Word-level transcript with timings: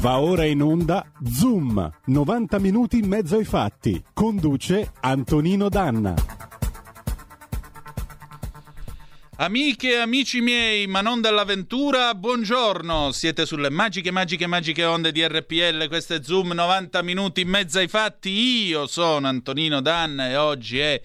Va 0.00 0.18
ora 0.18 0.46
in 0.46 0.62
onda 0.62 1.12
Zoom, 1.30 1.92
90 2.06 2.58
minuti 2.58 2.96
in 2.96 3.06
mezzo 3.06 3.36
ai 3.36 3.44
fatti. 3.44 4.02
Conduce 4.14 4.92
Antonino 5.00 5.68
Danna. 5.68 6.14
Amiche 9.36 9.90
e 9.90 9.96
amici 9.96 10.40
miei, 10.40 10.86
ma 10.86 11.02
non 11.02 11.20
dell'avventura, 11.20 12.14
buongiorno. 12.14 13.12
Siete 13.12 13.44
sulle 13.44 13.68
magiche, 13.68 14.10
magiche, 14.10 14.46
magiche 14.46 14.84
onde 14.84 15.12
di 15.12 15.22
RPL. 15.22 15.86
Questo 15.88 16.14
è 16.14 16.22
Zoom, 16.22 16.52
90 16.52 17.02
minuti 17.02 17.42
in 17.42 17.50
mezzo 17.50 17.78
ai 17.78 17.88
fatti. 17.88 18.30
Io 18.68 18.86
sono 18.86 19.28
Antonino 19.28 19.82
Danna 19.82 20.30
e 20.30 20.36
oggi 20.36 20.78
è 20.78 20.98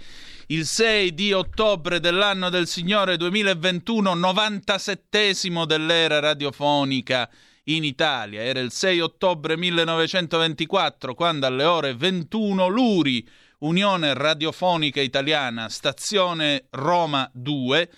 il 0.47 0.65
6 0.65 1.13
di 1.13 1.33
ottobre 1.33 1.99
dell'anno 1.99 2.49
del 2.49 2.65
Signore 2.65 3.17
2021, 3.17 4.13
97 4.13 5.33
dell'era 5.65 6.19
radiofonica 6.19 7.29
in 7.65 7.83
Italia. 7.83 8.41
Era 8.41 8.59
il 8.59 8.71
6 8.71 8.99
ottobre 8.99 9.57
1924 9.57 11.13
quando 11.13 11.45
alle 11.45 11.63
ore 11.63 11.95
21 11.95 12.67
l'URI, 12.67 13.27
Unione 13.59 14.13
Radiofonica 14.13 15.01
Italiana, 15.01 15.69
stazione 15.69 16.65
Roma 16.71 17.29
2, 17.33 17.89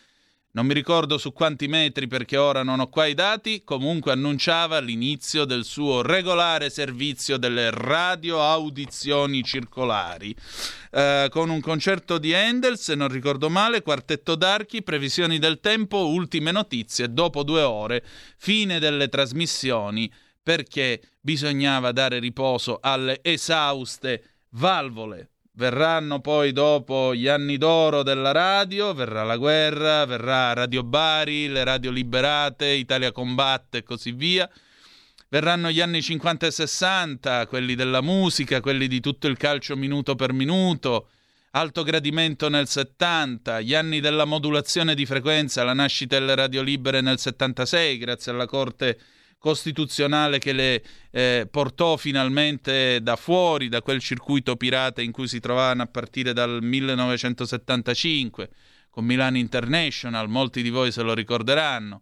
non 0.57 0.65
mi 0.65 0.73
ricordo 0.73 1.19
su 1.19 1.33
quanti 1.33 1.67
metri 1.67 2.07
perché 2.07 2.35
ora 2.35 2.63
non 2.63 2.79
ho 2.79 2.89
qua 2.89 3.05
i 3.05 3.13
dati, 3.13 3.61
comunque 3.63 4.13
annunciava 4.13 4.79
l'inizio 4.79 5.45
del 5.45 5.63
suo 5.63 6.01
regolare 6.01 6.71
servizio 6.71 7.37
delle 7.37 7.69
radioaudizioni 7.69 9.43
circolari. 9.43 10.35
Eh, 10.89 11.27
con 11.29 11.51
un 11.51 11.61
concerto 11.61 12.17
di 12.17 12.33
Handel, 12.33 12.79
se 12.79 12.95
non 12.95 13.07
ricordo 13.09 13.51
male, 13.51 13.83
quartetto 13.83 14.33
d'archi, 14.33 14.81
previsioni 14.81 15.37
del 15.37 15.59
tempo, 15.59 16.07
ultime 16.07 16.49
notizie, 16.49 17.13
dopo 17.13 17.43
due 17.43 17.61
ore, 17.61 18.03
fine 18.37 18.79
delle 18.79 19.09
trasmissioni, 19.09 20.11
perché 20.41 20.99
bisognava 21.21 21.91
dare 21.91 22.17
riposo 22.17 22.79
alle 22.81 23.19
esauste 23.21 24.23
valvole 24.53 25.33
Verranno 25.57 26.19
poi 26.19 26.51
dopo 26.51 27.15
gli 27.15 27.27
anni 27.27 27.57
d'oro 27.57 28.03
della 28.03 28.31
radio, 28.31 28.93
verrà 28.93 29.23
la 29.23 29.37
guerra, 29.37 30.05
verrà 30.05 30.53
Radio 30.53 30.83
Bari, 30.83 31.47
le 31.47 31.63
radio 31.63 31.89
liberate, 31.89 32.67
Italia 32.67 33.11
combatte 33.11 33.79
e 33.79 33.83
così 33.83 34.11
via. 34.11 34.47
Verranno 35.29 35.71
gli 35.71 35.81
anni 35.81 36.03
50 36.03 36.45
e 36.45 36.51
60, 36.51 37.47
quelli 37.47 37.73
della 37.73 38.01
musica, 38.01 38.61
quelli 38.61 38.87
di 38.87 38.99
tutto 38.99 39.25
il 39.25 39.35
calcio 39.35 39.75
minuto 39.75 40.13
per 40.13 40.31
minuto, 40.31 41.09
alto 41.51 41.81
gradimento 41.81 42.49
nel 42.49 42.67
70, 42.67 43.61
gli 43.61 43.73
anni 43.73 43.99
della 43.99 44.25
modulazione 44.25 44.93
di 44.93 45.07
frequenza, 45.07 45.63
la 45.63 45.73
nascita 45.73 46.19
delle 46.19 46.35
radio 46.35 46.61
libere 46.61 47.01
nel 47.01 47.17
76 47.17 47.97
grazie 47.97 48.31
alla 48.31 48.45
Corte 48.45 48.99
costituzionale 49.37 50.39
che 50.39 50.53
le 50.53 50.83
eh, 51.11 51.47
portò 51.49 51.97
finalmente 51.97 53.01
da 53.01 53.15
fuori 53.15 53.69
da 53.69 53.81
quel 53.81 53.99
circuito 53.99 54.55
pirata 54.55 55.01
in 55.01 55.11
cui 55.11 55.27
si 55.27 55.39
trovavano 55.39 55.83
a 55.83 55.87
partire 55.87 56.33
dal 56.33 56.59
1975 56.61 58.49
con 58.89 59.05
Milano 59.05 59.37
International, 59.37 60.27
molti 60.27 60.61
di 60.63 60.69
voi 60.69 60.91
se 60.91 61.03
lo 61.03 61.13
ricorderanno. 61.13 62.01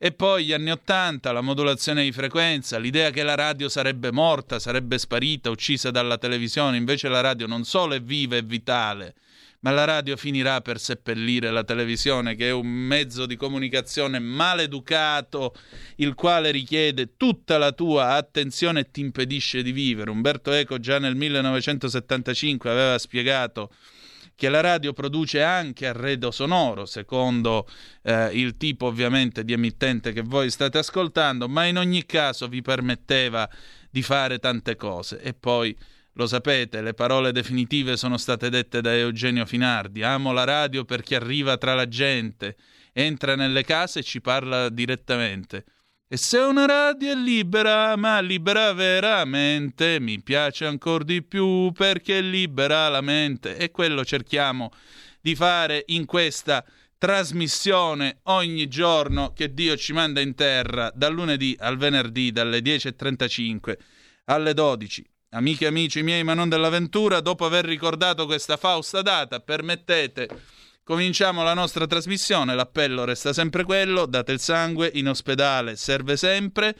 E 0.00 0.12
poi 0.12 0.44
gli 0.44 0.52
anni 0.52 0.70
Ottanta, 0.70 1.32
la 1.32 1.40
modulazione 1.40 2.04
di 2.04 2.12
frequenza, 2.12 2.78
l'idea 2.78 3.10
che 3.10 3.24
la 3.24 3.34
radio 3.34 3.68
sarebbe 3.68 4.12
morta, 4.12 4.60
sarebbe 4.60 4.96
sparita, 4.96 5.50
uccisa 5.50 5.90
dalla 5.90 6.18
televisione, 6.18 6.76
invece 6.76 7.08
la 7.08 7.20
radio 7.20 7.48
non 7.48 7.64
solo 7.64 7.94
è 7.94 8.00
viva 8.00 8.36
e 8.36 8.42
vitale, 8.42 9.14
ma 9.60 9.70
la 9.70 9.84
radio 9.84 10.16
finirà 10.16 10.60
per 10.60 10.78
seppellire 10.78 11.50
la 11.50 11.64
televisione, 11.64 12.36
che 12.36 12.48
è 12.48 12.52
un 12.52 12.66
mezzo 12.66 13.26
di 13.26 13.36
comunicazione 13.36 14.18
maleducato, 14.18 15.54
il 15.96 16.14
quale 16.14 16.50
richiede 16.50 17.16
tutta 17.16 17.58
la 17.58 17.72
tua 17.72 18.14
attenzione 18.14 18.80
e 18.80 18.90
ti 18.90 19.00
impedisce 19.00 19.62
di 19.62 19.72
vivere. 19.72 20.10
Umberto 20.10 20.52
Eco 20.52 20.78
già 20.78 20.98
nel 20.98 21.16
1975 21.16 22.70
aveva 22.70 22.98
spiegato 22.98 23.72
che 24.38 24.48
la 24.48 24.60
radio 24.60 24.92
produce 24.92 25.42
anche 25.42 25.88
arredo 25.88 26.30
sonoro, 26.30 26.86
secondo 26.86 27.68
eh, 28.02 28.30
il 28.34 28.56
tipo 28.56 28.86
ovviamente 28.86 29.44
di 29.44 29.52
emittente 29.52 30.12
che 30.12 30.22
voi 30.22 30.48
state 30.48 30.78
ascoltando, 30.78 31.48
ma 31.48 31.64
in 31.64 31.76
ogni 31.76 32.06
caso 32.06 32.46
vi 32.46 32.62
permetteva 32.62 33.50
di 33.90 34.00
fare 34.00 34.38
tante 34.38 34.76
cose. 34.76 35.20
E 35.20 35.34
poi 35.34 35.76
lo 36.18 36.26
sapete, 36.26 36.82
le 36.82 36.94
parole 36.94 37.30
definitive 37.30 37.96
sono 37.96 38.16
state 38.16 38.50
dette 38.50 38.80
da 38.80 38.92
Eugenio 38.92 39.46
Finardi. 39.46 40.02
Amo 40.02 40.32
la 40.32 40.42
radio 40.42 40.84
perché 40.84 41.14
arriva 41.14 41.56
tra 41.58 41.74
la 41.74 41.86
gente, 41.86 42.56
entra 42.92 43.36
nelle 43.36 43.62
case 43.62 44.00
e 44.00 44.02
ci 44.02 44.20
parla 44.20 44.68
direttamente. 44.68 45.64
E 46.08 46.16
se 46.16 46.38
una 46.38 46.66
radio 46.66 47.12
è 47.12 47.14
libera, 47.14 47.94
ma 47.94 48.18
libera 48.18 48.72
veramente, 48.72 50.00
mi 50.00 50.20
piace 50.20 50.66
ancora 50.66 51.04
di 51.04 51.22
più 51.22 51.70
perché 51.70 52.20
libera 52.20 52.88
la 52.88 53.00
mente. 53.00 53.56
E 53.56 53.70
quello 53.70 54.04
cerchiamo 54.04 54.72
di 55.20 55.36
fare 55.36 55.84
in 55.86 56.04
questa 56.04 56.64
trasmissione 56.98 58.18
ogni 58.24 58.66
giorno 58.66 59.32
che 59.32 59.54
Dio 59.54 59.76
ci 59.76 59.92
manda 59.92 60.20
in 60.20 60.34
terra, 60.34 60.90
dal 60.92 61.14
lunedì 61.14 61.54
al 61.60 61.76
venerdì, 61.76 62.32
dalle 62.32 62.58
10.35 62.58 63.76
alle 64.24 64.52
12. 64.52 65.06
Amiche 65.30 65.64
e 65.64 65.68
amici 65.68 66.02
miei, 66.02 66.24
ma 66.24 66.32
non 66.32 66.48
dell'avventura, 66.48 67.20
dopo 67.20 67.44
aver 67.44 67.66
ricordato 67.66 68.24
questa 68.24 68.56
fausta 68.56 69.02
data, 69.02 69.40
permettete, 69.40 70.26
cominciamo 70.82 71.42
la 71.42 71.52
nostra 71.52 71.86
trasmissione. 71.86 72.54
L'appello 72.54 73.04
resta 73.04 73.34
sempre 73.34 73.64
quello: 73.64 74.06
date 74.06 74.32
il 74.32 74.40
sangue, 74.40 74.90
in 74.94 75.06
ospedale 75.06 75.76
serve 75.76 76.16
sempre. 76.16 76.74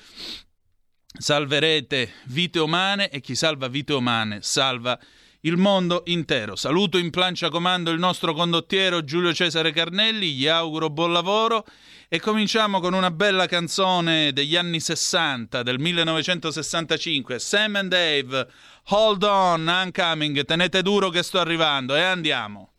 Salverete 1.19 2.13
vite 2.27 2.59
umane 2.59 3.11
e 3.11 3.21
chi 3.21 3.35
salva 3.35 3.69
vite 3.69 3.93
umane 3.93 4.41
salva 4.41 4.99
il 5.43 5.57
mondo 5.57 6.03
intero. 6.07 6.57
Saluto 6.57 6.99
in 6.99 7.11
plancia 7.11 7.49
comando 7.49 7.91
il 7.91 7.99
nostro 7.99 8.35
condottiero 8.35 9.05
Giulio 9.05 9.33
Cesare 9.33 9.73
Carnelli, 9.73 10.33
gli 10.33 10.47
auguro 10.47 10.91
buon 10.91 11.13
lavoro 11.13 11.65
e 12.09 12.19
cominciamo 12.19 12.81
con 12.81 12.95
una 12.95 13.11
bella 13.11 13.47
canzone 13.47 14.33
degli 14.33 14.57
anni 14.57 14.81
60, 14.81 15.63
del 15.63 15.79
1965, 15.79 17.39
Sam 17.39 17.77
and 17.77 17.91
Dave, 17.91 18.49
Hold 18.91 19.23
on, 19.23 19.67
I'm 19.67 19.93
coming, 19.93 20.45
tenete 20.45 20.83
duro 20.83 21.11
che 21.11 21.23
sto 21.23 21.39
arrivando 21.39 21.95
e 21.95 22.01
andiamo. 22.01 22.73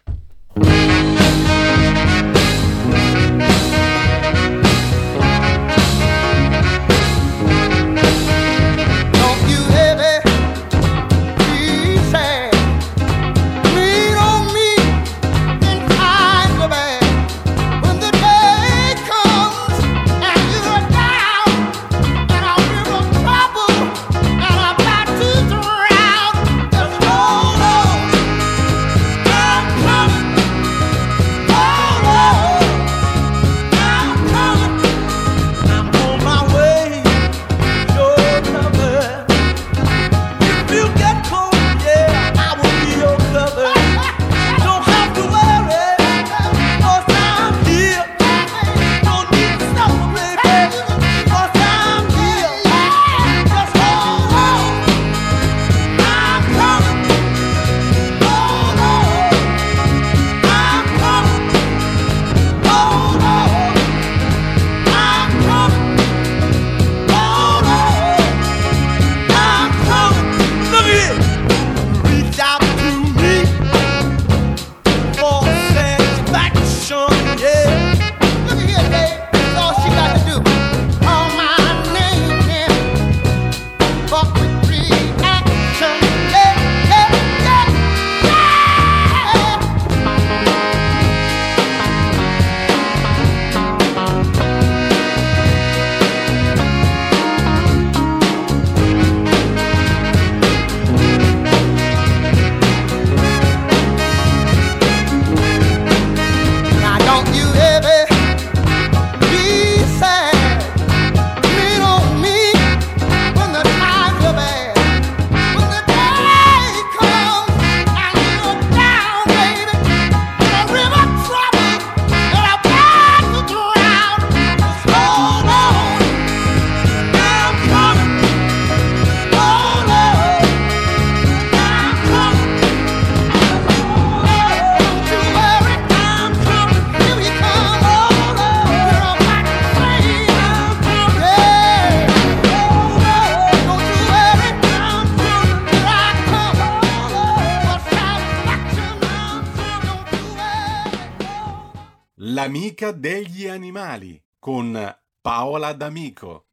L'amica 152.79 152.91
degli 152.97 153.45
animali 153.45 154.23
con 154.39 154.97
Paola 155.19 155.73
D'Amico. 155.73 156.49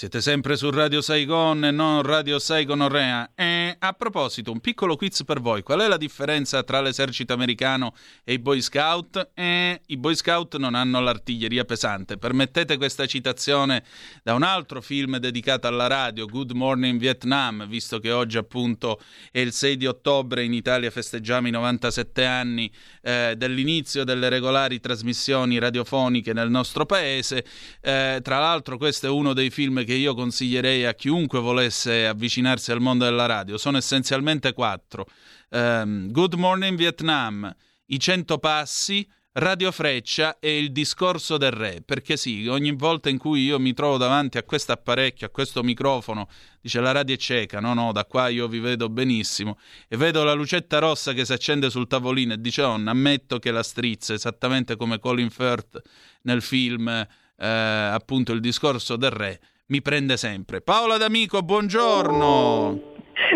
Siete 0.00 0.22
sempre 0.22 0.56
su 0.56 0.70
Radio 0.70 1.02
Saigon 1.02 1.62
e 1.62 1.70
non 1.70 2.00
Radio 2.00 2.38
Saigon 2.38 2.80
Orrea. 2.80 3.32
E 3.34 3.76
a 3.78 3.92
proposito, 3.92 4.50
un 4.50 4.60
piccolo 4.60 4.96
quiz 4.96 5.24
per 5.24 5.42
voi. 5.42 5.62
Qual 5.62 5.80
è 5.80 5.88
la 5.88 5.98
differenza 5.98 6.62
tra 6.62 6.80
l'esercito 6.80 7.34
americano 7.34 7.94
e 8.24 8.32
i 8.32 8.38
Boy 8.38 8.62
Scout? 8.62 9.32
E 9.34 9.82
I 9.84 9.96
Boy 9.98 10.14
Scout 10.16 10.56
non 10.56 10.74
hanno 10.74 11.00
l'artiglieria 11.00 11.66
pesante. 11.66 12.16
Permettete 12.16 12.78
questa 12.78 13.04
citazione 13.04 13.84
da 14.22 14.32
un 14.32 14.42
altro 14.42 14.80
film 14.80 15.18
dedicato 15.18 15.66
alla 15.66 15.86
radio, 15.86 16.24
Good 16.24 16.52
Morning 16.52 16.98
Vietnam, 16.98 17.68
visto 17.68 17.98
che 17.98 18.10
oggi 18.10 18.38
appunto 18.38 19.02
è 19.30 19.40
il 19.40 19.52
6 19.52 19.76
di 19.76 19.86
ottobre 19.86 20.44
in 20.44 20.54
Italia 20.54 20.90
festeggiamo 20.90 21.48
i 21.48 21.50
97 21.50 22.24
anni 22.24 22.72
eh, 23.02 23.34
dell'inizio 23.36 24.04
delle 24.04 24.30
regolari 24.30 24.80
trasmissioni 24.80 25.58
radiofoniche 25.58 26.32
nel 26.32 26.48
nostro 26.48 26.86
paese. 26.86 27.44
Eh, 27.82 28.20
tra 28.22 28.38
l'altro 28.38 28.78
questo 28.78 29.04
è 29.04 29.10
uno 29.10 29.34
dei 29.34 29.50
film 29.50 29.84
che 29.84 29.88
io 29.94 30.14
consiglierei 30.14 30.84
a 30.84 30.94
chiunque 30.94 31.40
volesse 31.40 32.06
avvicinarsi 32.06 32.72
al 32.72 32.80
mondo 32.80 33.04
della 33.04 33.26
radio. 33.26 33.58
Sono 33.58 33.76
essenzialmente 33.76 34.52
quattro. 34.52 35.06
Um, 35.50 36.10
Good 36.10 36.34
Morning 36.34 36.76
Vietnam, 36.76 37.54
I 37.86 37.98
Cento 37.98 38.38
Passi, 38.38 39.06
Radio 39.32 39.70
Freccia 39.70 40.40
e 40.40 40.58
il 40.58 40.72
discorso 40.72 41.36
del 41.36 41.52
re, 41.52 41.82
perché 41.86 42.16
sì, 42.16 42.48
ogni 42.48 42.72
volta 42.72 43.08
in 43.08 43.16
cui 43.16 43.44
io 43.44 43.60
mi 43.60 43.72
trovo 43.74 43.96
davanti 43.96 44.38
a 44.38 44.42
questo 44.42 44.72
apparecchio, 44.72 45.28
a 45.28 45.30
questo 45.30 45.62
microfono, 45.62 46.28
dice 46.60 46.80
la 46.80 46.90
radio 46.90 47.14
è 47.14 47.18
cieca, 47.18 47.60
no, 47.60 47.72
no, 47.72 47.92
da 47.92 48.04
qua 48.06 48.26
io 48.26 48.48
vi 48.48 48.58
vedo 48.58 48.88
benissimo, 48.88 49.56
e 49.86 49.96
vedo 49.96 50.24
la 50.24 50.32
lucetta 50.32 50.80
rossa 50.80 51.12
che 51.12 51.24
si 51.24 51.32
accende 51.32 51.70
sul 51.70 51.86
tavolino 51.86 52.32
e 52.32 52.40
dice, 52.40 52.62
oh, 52.62 52.74
ammetto 52.74 53.38
che 53.38 53.52
la 53.52 53.62
strizza, 53.62 54.14
esattamente 54.14 54.74
come 54.74 54.98
Colin 54.98 55.30
Firth 55.30 55.80
nel 56.22 56.42
film, 56.42 56.88
eh, 56.88 57.46
appunto, 57.46 58.32
il 58.32 58.40
discorso 58.40 58.96
del 58.96 59.12
re, 59.12 59.40
mi 59.70 59.80
prende 59.82 60.16
sempre. 60.16 60.60
Paola 60.60 60.96
D'Amico, 60.96 61.42
buongiorno. 61.42 62.88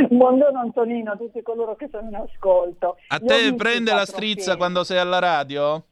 Buongiorno 0.08 0.58
Antonino 0.58 1.12
a 1.12 1.16
tutti 1.16 1.42
coloro 1.42 1.76
che 1.76 1.88
sono 1.90 2.08
in 2.08 2.16
ascolto. 2.16 2.96
A 3.08 3.20
te 3.20 3.54
prende 3.54 3.92
la 3.92 4.04
strizza 4.04 4.52
film. 4.52 4.56
quando 4.58 4.82
sei 4.82 4.98
alla 4.98 5.20
radio? 5.20 5.84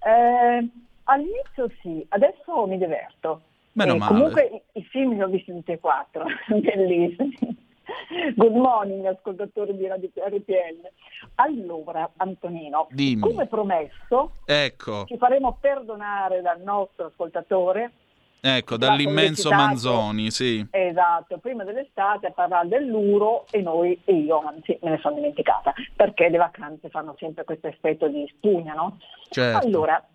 Eh, 0.00 0.68
all'inizio 1.04 1.70
sì, 1.80 2.04
adesso 2.08 2.66
mi 2.66 2.78
diverto. 2.78 3.42
Meno 3.72 3.94
eh, 3.94 3.98
male. 3.98 4.12
Comunque 4.12 4.42
i, 4.72 4.80
i, 4.80 4.84
film 4.90 5.14
li 5.14 5.22
ho 5.22 5.28
visti 5.28 5.52
tutti 5.52 5.72
e 5.72 5.78
quattro, 5.78 6.24
bellissimi. 6.48 7.62
Good 8.34 8.54
morning 8.54 9.04
ascoltatori 9.04 9.76
di 9.76 9.86
Radio 9.86 10.10
RPL. 10.14 10.90
Allora 11.36 12.10
Antonino, 12.16 12.88
Dimmi. 12.90 13.20
come 13.20 13.46
promesso, 13.46 14.32
ecco. 14.46 15.04
ci 15.04 15.16
faremo 15.16 15.58
perdonare 15.60 16.40
dal 16.40 16.60
nostro 16.60 17.06
ascoltatore 17.06 17.92
Ecco, 18.46 18.76
dall'immenso 18.76 19.48
Manzoni, 19.48 20.30
sì. 20.30 20.66
Esatto, 20.70 21.38
prima 21.38 21.64
dell'estate 21.64 22.26
a 22.26 22.30
parlare 22.30 22.68
dell'Uro 22.68 23.46
e 23.50 23.62
noi, 23.62 23.98
e 24.04 24.16
io 24.16 24.40
anzi 24.40 24.78
me 24.82 24.90
ne 24.90 24.98
sono 24.98 25.14
dimenticata, 25.14 25.72
perché 25.96 26.28
le 26.28 26.36
vacanze 26.36 26.90
fanno 26.90 27.14
sempre 27.18 27.44
questo 27.44 27.68
effetto 27.68 28.06
di 28.06 28.30
spugna, 28.36 28.74
no? 28.74 28.98
Certo. 29.30 29.66
Allora, 29.66 30.06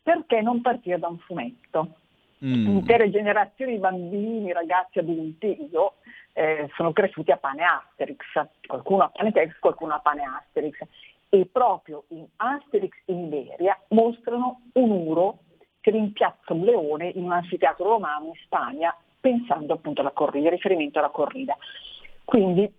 perché 0.00 0.40
non 0.42 0.60
partire 0.60 1.00
da 1.00 1.08
un 1.08 1.18
fumetto? 1.18 1.96
Mm. 2.44 2.66
Intere 2.66 3.10
generazioni 3.10 3.72
di 3.72 3.78
bambini, 3.78 4.52
ragazzi, 4.52 5.00
adulti, 5.00 5.68
io, 5.72 5.94
eh, 6.34 6.70
sono 6.76 6.92
cresciuti 6.92 7.32
a 7.32 7.36
pane 7.36 7.64
Asterix, 7.64 8.20
qualcuno 8.64 9.02
a 9.02 9.08
pane 9.08 9.32
Tex, 9.32 9.58
qualcuno 9.58 9.94
a 9.94 9.98
pane 9.98 10.22
Asterix. 10.22 10.78
E 11.28 11.48
proprio 11.50 12.04
in 12.10 12.26
Asterix 12.36 12.92
in 13.06 13.24
Iberia 13.24 13.76
mostrano 13.88 14.60
un 14.74 14.90
Che 15.82 15.90
rimpiazza 15.90 16.52
un 16.52 16.60
leone 16.60 17.08
in 17.08 17.24
un 17.24 17.32
anfiteatro 17.32 17.88
romano 17.88 18.26
in 18.26 18.34
Spagna, 18.44 18.96
pensando 19.18 19.72
appunto 19.72 20.00
alla 20.00 20.12
corrida, 20.12 20.48
riferimento 20.48 21.00
alla 21.00 21.08
corrida. 21.08 21.56
Quindi 22.24 22.72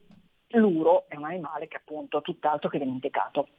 l'uro 0.51 1.03
è 1.09 1.17
un 1.17 1.25
animale 1.25 1.67
che 1.67 1.75
appunto 1.75 2.21
tutt'altro 2.21 2.69
che 2.69 2.79
dimenticato. 2.79 3.50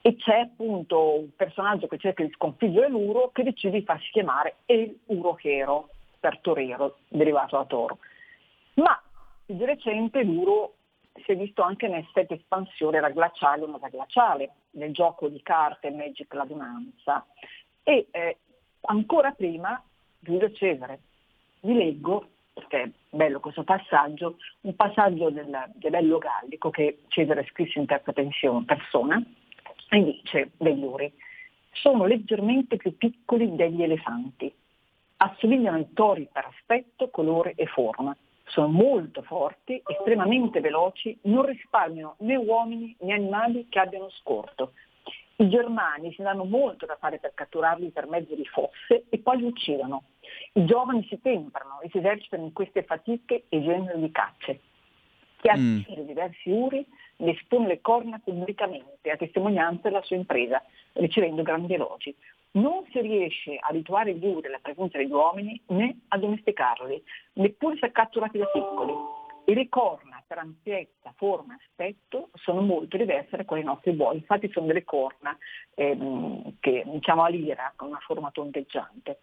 E 0.00 0.16
c'è 0.16 0.38
appunto 0.38 1.18
un 1.18 1.34
personaggio 1.36 1.88
che 1.88 1.98
cerca 1.98 2.24
di 2.24 2.32
sconfiggere 2.32 2.88
l'uro 2.88 3.32
che 3.34 3.42
decide 3.42 3.80
di 3.80 3.84
farsi 3.84 4.08
chiamare 4.12 4.56
El 4.64 4.98
Urochero, 5.08 5.90
per 6.18 6.38
torero, 6.40 7.00
derivato 7.08 7.58
da 7.58 7.66
toro. 7.66 7.98
Ma 8.76 8.98
di 9.44 9.62
recente 9.62 10.22
l'uro 10.22 10.76
si 11.24 11.32
è 11.32 11.36
visto 11.36 11.60
anche 11.60 11.86
nel 11.86 12.08
set 12.14 12.30
espansione 12.30 12.96
era 12.96 13.10
glaciale 13.10 13.64
o 13.64 13.66
nova 13.66 13.88
glaciale, 13.88 14.52
nel 14.72 14.92
gioco 14.92 15.28
di 15.28 15.42
carte 15.42 15.90
Magic 15.90 16.32
l'adunanza 16.32 17.26
e 17.88 18.06
eh, 18.10 18.36
ancora 18.82 19.30
prima, 19.30 19.82
Giulio 20.18 20.52
Cesare, 20.52 21.00
vi 21.60 21.72
leggo, 21.72 22.28
perché 22.52 22.82
è 22.82 22.90
bello 23.08 23.40
questo 23.40 23.64
passaggio, 23.64 24.36
un 24.60 24.76
passaggio 24.76 25.30
del 25.30 25.72
Gebello 25.76 26.18
Gallico 26.18 26.68
che 26.68 27.04
Cesare 27.08 27.46
scrisse 27.48 27.78
in 27.78 27.86
terza 27.86 28.12
persona 28.12 29.24
e 29.88 30.04
dice 30.04 30.50
degli 30.58 30.82
uri, 30.82 31.10
sono 31.72 32.04
leggermente 32.04 32.76
più 32.76 32.94
piccoli 32.94 33.56
degli 33.56 33.82
elefanti, 33.82 34.52
assomigliano 35.16 35.78
ai 35.78 35.90
tori 35.94 36.28
per 36.30 36.44
aspetto, 36.44 37.08
colore 37.08 37.54
e 37.54 37.64
forma, 37.64 38.14
sono 38.48 38.68
molto 38.68 39.22
forti, 39.22 39.80
estremamente 39.86 40.60
veloci, 40.60 41.18
non 41.22 41.46
risparmiano 41.46 42.16
né 42.18 42.36
uomini 42.36 42.94
né 43.00 43.14
animali 43.14 43.66
che 43.70 43.78
abbiano 43.78 44.10
scorto, 44.10 44.72
i 45.40 45.48
germani 45.48 46.12
si 46.14 46.22
danno 46.22 46.44
molto 46.44 46.84
da 46.84 46.96
fare 46.96 47.18
per 47.18 47.32
catturarli 47.34 47.90
per 47.90 48.08
mezzo 48.08 48.34
di 48.34 48.44
fosse 48.44 49.04
e 49.08 49.18
poi 49.18 49.38
li 49.38 49.44
uccidono. 49.44 50.04
I 50.54 50.64
giovani 50.64 51.06
si 51.08 51.20
temprano 51.20 51.80
e 51.80 51.88
si 51.90 51.98
esercitano 51.98 52.44
in 52.44 52.52
queste 52.52 52.82
fatiche 52.82 53.44
e 53.48 53.62
generi 53.62 54.00
di 54.00 54.10
cacce. 54.10 54.60
Chi 55.36 55.48
ha 55.48 55.56
mm. 55.56 55.82
diversi 56.04 56.50
uri 56.50 56.84
ne 57.18 57.30
espone 57.30 57.68
le 57.68 57.80
corna 57.80 58.20
pubblicamente 58.22 59.10
a 59.10 59.16
testimonianza 59.16 59.88
della 59.88 60.02
sua 60.02 60.16
impresa, 60.16 60.62
ricevendo 60.94 61.42
grandi 61.42 61.74
elogi. 61.74 62.14
Non 62.52 62.84
si 62.90 63.00
riesce 63.00 63.56
a 63.56 63.68
abituare 63.68 64.14
gli 64.14 64.26
uri 64.26 64.48
alla 64.48 64.58
presenza 64.60 64.98
degli 64.98 65.12
uomini 65.12 65.60
né 65.66 66.00
a 66.08 66.18
domesticarli, 66.18 67.00
neppure 67.34 67.76
se 67.78 67.92
catturati 67.92 68.38
da 68.38 68.46
piccoli 68.46 68.92
e 69.48 69.54
le 69.54 69.70
corna 69.70 70.22
ampiezza, 70.36 71.14
forma 71.16 71.56
aspetto 71.58 72.28
sono 72.34 72.60
molto 72.60 72.98
diverse 72.98 73.34
da 73.38 73.46
quelle 73.46 73.62
dei 73.62 73.72
nostri 73.72 73.92
buoi, 73.92 74.16
infatti 74.16 74.50
sono 74.52 74.66
delle 74.66 74.84
corna 74.84 75.36
ehm, 75.74 76.56
che 76.60 76.82
diciamo 76.84 77.22
a 77.24 77.28
lira 77.28 77.72
con 77.74 77.88
una 77.88 77.98
forma 78.00 78.30
tondeggiante. 78.30 79.20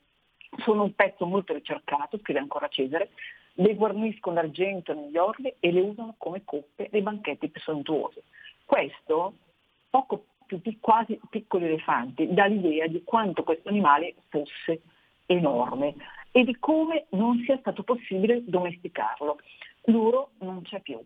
Sono 0.64 0.82
un 0.82 0.96
pezzo 0.96 1.28
molto 1.28 1.54
ricercato, 1.54 2.18
scrive 2.18 2.40
ancora 2.40 2.68
Cesare, 2.70 3.12
le 3.54 3.76
guarniscono 3.76 4.36
d'argento 4.36 4.96
negli 4.96 5.16
orli 5.16 5.54
e 5.60 5.72
le 5.72 5.82
usano 5.82 6.16
come 6.18 6.42
coppe 6.44 6.90
nei 6.92 7.04
banchetti 7.04 7.50
più 7.50 7.62
sontuosi. 7.62 8.20
Questo, 8.66 9.34
poco 9.92 10.26
più 10.48 10.60
quasi 10.80 11.20
piccoli 11.30 11.66
elefanti, 11.66 12.34
dà 12.34 12.46
l'idea 12.46 12.88
di 12.88 13.04
quanto 13.04 13.44
questo 13.44 13.70
animale 13.70 14.16
fosse 14.30 14.82
enorme 15.28 15.94
e 16.32 16.44
di 16.44 16.58
come 16.60 17.06
non 17.10 17.44
sia 17.46 17.58
stato 17.60 17.84
possibile 17.84 18.44
domesticarlo 18.44 19.38
l'uro 19.86 20.32
non 20.40 20.62
c'è 20.64 20.82
più, 20.82 21.00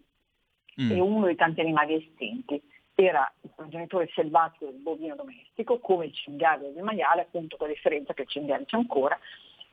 mm. 0.82 0.92
è 0.92 1.00
uno 1.00 1.26
dei 1.26 1.36
tanti 1.36 1.62
animali 1.62 1.96
estinti. 1.96 2.62
Era 2.96 3.32
il 3.42 3.52
progenitore 3.56 4.10
selvatico 4.14 4.66
del 4.66 4.82
bovino 4.82 5.16
domestico, 5.16 5.80
come 5.80 6.08
il 6.08 6.14
cinghiale 6.14 6.74
del 6.74 6.84
maiale, 6.84 7.22
appunto 7.22 7.56
con 7.56 7.68
la 7.68 7.74
differenza 7.74 8.14
che 8.14 8.24
il 8.24 8.28
cinghiale 8.28 8.66
c'è 8.66 8.76
ancora. 8.76 9.18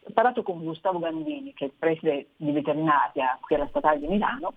Ho 0.05 0.13
parlato 0.13 0.45
con 0.45 0.63
Gustavo 0.63 1.01
Gandini, 1.01 1.53
che 1.53 1.65
è 1.65 1.67
il 1.67 1.75
preside 1.77 2.29
di 2.37 2.53
veterinaria 2.53 3.37
qui 3.41 3.57
alla 3.57 3.67
Statale 3.67 3.99
di 3.99 4.07
Milano, 4.07 4.55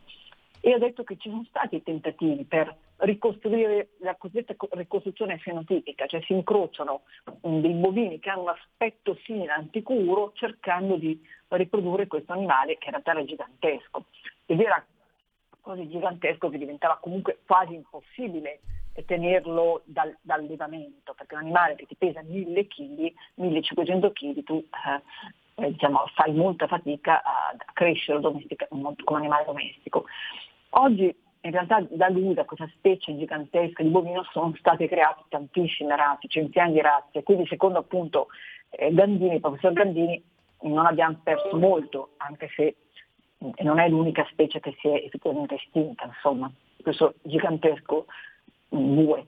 e 0.62 0.74
ha 0.74 0.78
detto 0.78 1.04
che 1.04 1.18
ci 1.18 1.30
sono 1.30 1.44
stati 1.48 1.82
tentativi 1.82 2.44
per 2.44 2.76
ricostruire 3.00 3.92
la 4.00 4.16
cosiddetta 4.16 4.56
ricostruzione 4.72 5.38
fenotipica, 5.38 6.06
cioè 6.08 6.22
si 6.22 6.34
incrociano 6.34 7.02
mm, 7.48 7.60
dei 7.60 7.74
bovini 7.74 8.20
che 8.20 8.30
hanno 8.30 8.44
un 8.44 8.50
aspetto 8.50 9.18
simile 9.24 9.52
anticuro 9.52 10.32
cercando 10.36 10.96
di 10.96 11.20
riprodurre 11.50 12.08
questo 12.08 12.34
animale 12.34 12.78
che 12.78 12.86
in 12.86 12.92
realtà 12.92 13.12
era 13.12 13.24
gigantesco 13.24 14.06
ed 14.46 14.60
era 14.60 14.86
così 15.62 15.88
gigantesco 15.88 16.50
che 16.50 16.58
diventava 16.58 16.98
comunque 17.02 17.40
quasi 17.46 17.74
impossibile 17.74 18.62
tenerlo 19.06 19.82
dal, 19.86 20.16
dall'allevamento, 20.22 21.14
perché 21.14 21.36
un 21.36 21.42
animale 21.42 21.76
che 21.76 21.86
ti 21.86 21.96
pesa 21.96 22.22
1000 22.22 22.68
kg, 22.68 23.14
1500 23.36 24.12
kg, 24.12 24.44
tu 24.44 24.56
eh, 24.58 25.64
eh, 25.64 25.72
diciamo, 25.72 26.06
fai 26.16 26.34
molta 26.34 26.68
fatica 26.68 27.22
a, 27.24 27.56
crescere 27.74 28.20
come 28.20 29.20
animale 29.20 29.46
domestico. 29.46 30.06
Oggi 30.72 31.16
in 31.42 31.52
realtà 31.52 31.86
da 31.90 32.10
lui, 32.10 32.34
da 32.34 32.46
questa 32.46 32.70
specie 32.76 33.18
gigantesca 33.18 33.82
di 33.82 33.90
bovino, 33.90 34.24
sono 34.32 34.54
state 34.58 34.88
create 34.88 35.24
tantissime 35.30 35.96
razze, 35.96 36.28
centinaia 36.28 36.72
di 36.72 36.82
razze, 36.82 37.24
quindi 37.24 37.48
secondo 37.48 37.80
appunto 37.80 38.28
eh, 38.72 38.94
Gandini, 38.94 39.36
il 39.36 39.40
professor 39.42 39.74
Gandini, 39.74 40.22
non 40.62 40.86
abbiamo 40.86 41.20
perso 41.24 41.56
molto, 41.58 42.12
anche 42.18 42.50
se 42.56 42.76
e 43.56 43.64
non 43.64 43.80
è 43.80 43.88
l'unica 43.88 44.26
specie 44.30 44.60
che 44.60 44.76
si 44.80 44.90
è 44.90 44.96
effettivamente 44.96 45.56
estinta, 45.56 46.06
insomma, 46.06 46.52
questo 46.82 47.16
gigantesco 47.22 48.06
bue. 48.68 49.26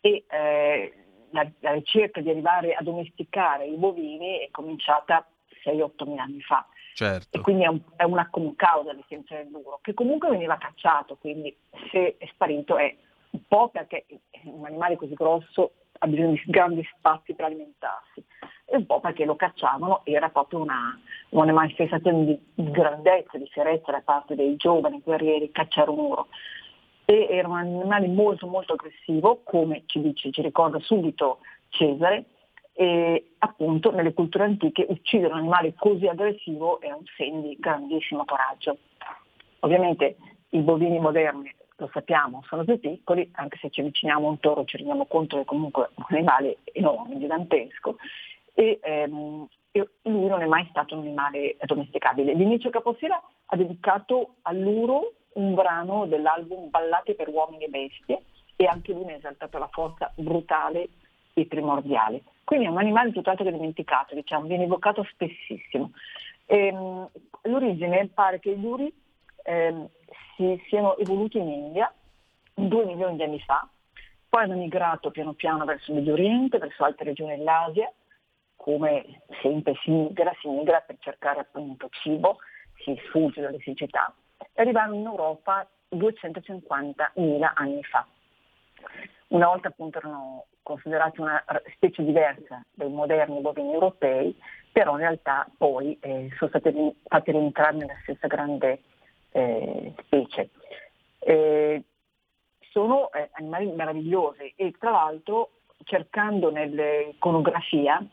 E 0.00 0.24
eh, 0.28 0.92
la, 1.30 1.48
la, 1.60 1.72
ricerca 1.72 2.20
di 2.20 2.30
arrivare 2.30 2.74
a 2.74 2.82
domesticare 2.82 3.66
i 3.66 3.76
bovini 3.76 4.38
è 4.38 4.48
cominciata 4.50 5.24
6-8 5.64 6.08
mila 6.08 6.24
anni 6.24 6.40
fa. 6.40 6.66
Certo. 6.94 7.38
E 7.38 7.40
quindi 7.40 7.64
è, 7.64 7.68
un, 7.68 7.80
è 7.96 8.04
una 8.04 8.28
causa 8.56 8.92
l'estinzione 8.92 9.44
del 9.44 9.52
duro, 9.52 9.78
che 9.82 9.94
comunque 9.94 10.28
veniva 10.28 10.58
cacciato, 10.58 11.16
quindi 11.16 11.54
se 11.90 12.16
è 12.18 12.26
sparito 12.26 12.76
è 12.76 12.94
un 13.30 13.40
po' 13.48 13.68
perché 13.68 14.06
un 14.44 14.64
animale 14.66 14.96
così 14.96 15.14
grosso 15.14 15.72
ha 15.98 16.06
bisogno 16.06 16.32
di 16.32 16.42
grandi 16.46 16.86
spazi 16.96 17.34
per 17.34 17.46
alimentarsi 17.46 18.22
e 18.72 18.76
un 18.76 18.86
po' 18.86 19.00
perché 19.00 19.24
lo 19.24 19.36
cacciavano, 19.36 20.00
era 20.04 20.30
proprio 20.30 20.60
una, 20.60 20.98
una 21.30 21.52
manifestazione 21.52 22.24
di, 22.24 22.40
di 22.54 22.70
grandezza, 22.70 23.36
di 23.36 23.46
fierezza 23.48 23.92
da 23.92 24.00
parte 24.02 24.34
dei 24.34 24.56
giovani 24.56 25.00
guerrieri 25.04 25.50
cacciare 25.50 25.90
un 25.90 25.98
uro. 25.98 26.28
E 27.04 27.26
era 27.30 27.48
un 27.48 27.56
animale 27.56 28.08
molto 28.08 28.46
molto 28.46 28.72
aggressivo, 28.72 29.42
come 29.44 29.82
ci 29.86 30.00
dice, 30.00 30.30
ci 30.30 30.40
ricorda 30.40 30.78
subito 30.80 31.40
Cesare, 31.68 32.24
e 32.74 33.34
appunto 33.38 33.90
nelle 33.90 34.14
culture 34.14 34.44
antiche 34.44 34.86
uccidere 34.88 35.32
un 35.32 35.40
animale 35.40 35.74
così 35.74 36.06
aggressivo 36.06 36.80
è 36.80 36.90
un 36.90 37.04
segno 37.16 37.42
di 37.42 37.56
grandissimo 37.58 38.24
coraggio. 38.24 38.78
Ovviamente 39.60 40.16
i 40.50 40.60
bovini 40.60 40.98
moderni 40.98 41.54
lo 41.76 41.90
sappiamo, 41.92 42.42
sono 42.46 42.64
più 42.64 42.78
piccoli, 42.78 43.28
anche 43.34 43.58
se 43.60 43.70
ci 43.70 43.80
avviciniamo 43.80 44.26
a 44.26 44.30
un 44.30 44.40
toro 44.40 44.64
ci 44.64 44.76
rendiamo 44.76 45.06
conto 45.06 45.36
che 45.36 45.44
comunque 45.44 45.84
è 45.84 45.88
un 45.96 46.04
animale 46.08 46.58
enorme, 46.72 47.18
gigantesco, 47.18 47.96
e, 48.54 48.78
ehm, 48.82 49.46
lui 50.02 50.26
non 50.26 50.42
è 50.42 50.46
mai 50.46 50.66
stato 50.70 50.94
un 50.94 51.00
animale 51.00 51.56
domesticabile. 51.64 52.34
Vinicio 52.34 52.70
Caposera 52.70 53.20
ha 53.46 53.56
dedicato 53.56 54.34
all'uro 54.42 55.14
un 55.34 55.54
brano 55.54 56.06
dell'album 56.06 56.68
Ballate 56.68 57.14
per 57.14 57.28
uomini 57.28 57.64
e 57.64 57.68
bestie 57.68 58.22
e 58.56 58.66
anche 58.66 58.92
lui 58.92 59.04
ne 59.04 59.14
ha 59.14 59.16
esaltato 59.16 59.58
la 59.58 59.68
forza 59.68 60.12
brutale 60.14 60.88
e 61.32 61.46
primordiale. 61.46 62.22
Quindi 62.44 62.66
è 62.66 62.68
un 62.68 62.78
animale 62.78 63.12
tutto 63.12 63.34
che 63.34 63.52
dimenticato, 63.52 64.14
diciamo, 64.14 64.46
viene 64.46 64.64
evocato 64.64 65.04
spessissimo. 65.04 65.92
Ehm, 66.46 67.08
l'origine 67.42 68.08
pare 68.08 68.40
che 68.40 68.56
gli 68.56 68.64
uri 68.64 68.92
ehm, 69.44 69.88
si 70.36 70.62
siano 70.68 70.96
evoluti 70.98 71.38
in 71.38 71.48
India 71.48 71.92
due 72.54 72.84
milioni 72.84 73.16
di 73.16 73.22
anni 73.22 73.40
fa, 73.40 73.66
poi 74.28 74.44
hanno 74.44 74.56
migrato 74.56 75.10
piano 75.10 75.32
piano 75.32 75.64
verso 75.64 75.90
il 75.90 75.98
Medio 75.98 76.14
Oriente, 76.14 76.58
verso 76.58 76.84
altre 76.84 77.06
regioni 77.06 77.36
dell'Asia, 77.36 77.90
come 78.56 79.22
sempre 79.40 79.74
si 79.82 79.90
migra, 79.90 80.32
si 80.40 80.48
migra 80.48 80.80
per 80.80 80.96
cercare 81.00 81.40
appunto 81.40 81.88
cibo, 81.90 82.38
si 82.76 82.98
sfugge 83.06 83.40
dalle 83.40 83.58
siccità, 83.60 84.14
e 84.38 84.62
arrivarono 84.62 84.96
in 84.96 85.06
Europa 85.06 85.68
250.000 85.90 87.50
anni 87.54 87.82
fa. 87.82 88.06
Una 89.32 89.46
volta 89.46 89.68
appunto 89.68 89.96
erano 89.96 90.44
considerati 90.62 91.20
una 91.20 91.42
specie 91.74 92.04
diversa 92.04 92.62
dai 92.70 92.90
moderni 92.90 93.40
bovini 93.40 93.72
europei, 93.72 94.38
però 94.70 94.92
in 94.92 94.98
realtà 94.98 95.48
poi 95.56 95.96
eh, 96.00 96.28
sono 96.36 96.50
stati 96.50 96.94
fatti 97.04 97.30
rientrare 97.30 97.76
nella 97.76 97.98
stessa 98.02 98.26
grande 98.26 98.82
eh, 99.30 99.94
specie. 100.02 100.50
Eh, 101.18 101.82
sono 102.72 103.08
animali 103.32 103.70
meravigliosi 103.70 104.52
e 104.54 104.74
tra 104.78 104.90
l'altro 104.90 105.52
cercando 105.84 106.50
nell'iconografia, 106.50 108.04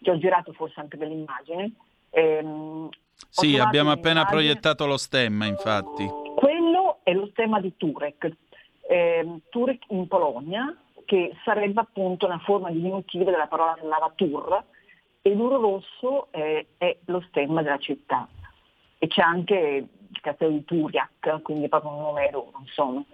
che 0.00 0.10
ho 0.10 0.18
girato 0.18 0.52
forse 0.54 0.80
anche 0.80 0.96
delle 0.96 1.12
immagini, 1.12 1.76
ehm, 2.08 2.88
sì, 3.28 3.58
abbiamo 3.58 3.90
appena 3.90 4.24
proiettato 4.24 4.86
lo 4.86 4.96
stemma, 4.96 5.44
infatti. 5.44 6.06
Quello 6.34 7.00
è 7.02 7.12
lo 7.12 7.28
stemma 7.32 7.60
di 7.60 7.76
Turek, 7.76 8.30
eh, 8.88 9.40
Turek 9.48 9.84
in 9.88 10.06
Polonia, 10.08 10.76
che 11.04 11.32
sarebbe 11.44 11.80
appunto 11.80 12.26
una 12.26 12.38
forma 12.38 12.70
diminutiva 12.70 13.30
della 13.30 13.46
parola 13.46 13.78
lavatur, 13.82 14.64
e 15.22 15.34
l'uro 15.34 15.60
rosso 15.60 16.28
eh, 16.30 16.66
è 16.76 16.96
lo 17.06 17.20
stemma 17.28 17.62
della 17.62 17.78
città. 17.78 18.28
E 18.98 19.06
c'è 19.08 19.22
anche 19.22 19.88
il 20.08 20.20
castello 20.20 20.52
di 20.52 20.64
Turiak, 20.64 21.42
quindi 21.42 21.68
proprio 21.68 21.90
un 21.90 22.00
nome 22.00 22.30
loro, 22.30 22.52
insomma. 22.60 23.04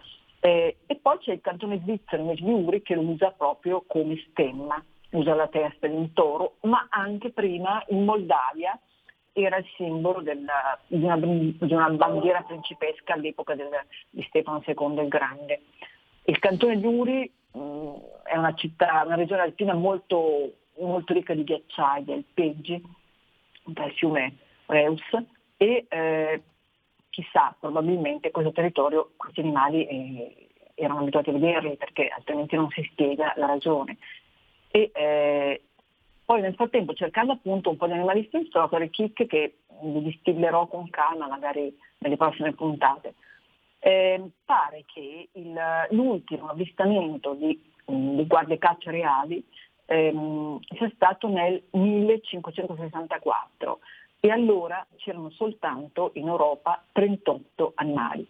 Eh, 0.40 0.76
e 0.86 0.96
poi 0.96 1.18
c'è 1.18 1.32
il 1.32 1.40
cantone 1.40 1.78
svizzero 1.80 2.22
invece 2.22 2.44
di 2.44 2.52
Uri 2.52 2.82
che 2.82 2.94
lo 2.94 3.02
usa 3.02 3.30
proprio 3.30 3.84
come 3.86 4.22
stemma, 4.30 4.82
usa 5.10 5.34
la 5.34 5.48
testa 5.48 5.86
di 5.86 5.94
un 5.94 6.12
toro, 6.12 6.56
ma 6.62 6.86
anche 6.90 7.30
prima 7.30 7.82
in 7.88 8.04
Moldavia 8.04 8.78
era 9.32 9.56
il 9.56 9.66
simbolo 9.76 10.20
della, 10.20 10.78
di, 10.86 11.02
una, 11.02 11.16
di, 11.16 11.56
una, 11.58 11.90
bandiera 11.90 12.42
principesca 12.42 13.14
all'epoca 13.14 13.54
del, 13.54 13.68
di 14.10 14.22
Stefano 14.28 14.62
II 14.66 15.02
il 15.02 15.08
Grande. 15.08 15.62
Il 16.24 16.38
cantone 16.38 16.78
di 16.78 16.86
Uri 16.86 17.32
mh, 17.52 17.92
è 18.24 18.36
una 18.36 18.54
città, 18.54 19.02
una 19.04 19.14
regione 19.14 19.42
alpina 19.42 19.74
molto, 19.74 20.52
molto 20.78 21.12
ricca 21.12 21.34
di 21.34 21.44
ghiacciai, 21.44 22.04
di 22.04 22.12
alpeggi, 22.12 22.82
dal 23.64 23.92
fiume 23.92 24.36
Reus, 24.66 25.02
e 25.56 25.86
eh, 25.88 26.42
chissà, 27.08 27.54
probabilmente 27.58 28.30
questo 28.30 28.52
territorio, 28.52 29.12
questi 29.16 29.40
animali 29.40 29.86
eh, 29.86 30.48
erano 30.74 31.00
abituati 31.00 31.30
a 31.30 31.34
vederli 31.34 31.76
perché 31.76 32.08
altrimenti 32.08 32.56
non 32.56 32.68
si 32.70 32.82
spiega 32.90 33.32
la 33.36 33.46
ragione. 33.46 33.98
E, 34.68 34.90
eh, 34.94 35.62
poi 36.32 36.40
nel 36.40 36.54
frattempo 36.54 36.94
cercando 36.94 37.32
appunto 37.32 37.68
un 37.68 37.76
po' 37.76 37.86
di 37.86 37.92
animali 37.92 38.20
estinti 38.20 38.46
ho 38.46 38.52
trovato 38.52 38.78
le 38.78 38.88
chicche 38.88 39.26
che 39.26 39.56
vi 39.82 40.02
distillerò 40.02 40.66
con 40.66 40.88
calma 40.88 41.28
magari 41.28 41.76
nelle 41.98 42.16
prossime 42.16 42.54
puntate. 42.54 43.16
Eh, 43.80 44.30
pare 44.42 44.84
che 44.86 45.28
il, 45.30 45.60
l'ultimo 45.90 46.48
avvistamento 46.48 47.34
di, 47.34 47.60
di 47.84 48.26
guardie 48.26 48.56
caccia 48.56 48.90
reali 48.90 49.44
ehm, 49.84 50.58
sia 50.74 50.90
stato 50.94 51.28
nel 51.28 51.64
1564 51.72 53.80
e 54.20 54.30
allora 54.30 54.86
c'erano 54.96 55.28
soltanto 55.32 56.12
in 56.14 56.28
Europa 56.28 56.82
38 56.92 57.72
animali. 57.74 58.26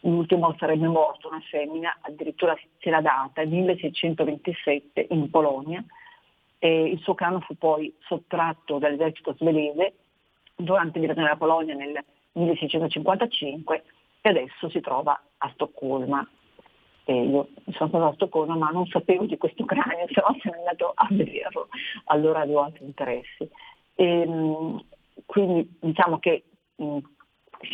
L'ultimo 0.00 0.54
sarebbe 0.58 0.86
morto 0.86 1.28
una 1.28 1.40
femmina, 1.48 1.96
addirittura 2.02 2.54
se 2.78 2.90
l'ha 2.90 3.00
data, 3.00 3.40
nel 3.40 3.48
1627 3.48 5.06
in 5.12 5.30
Polonia. 5.30 5.82
E 6.58 6.84
il 6.84 6.98
suo 7.00 7.14
cano 7.14 7.40
fu 7.40 7.56
poi 7.56 7.94
sottratto 8.00 8.78
dall'esercito 8.78 9.34
svedese 9.34 9.94
durante 10.56 10.98
l'invasione 10.98 11.28
della 11.28 11.38
Polonia 11.38 11.74
nel 11.74 12.04
1655 12.32 13.84
e 14.20 14.28
adesso 14.28 14.68
si 14.68 14.80
trova 14.80 15.20
a 15.38 15.50
Stoccolma. 15.54 16.28
E 17.04 17.22
io 17.22 17.48
sono 17.72 17.88
stata 17.88 18.06
a 18.06 18.12
Stoccolma 18.14 18.56
ma 18.56 18.70
non 18.70 18.86
sapevo 18.86 19.24
di 19.24 19.38
questo 19.38 19.64
cranio, 19.64 20.06
no 20.14 20.36
sono 20.40 20.56
andato 20.56 20.92
a 20.94 21.06
vederlo, 21.10 21.68
allora 22.06 22.40
avevo 22.40 22.62
altri 22.62 22.84
interessi. 22.84 23.48
E, 23.94 24.04
ehm, 24.04 24.84
quindi 25.26 25.76
diciamo 25.80 26.18
che 26.18 26.44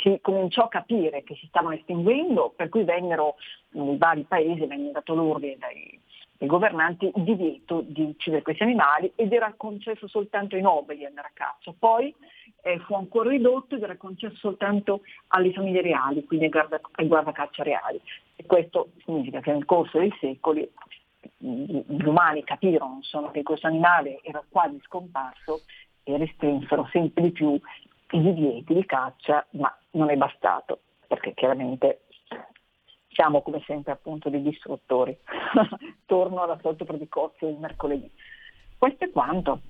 si 0.03 0.19
cominciò 0.23 0.63
a 0.63 0.69
capire 0.69 1.23
che 1.25 1.35
si 1.35 1.47
stavano 1.47 1.75
estinguendo, 1.75 2.53
per 2.57 2.69
cui 2.69 2.85
vennero 2.85 3.37
nei 3.71 3.97
vari 3.97 4.23
paesi, 4.23 4.67
vennero 4.67 4.93
dato 4.93 5.15
l'ordine 5.15 5.57
dai, 5.59 6.01
governanti 6.47 7.11
il 7.15 7.23
divieto 7.23 7.83
di 7.87 8.03
uccidere 8.03 8.43
questi 8.43 8.63
animali 8.63 9.13
ed 9.15 9.33
era 9.33 9.53
concesso 9.57 10.09
soltanto 10.09 10.57
ai 10.57 10.63
nobili 10.63 11.05
andare 11.05 11.29
a 11.29 11.33
caccia. 11.35 11.75
Poi 11.79 12.15
eh, 12.63 12.79
fu 12.81 12.95
ancora 12.95 13.31
ridotto 13.31 13.75
ed 13.75 13.83
era 13.83 13.97
concesso 13.97 14.37
soltanto 14.37 15.03
alle 15.29 15.53
famiglie 15.53 15.83
reali, 15.83 16.25
quindi 16.25 16.47
ai, 16.47 16.51
guarda, 16.51 16.81
ai 16.93 17.07
guardacaccia 17.07 17.63
reali. 17.63 18.01
E 18.37 18.45
questo 18.47 18.89
significa 19.05 19.41
che 19.41 19.53
nel 19.53 19.65
corso 19.65 19.99
dei 19.99 20.15
secoli 20.21 20.69
gli 21.39 22.05
umani 22.05 22.45
capirono 22.45 22.97
insomma, 22.97 23.31
che 23.31 23.43
questo 23.43 23.67
animale 23.67 24.21
era 24.23 24.43
quasi 24.49 24.79
scomparso 24.85 25.63
e 26.03 26.17
restrinsero 26.17 26.89
sempre 26.91 27.23
di 27.23 27.33
più 27.33 27.59
i 28.11 28.21
divieti 28.21 28.75
di 28.75 28.85
caccia, 28.87 29.45
ma 29.51 29.75
non 29.93 30.11
è 30.11 30.17
bastato, 30.17 30.81
perché 31.07 31.35
chiaramente 31.35 32.01
siamo 33.15 33.41
come 33.41 33.63
sempre 33.67 33.93
appunto 33.93 34.29
dei 34.29 34.43
distruttori. 34.43 35.17
Torno 36.05 36.43
alla 36.43 36.59
solito 36.61 36.85
predicozio 36.85 37.47
del 37.47 37.57
mercoledì. 37.57 38.11
Questo 38.77 39.05
è 39.05 39.11
quanto. 39.11 39.61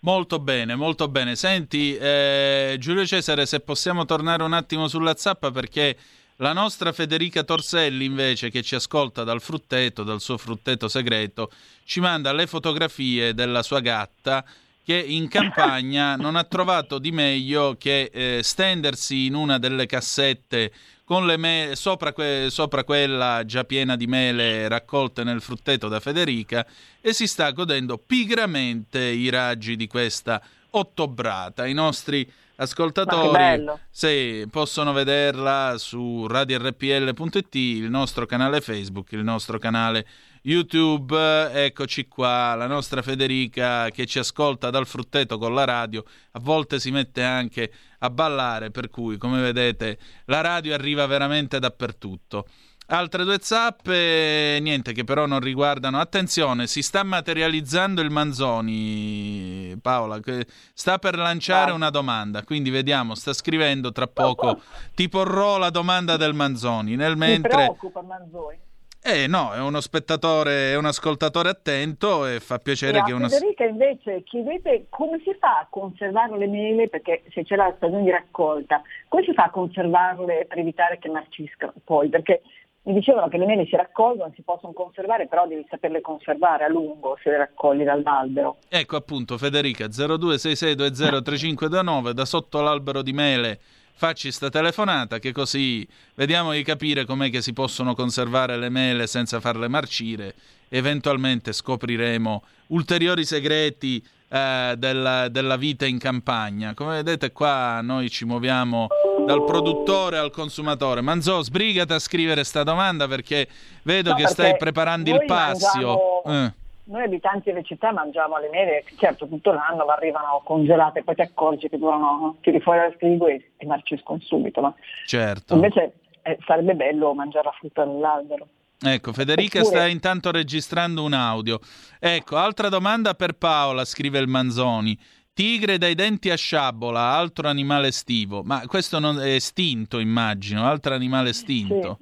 Molto 0.00 0.38
bene, 0.38 0.76
molto 0.76 1.08
bene. 1.08 1.34
Senti, 1.34 1.96
eh, 1.96 2.76
Giulio 2.78 3.04
Cesare, 3.04 3.46
se 3.46 3.60
possiamo 3.60 4.04
tornare 4.04 4.44
un 4.44 4.52
attimo 4.52 4.86
sulla 4.86 5.16
zappa 5.16 5.50
perché 5.50 5.96
la 6.36 6.52
nostra 6.52 6.92
Federica 6.92 7.42
Torselli, 7.42 8.04
invece, 8.04 8.48
che 8.48 8.62
ci 8.62 8.76
ascolta 8.76 9.24
dal 9.24 9.40
frutteto, 9.40 10.04
dal 10.04 10.20
suo 10.20 10.38
frutteto 10.38 10.86
segreto, 10.86 11.50
ci 11.84 11.98
manda 11.98 12.32
le 12.32 12.46
fotografie 12.46 13.34
della 13.34 13.64
sua 13.64 13.80
gatta 13.80 14.44
che 14.84 14.96
in 14.96 15.28
campagna 15.28 16.16
non 16.16 16.36
ha 16.36 16.44
trovato 16.44 16.98
di 16.98 17.10
meglio 17.10 17.76
che 17.76 18.10
eh, 18.10 18.40
stendersi 18.42 19.26
in 19.26 19.34
una 19.34 19.58
delle 19.58 19.84
cassette 19.84 20.72
con 21.08 21.24
le 21.24 21.38
me- 21.38 21.70
sopra, 21.72 22.12
que- 22.12 22.48
sopra 22.50 22.84
quella 22.84 23.42
già 23.46 23.64
piena 23.64 23.96
di 23.96 24.06
mele 24.06 24.68
raccolte 24.68 25.24
nel 25.24 25.40
frutteto 25.40 25.88
da 25.88 26.00
Federica 26.00 26.66
e 27.00 27.14
si 27.14 27.26
sta 27.26 27.50
godendo 27.52 27.96
pigramente 27.96 29.00
i 29.00 29.30
raggi 29.30 29.74
di 29.74 29.86
questa 29.86 30.38
ottobrata. 30.68 31.64
I 31.64 31.72
nostri 31.72 32.30
ascoltatori 32.56 33.64
sì, 33.88 34.46
possono 34.50 34.92
vederla 34.92 35.76
su 35.78 36.26
radiorpl.it, 36.26 37.54
il 37.54 37.88
nostro 37.88 38.26
canale 38.26 38.60
Facebook, 38.60 39.12
il 39.12 39.24
nostro 39.24 39.58
canale 39.58 40.06
YouTube, 40.48 41.14
eccoci 41.52 42.08
qua, 42.08 42.54
la 42.54 42.66
nostra 42.66 43.02
Federica 43.02 43.90
che 43.90 44.06
ci 44.06 44.18
ascolta 44.18 44.70
dal 44.70 44.86
frutteto 44.86 45.36
con 45.36 45.52
la 45.52 45.64
radio, 45.64 46.02
a 46.32 46.40
volte 46.40 46.80
si 46.80 46.90
mette 46.90 47.22
anche 47.22 47.70
a 47.98 48.08
ballare, 48.08 48.70
per 48.70 48.88
cui 48.88 49.18
come 49.18 49.42
vedete 49.42 49.98
la 50.24 50.40
radio 50.40 50.72
arriva 50.72 51.04
veramente 51.04 51.58
dappertutto. 51.58 52.46
Altre 52.86 53.24
due 53.24 53.36
zappe, 53.42 54.58
niente, 54.62 54.94
che 54.94 55.04
però 55.04 55.26
non 55.26 55.40
riguardano. 55.40 56.00
Attenzione, 56.00 56.66
si 56.66 56.80
sta 56.80 57.02
materializzando 57.02 58.00
il 58.00 58.08
Manzoni, 58.08 59.76
Paola, 59.82 60.18
che 60.20 60.46
sta 60.72 60.98
per 60.98 61.18
lanciare 61.18 61.72
una 61.72 61.90
domanda, 61.90 62.42
quindi 62.42 62.70
vediamo, 62.70 63.14
sta 63.14 63.34
scrivendo 63.34 63.92
tra 63.92 64.06
poco, 64.06 64.62
ti 64.94 65.10
porrò 65.10 65.58
la 65.58 65.68
domanda 65.68 66.16
del 66.16 66.32
Manzoni. 66.32 66.96
Nel 66.96 67.18
mentre... 67.18 67.50
Mi 67.50 67.64
preoccupa 67.64 68.00
Manzoni. 68.00 68.66
Eh 69.00 69.26
no, 69.26 69.52
è 69.52 69.60
uno 69.60 69.80
spettatore, 69.80 70.72
è 70.72 70.76
un 70.76 70.84
ascoltatore 70.84 71.50
attento 71.50 72.26
e 72.26 72.40
fa 72.40 72.58
piacere 72.58 72.98
e 72.98 73.04
che 73.04 73.12
una... 73.12 73.28
Federica 73.28 73.64
invece 73.64 74.24
chiedete 74.24 74.86
come 74.90 75.20
si 75.24 75.32
fa 75.38 75.60
a 75.60 75.68
conservare 75.70 76.36
le 76.36 76.48
mele, 76.48 76.88
perché 76.88 77.22
se 77.32 77.44
c'è 77.44 77.54
la 77.56 77.72
stagione 77.76 78.02
di 78.02 78.10
raccolta, 78.10 78.82
come 79.08 79.22
si 79.22 79.32
fa 79.32 79.44
a 79.44 79.50
conservarle 79.50 80.46
per 80.46 80.58
evitare 80.58 80.98
che 80.98 81.08
marciscano 81.08 81.74
poi? 81.84 82.08
Perché 82.08 82.42
mi 82.82 82.94
dicevano 82.94 83.28
che 83.28 83.38
le 83.38 83.46
mele 83.46 83.66
si 83.66 83.76
raccolgono, 83.76 84.32
si 84.34 84.42
possono 84.42 84.72
conservare, 84.72 85.28
però 85.28 85.46
devi 85.46 85.64
saperle 85.68 86.00
conservare 86.00 86.64
a 86.64 86.68
lungo 86.68 87.16
se 87.22 87.30
le 87.30 87.36
raccogli 87.36 87.84
dall'albero. 87.84 88.56
Ecco 88.68 88.96
appunto 88.96 89.38
Federica 89.38 89.86
0266203529 89.86 92.10
da 92.10 92.24
sotto 92.24 92.60
l'albero 92.60 93.02
di 93.02 93.12
mele 93.12 93.60
facci 93.98 94.30
sta 94.30 94.48
telefonata 94.48 95.18
che 95.18 95.32
così 95.32 95.86
vediamo 96.14 96.52
di 96.52 96.62
capire 96.62 97.04
com'è 97.04 97.30
che 97.30 97.42
si 97.42 97.52
possono 97.52 97.96
conservare 97.96 98.56
le 98.56 98.68
mele 98.68 99.08
senza 99.08 99.40
farle 99.40 99.66
marcire. 99.66 100.36
Eventualmente 100.68 101.52
scopriremo 101.52 102.44
ulteriori 102.68 103.24
segreti 103.24 104.00
eh, 104.28 104.74
della, 104.78 105.28
della, 105.28 105.56
vita 105.56 105.84
in 105.84 105.98
campagna. 105.98 106.74
Come 106.74 107.02
vedete 107.02 107.32
qua 107.32 107.80
noi 107.82 108.08
ci 108.08 108.24
muoviamo 108.24 108.86
dal 109.26 109.42
produttore 109.44 110.16
al 110.16 110.30
consumatore. 110.30 111.00
Manzo, 111.00 111.42
sbrigati 111.42 111.92
a 111.92 111.98
scrivere 111.98 112.44
sta 112.44 112.62
domanda 112.62 113.08
perché 113.08 113.48
vedo 113.82 114.10
no, 114.10 114.14
che 114.14 114.22
perché 114.22 114.34
stai 114.40 114.56
preparando 114.56 115.10
il 115.10 115.24
passio. 115.26 116.22
Mangiamo... 116.24 116.46
Eh. 116.46 116.57
Noi 116.88 117.02
abitanti 117.02 117.50
delle 117.50 117.64
città 117.64 117.92
mangiamo 117.92 118.38
le 118.38 118.48
mele, 118.48 118.82
certo 118.96 119.28
tutto 119.28 119.52
l'anno, 119.52 119.84
ma 119.84 119.92
arrivano 119.92 120.40
congelate, 120.42 121.02
poi 121.02 121.14
ti 121.16 121.20
accorgi 121.20 121.68
che 121.68 121.76
durano, 121.76 122.36
tiri 122.40 122.60
fuori 122.60 122.78
dal 122.78 122.94
frigo 122.96 123.26
e 123.26 123.52
ti 123.58 123.66
marciscono 123.66 124.18
subito. 124.20 124.62
Ma 124.62 124.74
certo. 125.04 125.54
Invece 125.54 125.98
eh, 126.22 126.38
sarebbe 126.46 126.74
bello 126.74 127.12
mangiare 127.12 127.44
la 127.44 127.52
frutta 127.52 127.84
dell'albero. 127.84 128.48
Ecco, 128.80 129.12
Federica 129.12 129.60
Oppure... 129.60 129.76
sta 129.76 129.86
intanto 129.86 130.30
registrando 130.30 131.04
un 131.04 131.12
audio. 131.12 131.58
Ecco, 132.00 132.36
altra 132.36 132.70
domanda 132.70 133.12
per 133.12 133.34
Paola, 133.34 133.84
scrive 133.84 134.18
il 134.18 134.28
Manzoni. 134.28 134.98
Tigre 135.34 135.76
dai 135.76 135.94
denti 135.94 136.30
a 136.30 136.36
sciabola, 136.36 137.00
altro 137.00 137.48
animale 137.48 137.88
estivo. 137.88 138.42
Ma 138.42 138.62
questo 138.66 138.98
non 138.98 139.20
è 139.20 139.34
estinto, 139.34 139.98
immagino, 139.98 140.64
altro 140.64 140.94
animale 140.94 141.30
estinto. 141.30 141.98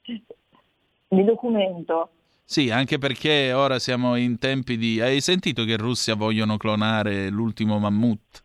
Sì. 0.00 0.22
Mi 1.08 1.24
documento. 1.24 2.08
Sì, 2.44 2.70
anche 2.70 2.98
perché 2.98 3.52
ora 3.52 3.78
siamo 3.78 4.16
in 4.16 4.38
tempi 4.38 4.76
di... 4.76 5.00
Hai 5.00 5.20
sentito 5.20 5.64
che 5.64 5.72
in 5.72 5.78
Russia 5.78 6.14
vogliono 6.14 6.56
clonare 6.56 7.30
l'ultimo 7.30 7.78
mammut? 7.78 8.42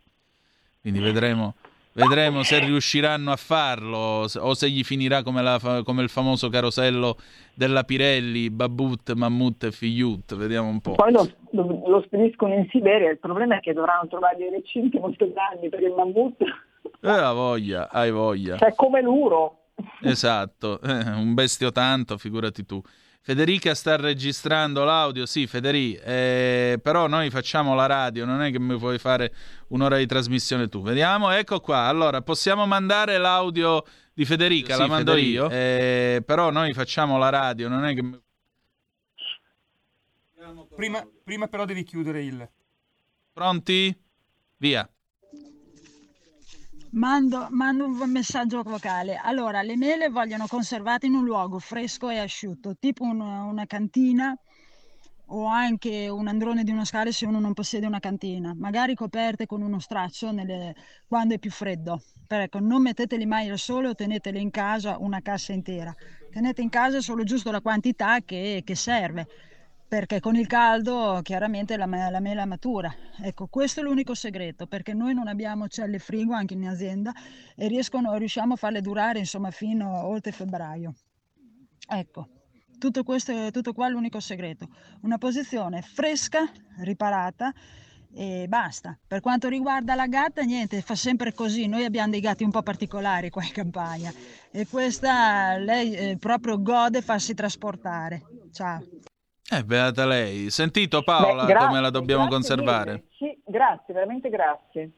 Quindi 0.80 1.00
vedremo 1.00 1.54
Vedremo 1.92 2.44
se 2.44 2.60
riusciranno 2.60 3.32
a 3.32 3.36
farlo 3.36 4.24
o 4.24 4.54
se 4.54 4.70
gli 4.70 4.84
finirà 4.84 5.22
come, 5.22 5.42
la, 5.42 5.58
come, 5.84 6.02
il 6.02 6.08
famoso 6.08 6.48
carosello 6.48 7.16
della 7.52 7.82
Pirelli, 7.82 8.48
Babut, 8.48 9.12
Mammut 9.14 9.64
e 9.64 9.72
Figliut. 9.72 10.36
Vediamo 10.36 10.68
un 10.68 10.80
po'. 10.80 10.92
Poi 10.92 11.10
lo, 11.10 11.28
lo, 11.50 11.82
lo, 11.86 12.02
spediscono 12.06 12.54
in 12.54 12.68
Siberia. 12.70 13.10
Il 13.10 13.18
problema 13.18 13.56
è 13.56 13.60
che 13.60 13.72
dovranno 13.72 14.06
trovare 14.06 14.36
dei 14.36 14.50
recinti 14.50 14.98
molto 14.98 15.30
grandi 15.32 15.68
per 15.68 15.82
il 15.82 15.92
Mammut. 15.96 16.40
Eh, 16.42 17.32
voglia, 17.32 17.88
hai 17.90 18.12
voglia. 18.12 18.56
Cioè, 18.56 18.74
come 18.74 19.02
l'uro. 19.02 19.56
Esatto, 20.02 20.80
eh, 20.82 21.10
un 21.10 21.34
bestio 21.34 21.72
tanto, 21.72 22.18
figurati 22.18 22.64
tu. 22.64 22.80
Federica 23.22 23.74
sta 23.74 23.96
registrando 23.96 24.82
l'audio, 24.82 25.26
sì 25.26 25.46
Federica, 25.46 26.02
eh, 26.04 26.80
però 26.82 27.06
noi 27.06 27.28
facciamo 27.28 27.74
la 27.74 27.84
radio, 27.84 28.24
non 28.24 28.40
è 28.40 28.50
che 28.50 28.58
mi 28.58 28.78
puoi 28.78 28.98
fare 28.98 29.34
un'ora 29.68 29.98
di 29.98 30.06
trasmissione 30.06 30.68
tu. 30.68 30.80
Vediamo, 30.80 31.30
ecco 31.30 31.60
qua, 31.60 31.80
allora 31.80 32.22
possiamo 32.22 32.66
mandare 32.66 33.18
l'audio 33.18 33.84
di 34.14 34.24
Federica, 34.24 34.74
sì, 34.74 34.80
la 34.80 34.86
mando 34.86 35.12
Federica. 35.12 35.42
io, 35.42 35.50
eh, 35.50 36.22
però 36.24 36.50
noi 36.50 36.72
facciamo 36.72 37.18
la 37.18 37.28
radio, 37.28 37.68
non 37.68 37.84
è 37.84 37.94
che... 37.94 38.20
Prima, 40.74 41.06
prima 41.22 41.46
però 41.46 41.66
devi 41.66 41.82
chiudere 41.84 42.24
il... 42.24 42.50
Pronti? 43.34 43.94
Via. 44.56 44.88
Mando, 46.92 47.46
mando, 47.50 47.84
un 47.84 48.10
messaggio 48.10 48.62
vocale. 48.62 49.14
Allora, 49.14 49.62
le 49.62 49.76
mele 49.76 50.08
vogliono 50.08 50.46
conservate 50.48 51.06
in 51.06 51.14
un 51.14 51.24
luogo 51.24 51.60
fresco 51.60 52.10
e 52.10 52.18
asciutto, 52.18 52.76
tipo 52.76 53.04
una, 53.04 53.44
una 53.44 53.64
cantina 53.66 54.36
o 55.26 55.46
anche 55.46 56.08
un 56.08 56.26
androne 56.26 56.64
di 56.64 56.72
uno 56.72 56.84
scale 56.84 57.12
se 57.12 57.26
uno 57.26 57.38
non 57.38 57.52
possiede 57.52 57.86
una 57.86 58.00
cantina, 58.00 58.52
magari 58.56 58.96
coperte 58.96 59.46
con 59.46 59.62
uno 59.62 59.78
straccio 59.78 60.32
nelle, 60.32 60.74
quando 61.06 61.34
è 61.34 61.38
più 61.38 61.52
freddo. 61.52 62.02
Per 62.26 62.40
ecco, 62.40 62.58
non 62.58 62.82
metteteli 62.82 63.24
mai 63.24 63.48
al 63.48 63.58
sole 63.58 63.86
o 63.86 63.94
tenetele 63.94 64.40
in 64.40 64.50
casa 64.50 64.98
una 64.98 65.20
cassa 65.20 65.52
intera. 65.52 65.94
Tenete 66.28 66.60
in 66.60 66.70
casa 66.70 67.00
solo 67.00 67.22
giusto 67.22 67.52
la 67.52 67.60
quantità 67.60 68.18
che, 68.24 68.62
che 68.64 68.74
serve 68.74 69.28
perché 69.90 70.20
con 70.20 70.36
il 70.36 70.46
caldo 70.46 71.18
chiaramente 71.20 71.76
la, 71.76 71.84
la 71.86 72.20
mela 72.20 72.46
matura. 72.46 72.94
Ecco, 73.20 73.48
questo 73.48 73.80
è 73.80 73.82
l'unico 73.82 74.14
segreto, 74.14 74.68
perché 74.68 74.94
noi 74.94 75.14
non 75.14 75.26
abbiamo 75.26 75.66
celle 75.66 75.98
frigo 75.98 76.32
anche 76.32 76.54
in 76.54 76.68
azienda 76.68 77.12
e 77.56 77.66
riescono, 77.66 78.14
riusciamo 78.16 78.54
a 78.54 78.56
farle 78.56 78.82
durare 78.82 79.18
insomma 79.18 79.50
fino 79.50 79.96
a 79.96 80.06
oltre 80.06 80.30
febbraio. 80.30 80.94
Ecco, 81.88 82.28
tutto 82.78 83.02
questo 83.02 83.32
è 83.32 83.50
tutto 83.50 83.72
qua 83.72 83.88
l'unico 83.88 84.20
segreto. 84.20 84.68
Una 85.00 85.18
posizione 85.18 85.82
fresca, 85.82 86.48
riparata 86.78 87.52
e 88.14 88.46
basta. 88.46 88.96
Per 89.04 89.18
quanto 89.18 89.48
riguarda 89.48 89.96
la 89.96 90.06
gatta, 90.06 90.42
niente, 90.42 90.82
fa 90.82 90.94
sempre 90.94 91.34
così. 91.34 91.66
Noi 91.66 91.84
abbiamo 91.84 92.12
dei 92.12 92.20
gatti 92.20 92.44
un 92.44 92.52
po' 92.52 92.62
particolari 92.62 93.28
qua 93.28 93.42
in 93.42 93.50
campagna 93.50 94.12
e 94.52 94.68
questa 94.68 95.56
lei 95.56 95.92
eh, 95.94 96.16
proprio 96.16 96.62
gode 96.62 97.02
farsi 97.02 97.34
trasportare. 97.34 98.22
Ciao. 98.52 98.84
Eh, 99.52 99.64
beata 99.64 100.06
lei. 100.06 100.48
Sentito 100.50 101.02
Paola 101.02 101.42
Beh, 101.42 101.48
grazie, 101.48 101.66
come 101.66 101.80
la 101.80 101.90
dobbiamo 101.90 102.28
conservare? 102.28 103.02
Sì, 103.18 103.36
grazie, 103.44 103.92
veramente 103.92 104.28
grazie. 104.28 104.90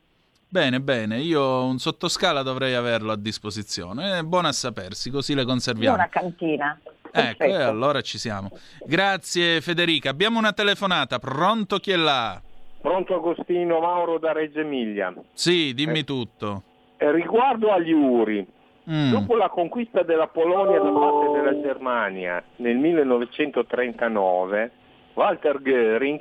Bene, 0.46 0.80
bene, 0.80 1.20
io 1.20 1.64
un 1.64 1.78
sottoscala 1.78 2.42
dovrei 2.42 2.74
averlo 2.74 3.12
a 3.12 3.16
disposizione. 3.16 4.18
È 4.18 4.22
buono 4.22 4.48
a 4.48 4.52
sapersi, 4.52 5.08
così 5.08 5.34
le 5.34 5.46
conserviamo. 5.46 5.96
Io 5.96 6.02
una 6.02 6.10
cantina. 6.10 6.78
Ecco, 7.10 7.44
e 7.44 7.54
allora 7.54 8.02
ci 8.02 8.18
siamo. 8.18 8.50
Grazie 8.84 9.62
Federica. 9.62 10.10
Abbiamo 10.10 10.38
una 10.38 10.52
telefonata. 10.52 11.18
Pronto 11.18 11.78
chi 11.78 11.92
è 11.92 11.96
là? 11.96 12.38
Pronto 12.82 13.14
Agostino 13.14 13.80
Mauro 13.80 14.18
da 14.18 14.32
Reggio 14.32 14.60
Emilia. 14.60 15.14
Sì, 15.32 15.72
dimmi 15.72 16.00
eh, 16.00 16.04
tutto. 16.04 16.62
Eh, 16.98 17.10
riguardo 17.10 17.72
agli 17.72 17.92
Uri, 17.92 18.46
Mm. 18.90 19.12
Dopo 19.12 19.36
la 19.36 19.48
conquista 19.48 20.02
della 20.02 20.26
Polonia 20.26 20.80
da 20.80 20.90
parte 20.90 21.30
della 21.30 21.60
Germania 21.60 22.42
nel 22.56 22.76
1939, 22.76 24.70
Walter 25.14 25.62
Goering, 25.62 26.20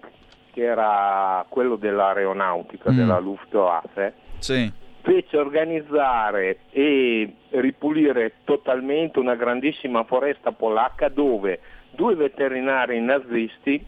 che 0.52 0.64
era 0.64 1.44
quello 1.50 1.76
dell'aeronautica 1.76 2.92
mm. 2.92 2.96
della 2.96 3.18
Luftwaffe, 3.20 4.14
sì. 4.38 4.72
fece 5.02 5.38
organizzare 5.38 6.60
e 6.70 7.34
ripulire 7.50 8.34
totalmente 8.44 9.18
una 9.18 9.36
grandissima 9.36 10.04
foresta 10.04 10.52
polacca 10.52 11.10
dove 11.10 11.60
due 11.92 12.14
veterinari 12.16 13.00
nazisti 13.02 13.84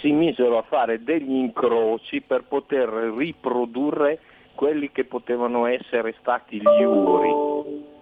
si 0.00 0.10
misero 0.10 0.58
a 0.58 0.62
fare 0.62 1.02
degli 1.02 1.34
incroci 1.34 2.20
per 2.22 2.44
poter 2.44 2.88
riprodurre 2.88 4.18
quelli 4.58 4.90
che 4.90 5.04
potevano 5.04 5.66
essere 5.66 6.16
stati 6.18 6.60
gli 6.60 6.82
uri. 6.82 7.97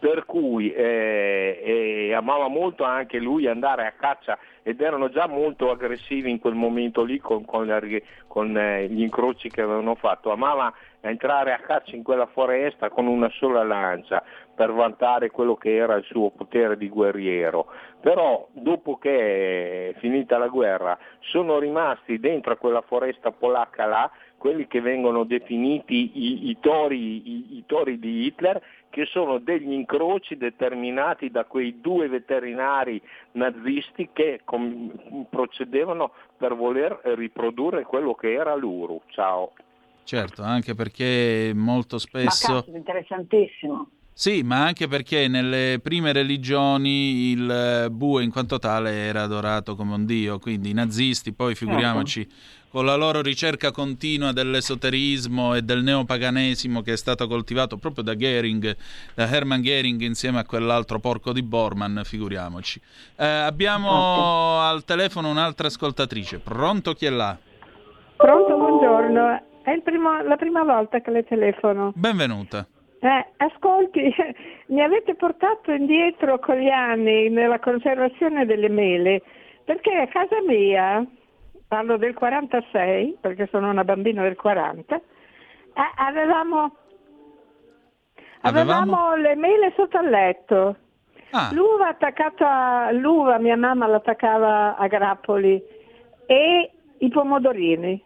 Per 0.00 0.24
cui 0.24 0.72
eh, 0.72 2.10
amava 2.16 2.48
molto 2.48 2.84
anche 2.84 3.18
lui 3.18 3.46
andare 3.46 3.86
a 3.86 3.92
caccia 3.92 4.38
ed 4.62 4.80
erano 4.80 5.10
già 5.10 5.26
molto 5.26 5.70
aggressivi 5.70 6.30
in 6.30 6.38
quel 6.40 6.54
momento 6.54 7.04
lì 7.04 7.18
con, 7.18 7.44
con, 7.44 7.66
la, 7.66 7.80
con 8.26 8.56
eh, 8.56 8.88
gli 8.88 9.02
incroci 9.02 9.50
che 9.50 9.60
avevano 9.60 9.94
fatto. 9.96 10.30
Amava 10.30 10.72
entrare 11.02 11.52
a 11.52 11.58
caccia 11.58 11.96
in 11.96 12.02
quella 12.02 12.26
foresta 12.26 12.88
con 12.88 13.06
una 13.06 13.28
sola 13.30 13.62
lancia 13.62 14.22
per 14.54 14.72
vantare 14.72 15.30
quello 15.30 15.56
che 15.56 15.74
era 15.74 15.96
il 15.96 16.04
suo 16.04 16.30
potere 16.30 16.78
di 16.78 16.88
guerriero. 16.88 17.66
Però 18.00 18.48
dopo 18.52 18.96
che 18.96 19.90
è 19.90 19.98
finita 19.98 20.38
la 20.38 20.48
guerra 20.48 20.98
sono 21.20 21.58
rimasti 21.58 22.18
dentro 22.18 22.52
a 22.52 22.56
quella 22.56 22.82
foresta 22.82 23.32
polacca 23.32 23.84
là 23.84 24.10
quelli 24.40 24.66
che 24.66 24.80
vengono 24.80 25.24
definiti 25.24 26.12
i, 26.14 26.48
i, 26.48 26.56
tori, 26.60 27.28
i, 27.28 27.58
i 27.58 27.64
tori 27.66 27.98
di 27.98 28.24
Hitler, 28.24 28.58
che 28.90 29.06
sono 29.06 29.38
degli 29.38 29.72
incroci 29.72 30.36
determinati 30.36 31.30
da 31.30 31.44
quei 31.44 31.80
due 31.80 32.08
veterinari 32.08 33.00
nazisti 33.32 34.10
che 34.12 34.40
com- 34.44 35.26
procedevano 35.30 36.12
per 36.36 36.54
voler 36.54 37.00
riprodurre 37.16 37.84
quello 37.84 38.14
che 38.14 38.32
era 38.32 38.54
l'Uru. 38.54 39.00
Ciao. 39.06 39.52
Certo, 40.04 40.42
anche 40.42 40.74
perché 40.74 41.52
molto 41.54 41.98
spesso... 41.98 42.52
Ma 42.52 42.60
cazzo, 42.60 42.76
interessantissimo. 42.76 43.90
Sì, 44.20 44.42
ma 44.42 44.66
anche 44.66 44.86
perché 44.86 45.28
nelle 45.28 45.80
prime 45.82 46.12
religioni 46.12 47.30
il 47.30 47.86
bue 47.90 48.22
in 48.22 48.30
quanto 48.30 48.58
tale 48.58 48.90
era 48.90 49.22
adorato 49.22 49.74
come 49.74 49.94
un 49.94 50.04
dio, 50.04 50.38
quindi 50.38 50.68
i 50.68 50.72
nazisti, 50.74 51.32
poi 51.32 51.54
figuriamoci 51.54 52.28
certo. 52.28 52.68
con 52.68 52.84
la 52.84 52.96
loro 52.96 53.22
ricerca 53.22 53.70
continua 53.70 54.32
dell'esoterismo 54.32 55.54
e 55.54 55.62
del 55.62 55.82
neopaganesimo 55.82 56.82
che 56.82 56.92
è 56.92 56.96
stato 56.98 57.26
coltivato 57.28 57.78
proprio 57.78 58.04
da 58.04 58.12
Goering, 58.12 58.76
da 59.14 59.26
Hermann 59.26 59.62
Goering 59.62 60.02
insieme 60.02 60.40
a 60.40 60.44
quell'altro 60.44 60.98
porco 60.98 61.32
di 61.32 61.42
Bormann, 61.42 62.00
figuriamoci. 62.02 62.78
Eh, 63.16 63.26
abbiamo 63.26 63.88
okay. 63.88 64.74
al 64.74 64.84
telefono 64.84 65.30
un'altra 65.30 65.68
ascoltatrice, 65.68 66.40
pronto 66.40 66.92
chi 66.92 67.06
è 67.06 67.10
là? 67.10 67.38
Pronto, 68.18 68.54
buongiorno, 68.54 69.42
è 69.62 69.80
primo, 69.80 70.22
la 70.22 70.36
prima 70.36 70.62
volta 70.62 71.00
che 71.00 71.10
le 71.10 71.24
telefono. 71.24 71.92
Benvenuta. 71.94 72.66
Eh, 73.02 73.26
ascolti, 73.38 74.14
mi 74.68 74.82
avete 74.82 75.14
portato 75.14 75.72
indietro 75.72 76.38
con 76.38 76.56
gli 76.56 76.68
anni 76.68 77.30
nella 77.30 77.58
conservazione 77.58 78.44
delle 78.44 78.68
mele, 78.68 79.22
perché 79.64 79.94
a 79.94 80.06
casa 80.06 80.42
mia, 80.46 81.02
parlo 81.66 81.96
del 81.96 82.12
46, 82.12 83.16
perché 83.20 83.48
sono 83.50 83.70
una 83.70 83.84
bambina 83.84 84.22
del 84.22 84.36
40, 84.36 84.96
eh, 84.96 85.02
avevamo, 85.96 86.76
avevamo, 88.42 88.82
avevamo 88.82 89.16
le 89.16 89.34
mele 89.34 89.72
sotto 89.76 89.96
al 89.96 90.08
letto. 90.08 90.76
Ah. 91.30 91.48
L'uva 91.52 91.88
attaccata, 91.88 92.90
l'uva 92.90 93.38
mia 93.38 93.56
mamma 93.56 93.86
l'attaccava 93.86 94.76
a 94.76 94.86
grappoli 94.88 95.62
e 96.26 96.70
i 96.98 97.08
pomodorini. 97.08 98.04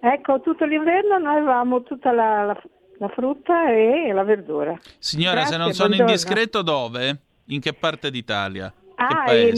Ecco, 0.00 0.40
tutto 0.40 0.66
l'inverno 0.66 1.16
noi 1.16 1.36
avevamo 1.36 1.82
tutta 1.82 2.12
la, 2.12 2.44
la, 2.44 2.62
la 2.98 3.08
frutta 3.08 3.70
e 3.70 4.12
la 4.12 4.22
verdura. 4.22 4.78
Signora, 4.98 5.40
Grazie, 5.40 5.52
se 5.52 5.58
non 5.58 5.72
sono 5.72 5.88
buongiorno. 5.88 6.12
indiscreto, 6.12 6.62
dove? 6.62 7.18
In 7.46 7.60
che 7.60 7.72
parte 7.72 8.10
d'Italia? 8.10 8.72
Ah, 8.96 9.34
in, 9.34 9.54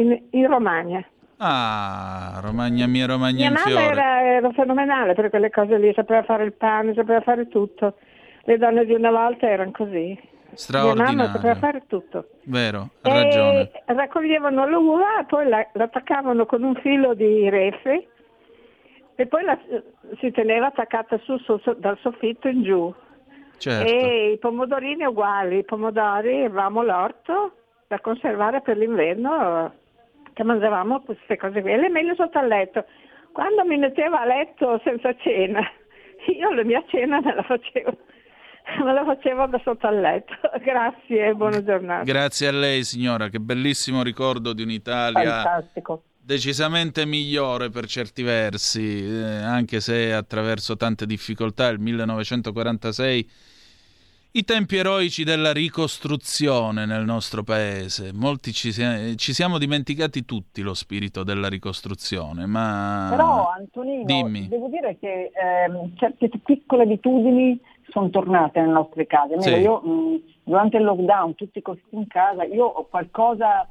in, 0.00 0.22
in, 0.30 0.46
Romagna. 0.46 1.04
Ah, 1.38 2.38
Romagna 2.42 2.86
mia, 2.86 3.06
Romagna 3.06 3.50
mia 3.50 3.50
in 3.50 3.56
fiore. 3.56 3.84
Era, 3.84 4.22
era 4.22 4.52
fenomenale 4.52 5.14
per 5.14 5.30
quelle 5.30 5.50
cose 5.50 5.78
lì, 5.78 5.92
sapeva 5.94 6.22
fare 6.22 6.44
il 6.44 6.52
pane, 6.52 6.94
sapeva 6.94 7.20
fare 7.22 7.48
tutto. 7.48 7.96
Le 8.44 8.58
donne 8.58 8.84
di 8.84 8.92
una 8.92 9.10
volta 9.10 9.48
erano 9.48 9.70
così. 9.72 10.18
Straordinario. 10.52 11.14
Mia 11.14 11.22
mamma 11.24 11.34
sapeva 11.34 11.54
fare 11.56 11.82
tutto. 11.88 12.28
Vero, 12.44 12.90
ha 13.02 13.12
ragione. 13.12 13.70
Raccoglievano 13.86 14.68
l'uva 14.68 15.20
e 15.20 15.24
poi 15.24 15.48
la, 15.48 15.66
l'attaccavano 15.72 16.46
con 16.46 16.62
un 16.62 16.74
filo 16.76 17.14
di 17.14 17.48
refe 17.48 18.08
e 19.16 19.26
poi 19.26 19.44
la, 19.44 19.58
si 20.18 20.30
teneva 20.32 20.66
attaccata 20.66 21.18
su, 21.22 21.36
su, 21.38 21.58
dal 21.78 21.98
soffitto 22.00 22.48
in 22.48 22.62
giù. 22.62 22.92
Certo. 23.56 23.88
E 23.88 24.32
i 24.32 24.38
pomodorini 24.38 25.04
uguali, 25.04 25.58
i 25.58 25.64
pomodori 25.64 26.44
avevamo 26.44 26.82
l'orto 26.82 27.54
da 27.86 28.00
conservare 28.00 28.60
per 28.60 28.76
l'inverno, 28.76 29.72
che 30.32 30.42
mangiavamo 30.42 31.02
queste 31.02 31.36
cose 31.36 31.62
qui. 31.62 31.72
E 31.72 31.76
le 31.76 31.88
mele 31.88 32.14
sotto 32.16 32.38
al 32.38 32.48
letto. 32.48 32.84
Quando 33.32 33.64
mi 33.64 33.76
mettevo 33.76 34.16
a 34.16 34.24
letto 34.24 34.80
senza 34.82 35.14
cena, 35.16 35.60
io 36.36 36.52
la 36.52 36.64
mia 36.64 36.82
cena 36.88 37.20
me 37.20 37.34
la 37.34 37.42
facevo 37.42 37.96
me 38.82 38.94
la 38.94 39.04
facevo 39.04 39.46
da 39.46 39.60
sotto 39.62 39.86
al 39.86 40.00
letto. 40.00 40.34
Grazie 40.60 41.28
e 41.28 41.34
buona 41.34 41.62
giornata. 41.62 42.02
Grazie 42.02 42.48
a 42.48 42.52
lei 42.52 42.82
signora, 42.82 43.28
che 43.28 43.38
bellissimo 43.38 44.02
ricordo 44.02 44.52
di 44.52 44.62
un'Italia 44.62 45.42
Fantastico 45.42 46.02
decisamente 46.24 47.04
migliore 47.04 47.68
per 47.68 47.86
certi 47.86 48.22
versi, 48.22 49.04
eh, 49.04 49.42
anche 49.42 49.80
se 49.80 50.12
attraverso 50.12 50.76
tante 50.76 51.04
difficoltà 51.04 51.68
il 51.68 51.78
1946 51.78 53.30
i 54.36 54.42
tempi 54.42 54.76
eroici 54.76 55.22
della 55.22 55.52
ricostruzione 55.52 56.86
nel 56.86 57.04
nostro 57.04 57.44
paese. 57.44 58.12
Molti 58.12 58.52
ci, 58.52 58.72
ci, 58.72 59.32
siamo 59.32 59.58
dimenticati 59.58 60.24
tutti 60.24 60.60
lo 60.62 60.74
spirito 60.74 61.22
della 61.22 61.48
ricostruzione, 61.48 62.44
ma... 62.44 63.06
Però 63.10 63.50
Antonino, 63.56 64.04
Dimmi. 64.04 64.48
devo 64.48 64.66
dire 64.66 64.96
che 64.98 65.30
eh, 65.30 65.90
certe 65.94 66.30
piccole 66.44 66.82
abitudini 66.82 67.60
sono 67.90 68.10
tornate 68.10 68.58
nelle 68.58 68.72
nostre 68.72 69.06
case. 69.06 69.40
Sì. 69.40 69.50
Io, 69.50 69.80
mh, 69.80 70.22
durante 70.42 70.78
il 70.78 70.82
lockdown, 70.82 71.36
tutti 71.36 71.62
così 71.62 71.82
in 71.90 72.08
casa, 72.08 72.42
io 72.42 72.64
ho 72.64 72.86
qualcosa 72.88 73.68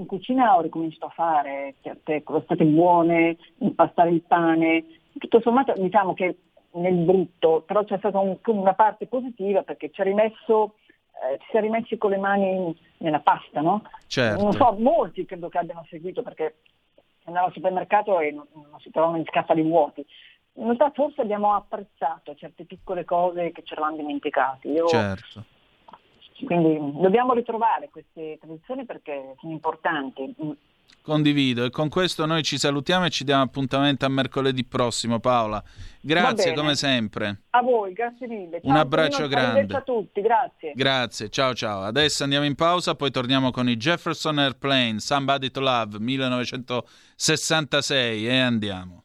in 0.00 0.06
cucina 0.06 0.56
ho 0.56 0.62
ricominciato 0.62 1.06
a 1.06 1.10
fare 1.10 1.74
certe 1.82 2.22
crostate 2.22 2.64
buone, 2.64 3.36
impastare 3.58 4.10
il 4.10 4.22
pane, 4.22 4.84
tutto 5.18 5.40
sommato 5.40 5.74
diciamo 5.76 6.14
che 6.14 6.38
nel 6.72 6.94
brutto, 6.94 7.62
però 7.66 7.84
c'è 7.84 7.98
stata 7.98 8.18
un, 8.18 8.38
una 8.44 8.74
parte 8.74 9.06
positiva 9.06 9.62
perché 9.62 9.90
ci 9.90 10.00
ha 10.00 10.04
rimesso 10.04 10.74
eh, 11.22 11.38
ci 11.40 11.46
si 11.50 11.56
è 11.58 11.60
rimessi 11.60 11.98
con 11.98 12.10
le 12.10 12.16
mani 12.16 12.74
nella 12.98 13.20
pasta, 13.20 13.60
no? 13.60 13.82
Certo. 14.06 14.42
Non 14.42 14.52
so, 14.52 14.74
molti 14.78 15.26
credo 15.26 15.50
che 15.50 15.58
abbiano 15.58 15.84
seguito 15.90 16.22
perché 16.22 16.60
andavo 17.24 17.46
al 17.46 17.52
supermercato 17.52 18.20
e 18.20 18.30
non, 18.30 18.46
non 18.54 18.80
si 18.80 18.90
trovavano 18.90 19.18
in 19.18 19.26
scaffali 19.26 19.62
vuoti. 19.62 20.04
In 20.54 20.64
realtà 20.64 20.90
forse 20.94 21.20
abbiamo 21.20 21.54
apprezzato 21.54 22.34
certe 22.34 22.64
piccole 22.64 23.04
cose 23.04 23.52
che 23.52 23.62
ci 23.64 23.74
eravamo 23.74 23.96
dimenticati. 23.96 24.70
Io, 24.70 24.86
certo. 24.86 25.44
Quindi 26.44 27.00
dobbiamo 27.00 27.34
ritrovare 27.34 27.88
queste 27.90 28.38
tradizioni 28.40 28.84
perché 28.84 29.34
sono 29.40 29.52
importanti. 29.52 30.34
Condivido 31.02 31.64
e 31.64 31.70
con 31.70 31.88
questo 31.88 32.26
noi 32.26 32.42
ci 32.42 32.58
salutiamo 32.58 33.06
e 33.06 33.10
ci 33.10 33.24
diamo 33.24 33.42
appuntamento 33.42 34.04
a 34.04 34.10
mercoledì 34.10 34.64
prossimo 34.64 35.18
Paola. 35.18 35.64
Grazie 36.00 36.52
come 36.52 36.74
sempre. 36.74 37.44
A 37.50 37.62
voi, 37.62 37.94
grazie 37.94 38.26
mille. 38.26 38.60
Ciao, 38.60 38.70
Un 38.70 38.76
abbraccio 38.76 39.26
grande. 39.26 39.74
a 39.74 39.80
tutti, 39.80 40.20
grazie. 40.20 40.72
Grazie, 40.74 41.30
ciao 41.30 41.54
ciao. 41.54 41.80
Adesso 41.82 42.22
andiamo 42.22 42.44
in 42.44 42.54
pausa, 42.54 42.94
poi 42.94 43.10
torniamo 43.10 43.50
con 43.50 43.66
i 43.68 43.76
Jefferson 43.76 44.38
Airplane, 44.38 45.00
Somebody 45.00 45.50
to 45.50 45.60
Love 45.60 45.98
1966 45.98 48.28
e 48.28 48.38
andiamo. 48.38 49.04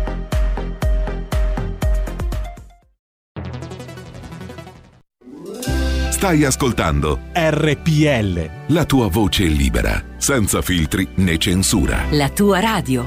Stai 6.21 6.43
ascoltando 6.43 7.19
RPL. 7.33 8.73
La 8.75 8.85
tua 8.85 9.07
voce 9.07 9.45
libera, 9.45 9.99
senza 10.17 10.61
filtri 10.61 11.07
né 11.15 11.39
censura. 11.39 12.05
La 12.11 12.29
tua 12.29 12.59
radio. 12.59 13.03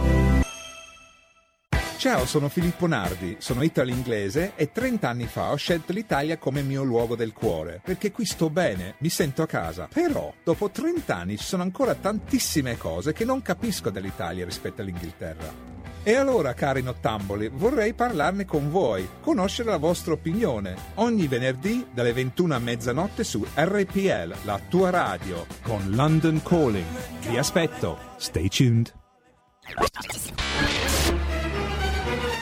Ciao, 1.97 2.27
sono 2.27 2.49
Filippo 2.49 2.89
Nardi, 2.89 3.37
sono 3.39 3.63
italo-inglese 3.63 4.55
e 4.57 4.73
30 4.73 5.09
anni 5.09 5.27
fa 5.27 5.53
ho 5.53 5.57
scelto 5.57 5.93
l'Italia 5.93 6.39
come 6.39 6.63
mio 6.63 6.83
luogo 6.83 7.15
del 7.15 7.33
cuore, 7.33 7.81
perché 7.85 8.11
qui 8.11 8.25
sto 8.25 8.51
bene, 8.51 8.97
mi 8.99 9.11
sento 9.11 9.43
a 9.43 9.47
casa. 9.47 9.89
Però, 9.95 10.35
dopo 10.43 10.69
30 10.71 11.17
anni 11.17 11.39
ci 11.39 11.45
sono 11.45 11.63
ancora 11.63 11.95
tantissime 11.95 12.77
cose 12.77 13.13
che 13.13 13.25
non 13.25 13.43
capisco 13.43 13.91
dell'Italia 13.91 14.45
rispetto 14.45 14.81
all'Inghilterra. 14.81 15.74
E 16.07 16.15
allora, 16.17 16.53
cari 16.53 16.83
nottamboli, 16.83 17.49
vorrei 17.49 17.95
parlarne 17.95 18.45
con 18.45 18.71
voi, 18.71 19.09
conoscere 19.23 19.71
la 19.71 19.79
vostra 19.79 20.13
opinione. 20.13 20.77
Ogni 20.97 21.27
venerdì 21.29 21.87
dalle 21.95 22.13
21 22.13 22.55
a 22.55 22.59
mezzanotte 22.59 23.25
su 23.25 23.43
RPL, 23.55 24.35
la 24.45 24.61
tua 24.69 24.91
radio, 24.91 25.47
con 25.63 25.83
London 25.93 26.43
Calling. 26.43 26.85
Vi 27.27 27.39
aspetto. 27.39 27.97
Stay 28.19 28.49
tuned. 28.49 28.93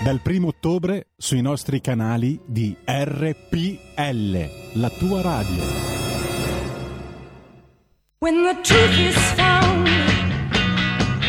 Dal 0.03 0.18
primo 0.20 0.48
ottobre 0.48 1.11
sui 1.16 1.40
nostri 1.40 1.81
canali 1.81 2.40
di 2.44 2.77
RPL, 2.85 4.81
la 4.81 4.90
tua 4.98 5.22
radio. 5.22 5.62
When 8.18 8.42
the 8.42 8.59
truth 8.62 8.98
is 8.98 9.16
found 9.35 9.87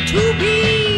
to 0.08 0.34
be 0.39 0.92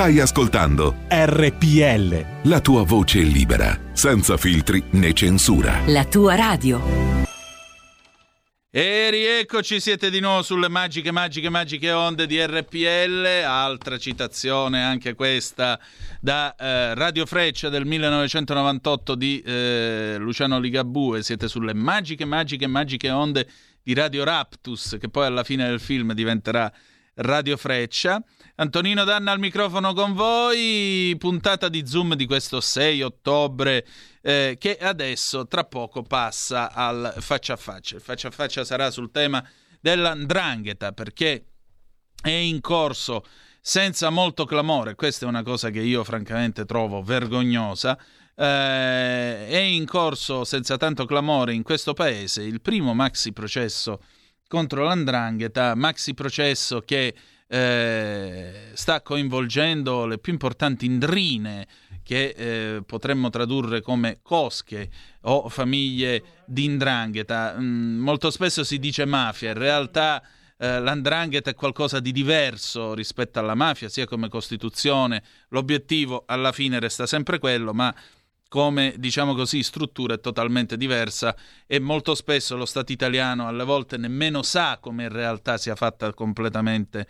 Stai 0.00 0.18
ascoltando 0.18 0.96
RPL. 1.10 2.48
la 2.48 2.60
tua 2.62 2.84
voce 2.84 3.20
libera, 3.20 3.78
senza 3.92 4.38
filtri 4.38 4.82
né 4.92 5.12
censura. 5.12 5.82
La 5.88 6.06
tua 6.06 6.36
radio. 6.36 6.80
E 8.70 9.10
rieccoci, 9.10 9.78
siete 9.78 10.08
di 10.08 10.20
nuovo 10.20 10.40
sulle 10.40 10.70
magiche, 10.70 11.10
magiche, 11.10 11.50
magiche 11.50 11.92
onde 11.92 12.24
di 12.24 12.42
RPL. 12.42 13.26
Altra 13.44 13.98
citazione, 13.98 14.82
anche 14.82 15.12
questa, 15.12 15.78
da 16.18 16.54
eh, 16.56 16.94
Radio 16.94 17.26
Freccia 17.26 17.68
del 17.68 17.84
1998 17.84 19.14
di 19.14 19.42
eh, 19.42 20.14
Luciano 20.18 20.58
Ligabue. 20.58 21.22
Siete 21.22 21.46
sulle 21.46 21.74
magiche, 21.74 22.24
magiche, 22.24 22.66
magiche 22.66 23.10
onde 23.10 23.46
di 23.82 23.92
Radio 23.92 24.24
Raptus, 24.24 24.96
che 24.98 25.10
poi 25.10 25.26
alla 25.26 25.44
fine 25.44 25.68
del 25.68 25.78
film 25.78 26.14
diventerà 26.14 26.72
Radio 27.16 27.58
Freccia. 27.58 28.24
Antonino 28.60 29.04
Danna 29.04 29.32
al 29.32 29.38
microfono 29.38 29.94
con 29.94 30.12
voi, 30.12 31.16
puntata 31.18 31.70
di 31.70 31.86
Zoom 31.86 32.14
di 32.14 32.26
questo 32.26 32.60
6 32.60 33.00
ottobre 33.00 33.86
eh, 34.20 34.56
che 34.60 34.76
adesso 34.76 35.46
tra 35.46 35.64
poco 35.64 36.02
passa 36.02 36.70
al 36.70 37.14
faccia 37.20 37.54
a 37.54 37.56
faccia. 37.56 37.96
Il 37.96 38.02
faccia 38.02 38.28
a 38.28 38.30
faccia 38.30 38.62
sarà 38.62 38.90
sul 38.90 39.10
tema 39.10 39.42
dell'andrangheta 39.80 40.92
perché 40.92 41.46
è 42.20 42.28
in 42.28 42.60
corso 42.60 43.24
senza 43.62 44.10
molto 44.10 44.44
clamore, 44.44 44.94
questa 44.94 45.24
è 45.24 45.28
una 45.28 45.42
cosa 45.42 45.70
che 45.70 45.80
io 45.80 46.04
francamente 46.04 46.66
trovo 46.66 47.00
vergognosa, 47.00 47.98
eh, 48.36 49.48
è 49.48 49.56
in 49.56 49.86
corso 49.86 50.44
senza 50.44 50.76
tanto 50.76 51.06
clamore 51.06 51.54
in 51.54 51.62
questo 51.62 51.94
paese 51.94 52.42
il 52.42 52.60
primo 52.60 52.92
maxi 52.92 53.32
processo 53.32 54.02
contro 54.46 54.84
l'andrangheta, 54.84 55.74
maxi 55.74 56.12
processo 56.12 56.80
che 56.80 57.14
eh, 57.52 58.70
sta 58.74 59.02
coinvolgendo 59.02 60.06
le 60.06 60.18
più 60.18 60.32
importanti 60.32 60.86
indrine 60.86 61.66
che 62.04 62.34
eh, 62.36 62.82
potremmo 62.82 63.28
tradurre 63.28 63.82
come 63.82 64.20
cosche 64.22 64.88
o 65.22 65.48
famiglie 65.48 66.22
di 66.46 66.64
indrangheta. 66.64 67.56
Mm, 67.58 67.98
molto 67.98 68.30
spesso 68.30 68.62
si 68.62 68.78
dice 68.78 69.04
mafia, 69.04 69.50
in 69.50 69.58
realtà 69.58 70.22
eh, 70.58 70.78
l'andrangheta 70.78 71.50
è 71.50 71.54
qualcosa 71.54 71.98
di 71.98 72.12
diverso 72.12 72.94
rispetto 72.94 73.40
alla 73.40 73.56
mafia, 73.56 73.88
sia 73.88 74.06
come 74.06 74.28
costituzione, 74.28 75.20
l'obiettivo 75.48 76.22
alla 76.26 76.52
fine 76.52 76.78
resta 76.78 77.04
sempre 77.04 77.40
quello, 77.40 77.74
ma 77.74 77.92
come 78.46 78.94
diciamo 78.96 79.34
così 79.34 79.64
struttura 79.64 80.14
è 80.14 80.20
totalmente 80.20 80.76
diversa 80.76 81.36
e 81.66 81.80
molto 81.80 82.14
spesso 82.14 82.56
lo 82.56 82.66
Stato 82.66 82.92
italiano 82.92 83.46
alle 83.48 83.64
volte 83.64 83.96
nemmeno 83.96 84.42
sa 84.42 84.78
come 84.80 85.04
in 85.04 85.12
realtà 85.12 85.56
sia 85.56 85.76
fatta 85.76 86.12
completamente 86.14 87.06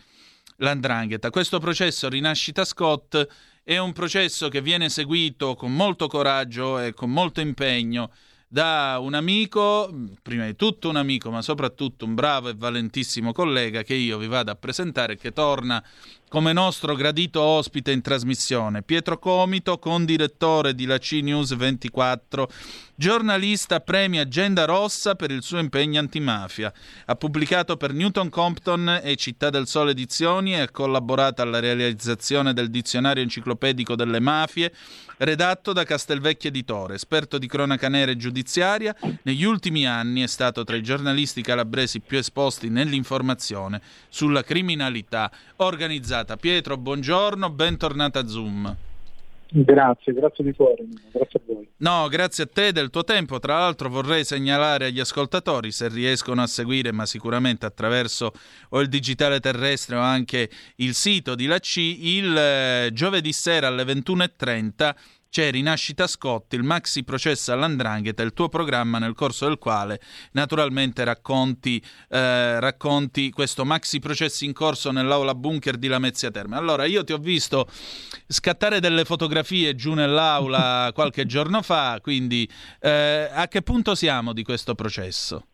l'andrangheta. 0.61 1.29
Questo 1.29 1.59
processo 1.59 2.09
Rinascita 2.09 2.65
Scott 2.65 3.27
è 3.63 3.77
un 3.77 3.93
processo 3.93 4.49
che 4.49 4.61
viene 4.61 4.89
seguito 4.89 5.55
con 5.55 5.73
molto 5.73 6.07
coraggio 6.07 6.79
e 6.79 6.93
con 6.93 7.11
molto 7.11 7.41
impegno 7.41 8.11
da 8.47 8.97
un 8.99 9.13
amico, 9.13 9.89
prima 10.21 10.45
di 10.45 10.55
tutto 10.55 10.89
un 10.89 10.97
amico, 10.97 11.31
ma 11.31 11.41
soprattutto 11.41 12.05
un 12.05 12.15
bravo 12.15 12.49
e 12.49 12.53
valentissimo 12.53 13.31
collega 13.31 13.83
che 13.83 13.93
io 13.93 14.17
vi 14.17 14.27
vado 14.27 14.51
a 14.51 14.55
presentare, 14.55 15.15
che 15.15 15.31
torna 15.31 15.81
come 16.31 16.53
nostro 16.53 16.95
gradito 16.95 17.41
ospite 17.41 17.91
in 17.91 17.99
trasmissione. 17.99 18.83
Pietro 18.83 19.19
Comito, 19.19 19.77
condirettore 19.77 20.73
di 20.73 20.85
la 20.85 20.97
C 20.97 21.19
News 21.21 21.53
24, 21.53 22.49
giornalista 22.95 23.81
premi 23.81 24.17
Agenda 24.17 24.63
Rossa 24.63 25.15
per 25.15 25.29
il 25.29 25.43
suo 25.43 25.59
impegno 25.59 25.99
antimafia. 25.99 26.71
Ha 27.07 27.15
pubblicato 27.17 27.75
per 27.75 27.91
Newton 27.91 28.29
Compton 28.29 29.01
e 29.03 29.17
Città 29.17 29.49
del 29.49 29.67
Sole 29.67 29.91
Edizioni 29.91 30.53
e 30.53 30.61
ha 30.61 30.71
collaborato 30.71 31.41
alla 31.41 31.59
realizzazione 31.59 32.53
del 32.53 32.69
dizionario 32.69 33.23
enciclopedico 33.23 33.95
delle 33.95 34.21
mafie, 34.21 34.71
redatto 35.17 35.73
da 35.73 35.83
Castelvecchio 35.83 36.47
Editore. 36.47 36.95
Esperto 36.95 37.39
di 37.39 37.47
cronaca 37.47 37.89
nera 37.89 38.11
e 38.11 38.15
giudiziaria, 38.15 38.95
negli 39.23 39.43
ultimi 39.43 39.85
anni 39.85 40.21
è 40.21 40.27
stato 40.27 40.63
tra 40.63 40.77
i 40.77 40.81
giornalisti 40.81 41.41
calabresi 41.41 41.99
più 41.99 42.17
esposti 42.17 42.69
nell'informazione 42.69 43.81
sulla 44.07 44.43
criminalità 44.43 45.29
organizzata 45.57 46.19
puntata. 46.21 46.37
Pietro, 46.37 46.77
buongiorno, 46.77 47.49
bentornata 47.49 48.19
a 48.19 48.27
Zoom. 48.27 48.75
Grazie, 49.53 50.13
grazie 50.13 50.43
di 50.45 50.53
cuore, 50.53 50.85
grazie 51.11 51.39
a 51.39 51.41
voi. 51.45 51.67
No, 51.77 52.07
grazie 52.07 52.45
a 52.45 52.47
te 52.51 52.71
del 52.71 52.89
tuo 52.89 53.03
tempo. 53.03 53.39
Tra 53.39 53.57
l'altro 53.57 53.89
vorrei 53.89 54.23
segnalare 54.23 54.85
agli 54.85 54.99
ascoltatori, 54.99 55.71
se 55.71 55.89
riescono 55.89 56.41
a 56.41 56.47
seguire, 56.47 56.93
ma 56.93 57.05
sicuramente 57.05 57.65
attraverso 57.65 58.31
o 58.69 58.79
il 58.79 58.87
digitale 58.87 59.39
terrestre 59.39 59.97
o 59.97 59.99
anche 59.99 60.49
il 60.77 60.93
sito 60.93 61.35
di 61.35 61.47
La 61.47 61.59
C, 61.59 61.77
il 61.77 62.37
eh, 62.37 62.89
giovedì 62.93 63.33
sera 63.33 63.67
alle 63.67 63.83
21.30 63.83 64.95
c'è 65.31 65.49
Rinascita 65.49 66.07
Scott, 66.07 66.51
il 66.53 66.63
maxi 66.63 67.05
processo 67.05 67.53
all'andrangheta, 67.53 68.21
il 68.21 68.33
tuo 68.33 68.49
programma 68.49 68.99
nel 68.99 69.13
corso 69.13 69.47
del 69.47 69.57
quale 69.59 70.01
naturalmente 70.33 71.05
racconti, 71.05 71.81
eh, 72.09 72.59
racconti 72.59 73.31
questo 73.31 73.63
maxi 73.63 73.99
processo 73.99 74.43
in 74.43 74.51
corso 74.51 74.91
nell'aula 74.91 75.33
bunker 75.33 75.77
di 75.77 75.87
Lamezia 75.87 76.31
Terme. 76.31 76.57
Allora, 76.57 76.83
io 76.83 77.05
ti 77.05 77.13
ho 77.13 77.17
visto 77.17 77.65
scattare 78.27 78.81
delle 78.81 79.05
fotografie 79.05 79.73
giù 79.73 79.93
nell'aula 79.93 80.91
qualche 80.93 81.25
giorno 81.25 81.61
fa, 81.61 81.99
quindi 82.01 82.45
eh, 82.81 83.29
a 83.31 83.47
che 83.47 83.61
punto 83.61 83.95
siamo 83.95 84.33
di 84.33 84.43
questo 84.43 84.75
processo? 84.75 85.45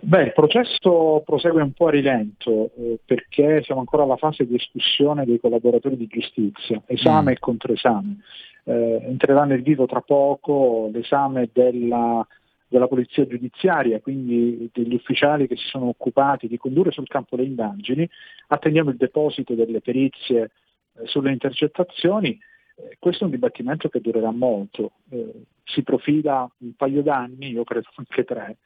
Beh, 0.00 0.24
il 0.24 0.32
processo 0.34 1.22
prosegue 1.24 1.62
un 1.62 1.72
po' 1.72 1.86
a 1.86 1.92
rilento 1.92 2.70
eh, 2.76 2.98
perché 3.02 3.62
siamo 3.62 3.80
ancora 3.80 4.02
alla 4.02 4.18
fase 4.18 4.44
di 4.44 4.56
escussione 4.56 5.24
dei 5.24 5.40
collaboratori 5.40 5.96
di 5.96 6.06
giustizia, 6.06 6.82
esame 6.86 7.30
mm. 7.30 7.34
e 7.34 7.38
controesame 7.38 8.16
eh, 8.64 9.00
entrerà 9.02 9.44
nel 9.44 9.62
vivo 9.62 9.86
tra 9.86 10.00
poco 10.00 10.90
l'esame 10.92 11.50
della, 11.52 12.26
della 12.66 12.88
polizia 12.88 13.26
giudiziaria, 13.26 14.00
quindi 14.00 14.68
degli 14.72 14.94
ufficiali 14.94 15.46
che 15.46 15.56
si 15.56 15.66
sono 15.66 15.88
occupati 15.88 16.48
di 16.48 16.56
condurre 16.56 16.90
sul 16.90 17.08
campo 17.08 17.36
le 17.36 17.44
indagini, 17.44 18.08
attendiamo 18.48 18.90
il 18.90 18.96
deposito 18.96 19.54
delle 19.54 19.80
perizie 19.80 20.50
eh, 20.94 21.06
sulle 21.06 21.32
intercettazioni, 21.32 22.38
eh, 22.76 22.96
questo 22.98 23.22
è 23.22 23.26
un 23.26 23.32
dibattimento 23.32 23.88
che 23.88 24.00
durerà 24.00 24.30
molto, 24.30 24.92
eh, 25.10 25.44
si 25.64 25.82
profila 25.82 26.50
un 26.58 26.74
paio 26.74 27.02
d'anni, 27.02 27.50
io 27.50 27.64
credo 27.64 27.88
anche 27.94 28.24
tre, 28.24 28.56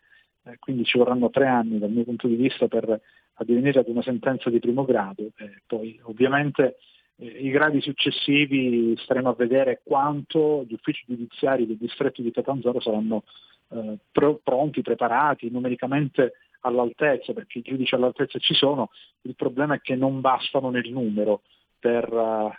eh, 0.44 0.56
quindi 0.58 0.84
ci 0.84 0.96
vorranno 0.96 1.28
tre 1.30 1.46
anni 1.46 1.78
dal 1.78 1.90
mio 1.90 2.04
punto 2.04 2.28
di 2.28 2.36
vista 2.36 2.68
per 2.68 3.00
addivenire 3.40 3.80
ad 3.80 3.88
una 3.88 4.02
sentenza 4.02 4.50
di 4.50 4.58
primo 4.58 4.84
grado, 4.84 5.30
poi 5.66 6.00
ovviamente 6.04 6.78
i 7.20 7.50
gradi 7.50 7.80
successivi 7.80 8.94
staremo 8.96 9.30
a 9.30 9.34
vedere 9.34 9.80
quanto 9.82 10.64
gli 10.68 10.74
uffici 10.74 11.04
giudiziari 11.06 11.66
del 11.66 11.76
distretto 11.76 12.22
di 12.22 12.30
Catanzaro 12.30 12.80
saranno 12.80 13.24
eh, 13.70 13.98
pro- 14.12 14.40
pronti, 14.42 14.82
preparati, 14.82 15.50
numericamente 15.50 16.34
all'altezza, 16.60 17.32
perché 17.32 17.58
i 17.58 17.62
giudici 17.62 17.94
all'altezza 17.94 18.38
ci 18.38 18.54
sono, 18.54 18.90
il 19.22 19.34
problema 19.34 19.74
è 19.74 19.80
che 19.80 19.96
non 19.96 20.20
bastano 20.20 20.70
nel 20.70 20.90
numero 20.90 21.42
per 21.78 22.12
uh, 22.12 22.50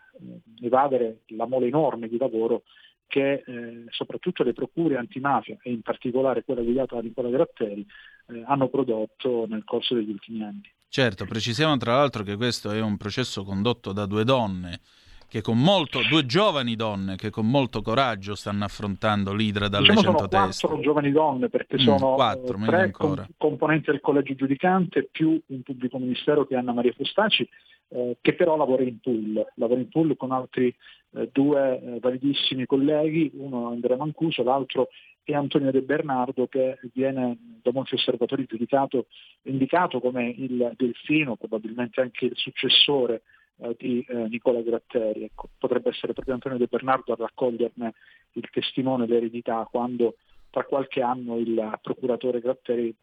evadere 0.61 1.19
la 1.27 1.45
mole 1.45 1.67
enorme 1.67 2.07
di 2.07 2.17
lavoro 2.17 2.63
che 3.09 3.43
eh, 3.45 3.85
soprattutto 3.89 4.43
le 4.43 4.53
procure 4.53 4.95
antimafia 4.95 5.57
e 5.63 5.71
in 5.71 5.81
particolare 5.81 6.43
quella 6.43 6.61
guidata 6.61 6.95
da 6.95 7.01
Nicola 7.01 7.29
Gratteri 7.29 7.85
eh, 8.27 8.43
hanno 8.45 8.69
prodotto 8.69 9.47
nel 9.49 9.63
corso 9.65 9.95
degli 9.95 10.11
ultimi 10.11 10.43
anni. 10.43 10.71
Certo, 10.87 11.25
precisiamo 11.25 11.75
tra 11.77 11.95
l'altro 11.95 12.23
che 12.23 12.35
questo 12.35 12.71
è 12.71 12.79
un 12.79 12.97
processo 12.97 13.43
condotto 13.43 13.93
da 13.93 14.05
due 14.05 14.23
donne, 14.23 14.79
che 15.27 15.41
con 15.41 15.59
molto, 15.59 16.01
due 16.07 16.25
giovani 16.25 16.75
donne 16.75 17.15
che 17.15 17.31
con 17.31 17.49
molto 17.49 17.81
coraggio 17.81 18.35
stanno 18.35 18.63
affrontando 18.63 19.33
l'idra 19.33 19.67
dalle 19.67 19.93
diciamo 19.93 20.17
sono 20.17 20.27
teste. 20.27 20.67
quattro 20.67 20.81
giovani 20.81 21.11
donne 21.11 21.49
perché 21.49 21.75
mm, 21.75 21.79
sono 21.79 22.13
quattro, 22.13 22.57
tre 22.65 22.91
com- 22.91 23.25
componenti 23.37 23.91
del 23.91 24.01
collegio 24.01 24.33
giudicante 24.35 25.07
più 25.11 25.39
un 25.47 25.61
pubblico 25.61 25.97
ministero 25.97 26.45
che 26.45 26.55
è 26.55 26.57
Anna 26.57 26.73
Maria 26.73 26.93
Fustaci 26.93 27.47
eh, 27.89 28.17
che 28.21 28.33
però 28.33 28.55
lavora 28.55 28.83
in 28.83 28.99
pool, 28.99 29.45
lavora 29.55 29.79
in 29.79 29.89
pool 29.89 30.15
con 30.15 30.31
altri 30.31 30.73
eh, 31.11 31.29
due 31.31 31.79
eh, 31.79 31.99
validissimi 31.99 32.65
colleghi, 32.65 33.31
uno 33.35 33.69
Andrea 33.69 33.97
Mancuso, 33.97 34.43
l'altro 34.43 34.89
è 35.23 35.33
Antonio 35.33 35.71
De 35.71 35.81
Bernardo 35.81 36.47
che 36.47 36.79
viene 36.93 37.37
da 37.61 37.71
molti 37.71 37.95
osservatori 37.95 38.45
giudicato, 38.45 39.07
indicato 39.43 39.99
come 39.99 40.29
il 40.29 40.73
delfino, 40.75 41.35
probabilmente 41.35 42.01
anche 42.01 42.25
il 42.25 42.35
successore 42.35 43.23
eh, 43.57 43.75
di 43.77 44.05
eh, 44.07 44.27
Nicola 44.27 44.61
Gratteri. 44.61 45.23
Ecco, 45.23 45.49
potrebbe 45.57 45.89
essere 45.89 46.13
proprio 46.13 46.33
Antonio 46.33 46.57
De 46.57 46.67
Bernardo 46.67 47.13
a 47.13 47.17
raccoglierne 47.17 47.93
il 48.33 48.49
testimone, 48.51 49.07
l'eredità, 49.07 49.67
quando 49.69 50.15
tra 50.49 50.63
qualche 50.63 51.01
anno 51.01 51.37
il 51.37 51.77
procuratore 51.81 52.39
Gratteri 52.39 52.95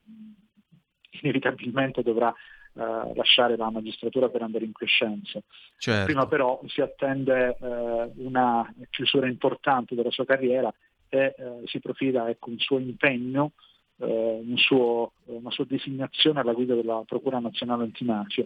inevitabilmente 1.22 2.03
dovrà 2.03 2.35
eh, 2.77 3.15
lasciare 3.15 3.57
la 3.57 3.71
magistratura 3.71 4.29
per 4.29 4.43
andare 4.43 4.65
in 4.65 4.73
crescenza. 4.73 5.41
Certo. 5.79 6.05
Prima 6.05 6.27
però 6.27 6.61
si 6.67 6.81
attende 6.81 7.57
eh, 7.59 8.11
una 8.17 8.73
chiusura 8.91 9.27
importante 9.27 9.95
della 9.95 10.11
sua 10.11 10.27
carriera 10.27 10.73
e 11.09 11.35
eh, 11.37 11.62
si 11.65 11.81
profila 11.81 12.29
ecco, 12.29 12.51
un 12.51 12.59
suo 12.59 12.79
impegno, 12.79 13.53
eh, 13.99 14.41
un 14.45 14.57
suo, 14.57 15.12
una 15.25 15.51
sua 15.51 15.65
designazione 15.65 16.41
alla 16.41 16.53
guida 16.53 16.75
della 16.75 17.03
Procura 17.07 17.39
Nazionale 17.39 17.85
Antimafia. 17.85 18.45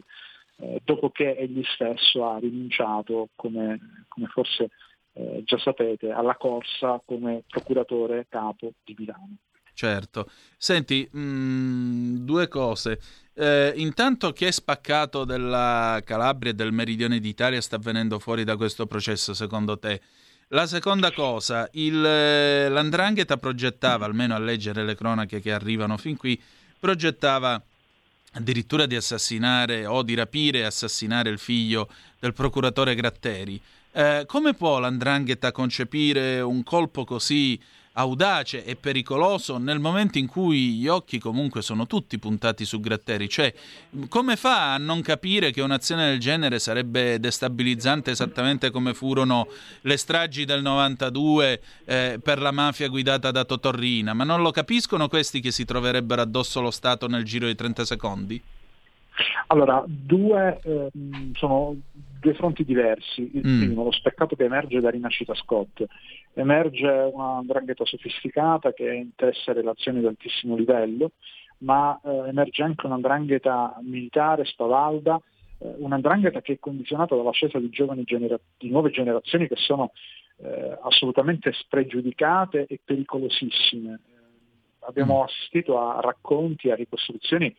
eh, 0.60 0.80
dopo 0.84 1.10
che 1.10 1.36
egli 1.36 1.62
stesso 1.64 2.28
ha 2.28 2.38
rinunciato, 2.38 3.30
come, 3.34 4.04
come 4.08 4.26
forse 4.26 4.70
eh, 5.14 5.42
già 5.44 5.58
sapete, 5.58 6.10
alla 6.10 6.36
corsa 6.36 7.00
come 7.04 7.42
procuratore 7.48 8.26
capo 8.28 8.72
di 8.84 8.94
Milano. 8.96 9.36
Certo. 9.80 10.28
Senti, 10.58 11.08
mh, 11.10 11.18
mm, 11.18 12.16
due 12.16 12.48
cose. 12.48 13.00
Eh, 13.32 13.72
intanto 13.76 14.30
chi 14.34 14.44
è 14.44 14.50
spaccato 14.50 15.24
della 15.24 16.02
Calabria 16.04 16.50
e 16.50 16.54
del 16.54 16.70
meridione 16.70 17.18
d'Italia 17.18 17.62
sta 17.62 17.78
venendo 17.78 18.18
fuori 18.18 18.44
da 18.44 18.58
questo 18.58 18.84
processo, 18.84 19.32
secondo 19.32 19.78
te? 19.78 20.02
La 20.48 20.66
seconda 20.66 21.12
cosa, 21.12 21.66
il, 21.72 22.04
eh, 22.04 22.68
l'Andrangheta 22.68 23.38
progettava, 23.38 24.04
almeno 24.04 24.34
a 24.34 24.38
leggere 24.38 24.84
le 24.84 24.94
cronache 24.94 25.40
che 25.40 25.50
arrivano 25.50 25.96
fin 25.96 26.18
qui, 26.18 26.38
progettava 26.78 27.58
addirittura 28.32 28.84
di 28.84 28.96
assassinare 28.96 29.86
o 29.86 30.02
di 30.02 30.12
rapire 30.12 30.58
e 30.58 30.64
assassinare 30.64 31.30
il 31.30 31.38
figlio 31.38 31.88
del 32.18 32.34
procuratore 32.34 32.94
Gratteri. 32.94 33.58
Eh, 33.92 34.24
come 34.26 34.52
può 34.52 34.78
l'Andrangheta 34.78 35.52
concepire 35.52 36.42
un 36.42 36.62
colpo 36.64 37.04
così 37.04 37.58
audace 38.00 38.64
e 38.64 38.76
pericoloso 38.76 39.58
nel 39.58 39.78
momento 39.78 40.18
in 40.18 40.26
cui 40.26 40.74
gli 40.74 40.88
occhi 40.88 41.18
comunque 41.18 41.62
sono 41.62 41.86
tutti 41.86 42.18
puntati 42.18 42.64
su 42.64 42.80
Gratteri. 42.80 43.28
Cioè, 43.28 43.52
come 44.08 44.36
fa 44.36 44.74
a 44.74 44.78
non 44.78 45.02
capire 45.02 45.50
che 45.50 45.62
un'azione 45.62 46.08
del 46.08 46.18
genere 46.18 46.58
sarebbe 46.58 47.20
destabilizzante 47.20 48.10
esattamente 48.10 48.70
come 48.70 48.94
furono 48.94 49.48
le 49.82 49.96
stragi 49.96 50.44
del 50.44 50.62
92 50.62 51.60
eh, 51.84 52.20
per 52.22 52.40
la 52.40 52.50
mafia 52.50 52.88
guidata 52.88 53.30
da 53.30 53.44
Totorrina? 53.44 54.14
Ma 54.14 54.24
non 54.24 54.42
lo 54.42 54.50
capiscono 54.50 55.08
questi 55.08 55.40
che 55.40 55.50
si 55.50 55.64
troverebbero 55.64 56.22
addosso 56.22 56.60
lo 56.60 56.70
Stato 56.70 57.06
nel 57.06 57.24
giro 57.24 57.46
di 57.46 57.54
30 57.54 57.84
secondi? 57.84 58.42
Allora, 59.48 59.82
due 59.86 60.60
eh, 60.62 60.90
sono 61.34 61.76
due 62.20 62.34
fronti 62.34 62.64
diversi. 62.64 63.30
Il 63.34 63.46
mm. 63.46 63.60
primo, 63.60 63.84
lo 63.84 63.92
speccato 63.92 64.36
che 64.36 64.44
emerge 64.44 64.80
da 64.80 64.90
Rinascita 64.90 65.34
Scott. 65.34 65.84
Emerge 66.34 66.86
una 67.12 67.42
drangheta 67.44 67.84
sofisticata 67.84 68.72
che 68.72 68.92
intesse 68.92 69.52
relazioni 69.52 70.00
di 70.00 70.06
altissimo 70.06 70.56
livello, 70.56 71.12
ma 71.58 71.98
eh, 72.02 72.28
emerge 72.28 72.62
anche 72.62 72.86
una 72.86 72.98
drangheta 72.98 73.76
militare, 73.82 74.44
spavalda, 74.44 75.20
eh, 75.58 75.74
una 75.78 75.98
drangheta 75.98 76.40
che 76.40 76.54
è 76.54 76.58
condizionata 76.58 77.16
dall'ascesa 77.16 77.58
di, 77.58 77.68
genera- 77.70 78.40
di 78.56 78.70
nuove 78.70 78.90
generazioni 78.90 79.48
che 79.48 79.56
sono 79.56 79.92
eh, 80.42 80.78
assolutamente 80.82 81.52
spregiudicate 81.52 82.66
e 82.66 82.80
pericolosissime. 82.82 84.00
Abbiamo 84.80 85.20
mm. 85.20 85.22
assistito 85.24 85.78
a 85.78 86.00
racconti, 86.00 86.70
a 86.70 86.74
ricostruzioni 86.74 87.54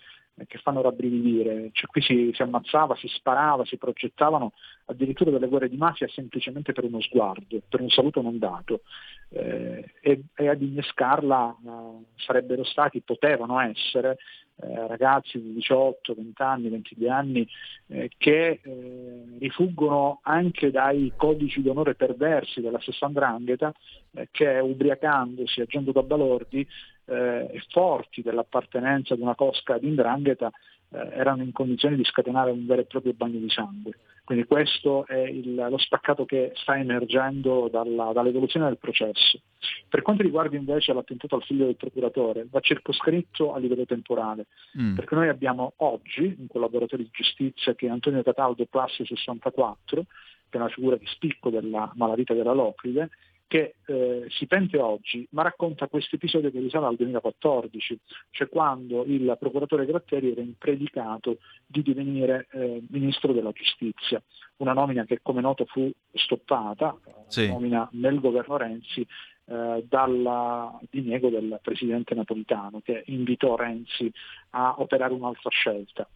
che 0.47 0.57
fanno 0.59 0.81
rabbrividire, 0.81 1.69
cioè, 1.73 1.87
qui 1.87 2.01
si, 2.01 2.31
si, 2.33 2.41
ammazzava, 2.41 2.95
si 2.95 3.07
sparava, 3.07 3.65
si 3.65 3.77
progettavano 3.77 4.53
addirittura 4.85 5.31
delle 5.31 5.47
guerre 5.47 5.69
di 5.69 5.77
mafia 5.77 6.07
semplicemente 6.07 6.73
per 6.73 6.85
uno 6.85 7.01
sguardo, 7.01 7.61
per 7.67 7.81
un 7.81 7.89
saluto 7.89 8.21
non 8.21 8.37
dato. 8.37 8.81
Eh, 9.29 9.93
e, 10.01 10.23
e, 10.35 10.47
ad 10.49 10.61
innescarla 10.61 11.55
eh, 11.65 12.05
sarebbero 12.15 12.63
stati, 12.63 13.01
potevano 13.01 13.59
essere 13.59 14.17
eh, 14.63 14.87
ragazzi 14.87 15.41
di 15.41 15.53
18, 15.53 16.13
20 16.13 16.41
anni, 16.41 16.69
22 16.69 17.09
anni 17.09 17.47
eh, 17.87 18.11
che 18.17 18.59
eh, 18.61 19.23
rifuggono 19.39 20.19
anche 20.23 20.69
dai 20.69 21.13
codici 21.15 21.61
d'onore 21.61 21.95
perversi 21.95 22.61
della 22.61 22.79
stessa 22.79 23.05
andrangheta 23.05 23.73
eh, 24.11 24.27
che 24.29 24.59
ubriacandosi, 24.59 25.61
agendo 25.61 25.91
da 25.91 26.03
balordi, 26.03 26.67
eh, 27.11 27.61
forti 27.69 28.21
dell'appartenenza 28.21 29.13
ad 29.13 29.19
una 29.19 29.35
cosca 29.35 29.77
di 29.77 29.87
indrangheta 29.87 30.51
eh, 30.93 30.97
erano 31.13 31.43
in 31.43 31.51
condizione 31.51 31.95
di 31.95 32.03
scatenare 32.03 32.51
un 32.51 32.65
vero 32.65 32.81
e 32.81 32.85
proprio 32.85 33.13
bagno 33.13 33.39
di 33.39 33.49
sangue. 33.49 33.93
Quindi 34.23 34.45
questo 34.45 35.05
è 35.07 35.17
il, 35.17 35.55
lo 35.55 35.77
spaccato 35.77 36.25
che 36.25 36.51
sta 36.55 36.77
emergendo 36.77 37.67
dalla, 37.69 38.11
dall'evoluzione 38.13 38.67
del 38.67 38.77
processo. 38.77 39.41
Per 39.89 40.01
quanto 40.03 40.23
riguarda 40.23 40.55
invece 40.55 40.93
l'attentato 40.93 41.35
al 41.35 41.43
figlio 41.43 41.65
del 41.65 41.75
procuratore, 41.75 42.47
va 42.49 42.59
circoscritto 42.61 43.53
a 43.53 43.59
livello 43.59 43.85
temporale, 43.85 44.45
mm. 44.79 44.95
perché 44.95 45.15
noi 45.15 45.27
abbiamo 45.27 45.73
oggi 45.77 46.35
un 46.37 46.47
collaboratore 46.47 47.03
di 47.03 47.09
giustizia 47.11 47.73
che 47.73 47.87
è 47.87 47.89
Antonio 47.89 48.23
Cataldo, 48.23 48.65
classe 48.69 49.03
64, 49.05 50.05
che 50.49 50.57
è 50.57 50.61
una 50.61 50.69
figura 50.69 50.95
di 50.95 51.05
spicco 51.07 51.49
della 51.49 51.91
malavita 51.95 52.33
della 52.33 52.53
Locride, 52.53 53.09
che 53.51 53.75
eh, 53.85 54.27
si 54.29 54.47
pente 54.47 54.77
oggi, 54.77 55.27
ma 55.31 55.41
racconta 55.41 55.89
questo 55.89 56.15
episodio 56.15 56.49
che 56.49 56.59
risale 56.59 56.85
al 56.85 56.95
2014, 56.95 57.99
cioè 58.29 58.47
quando 58.47 59.03
il 59.03 59.35
procuratore 59.37 59.85
Gratteri 59.85 60.31
era 60.31 60.39
impredicato 60.39 61.39
di 61.67 61.81
divenire 61.81 62.47
eh, 62.51 62.81
ministro 62.87 63.33
della 63.33 63.51
giustizia, 63.51 64.23
una 64.59 64.71
nomina 64.71 65.03
che 65.03 65.19
come 65.21 65.41
noto 65.41 65.65
fu 65.65 65.91
stoppata, 66.13 66.97
sì. 67.27 67.49
nomina 67.49 67.89
nel 67.91 68.21
governo 68.21 68.55
Renzi, 68.55 69.05
eh, 69.43 69.85
dal 69.85 70.79
diniego 70.89 71.27
del 71.27 71.59
presidente 71.61 72.15
napolitano 72.15 72.79
che 72.79 73.03
invitò 73.07 73.57
Renzi 73.57 74.09
a 74.51 74.75
operare 74.77 75.11
un'altra 75.11 75.49
scelta. 75.49 76.07